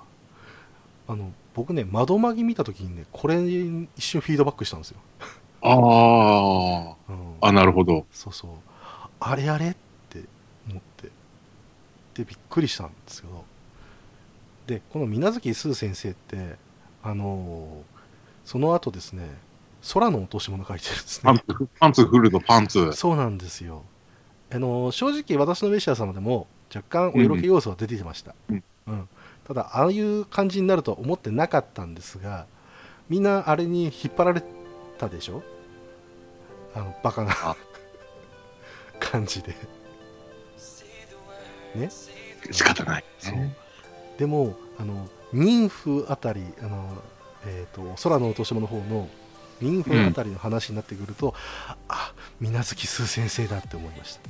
[1.08, 4.98] あの僕ね窓マギ見た時にねこれに一瞬フィードバックしたんですよ、
[5.62, 7.12] ああ。
[7.12, 8.06] うん、あ、なるほど。
[8.12, 8.52] そうそう。
[9.20, 9.76] あれあれっ
[10.10, 10.24] て
[10.70, 11.10] 思って。
[12.14, 13.44] でびっくりしたんですけど。
[14.68, 16.56] でこの水無月スー先生って
[17.04, 17.96] あのー
[18.46, 19.28] その後ですね
[19.94, 21.34] 空の落とし物書いてるんですね。
[21.80, 22.94] パンツフルのパンツ。
[22.94, 23.84] そうなんですよ
[24.52, 28.64] あのー正直私のメシア様でも若干お色気要素は出てきました、うん。
[28.88, 29.10] うん。
[29.48, 32.46] ただああいう感じになるとは思ってなかったんですが
[33.10, 34.44] みんなあれに引っ張られ
[34.98, 35.44] たでしょ？
[36.74, 37.56] あのバカなあ。
[39.00, 39.54] 感じで。
[41.76, 41.90] ね？
[42.52, 43.04] 仕方ない。
[43.20, 43.36] そう。
[44.18, 47.04] でもあの妊婦あたりあの、
[47.46, 49.10] えー、と空の落とし物の方の
[49.62, 51.34] 妊婦あたりの話になってくると、
[51.88, 54.22] あ水無月スー先生だって思いました。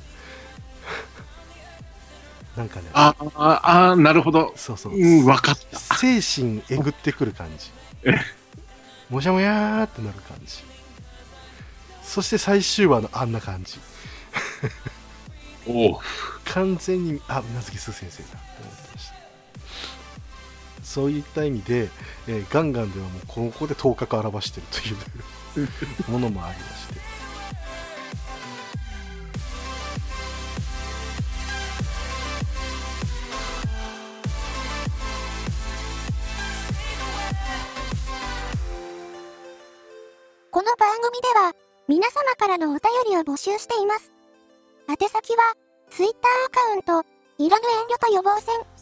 [2.60, 2.88] なんかね。
[2.92, 4.52] ああ、あなるほど。
[4.56, 5.78] そうそう、うん、わかった。
[5.96, 7.70] 精神えぐってくる感じ。
[9.10, 10.64] もしゃもやーってなる感じ。
[12.02, 13.78] そして最終話のあんな感じ。
[15.66, 16.00] おう。
[16.44, 18.45] 完全にあ水無月スー先生だ
[20.96, 21.90] そういった意味で、
[22.26, 24.66] えーガンガンではもうここで頭角を現してる
[25.54, 25.68] という
[26.10, 26.94] ものもありまして
[40.50, 41.52] この番組では、
[41.88, 44.10] 皆様からのお便りを募集しています。
[44.88, 45.52] 宛先は、
[45.90, 46.16] Twitter
[46.46, 47.06] アカウント、
[47.36, 48.75] いらぬ遠慮と予防線、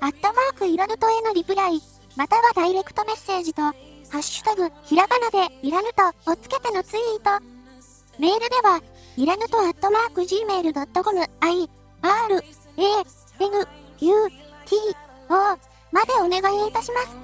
[0.00, 1.80] アットマークいらぬとへのリプライ、
[2.16, 3.72] またはダイレクトメッセージと、ハ
[4.18, 7.44] ッシュタグ、ひらがなで、いらぬとをつけてのツイート。
[8.18, 8.80] メールでは、
[9.16, 11.70] いらぬとアットマーク gmail.com、i,
[12.02, 12.82] r, a,
[13.40, 13.68] n,
[14.00, 14.30] u,
[14.66, 14.76] t,
[15.28, 15.58] o,
[15.90, 17.16] までお願いいたします。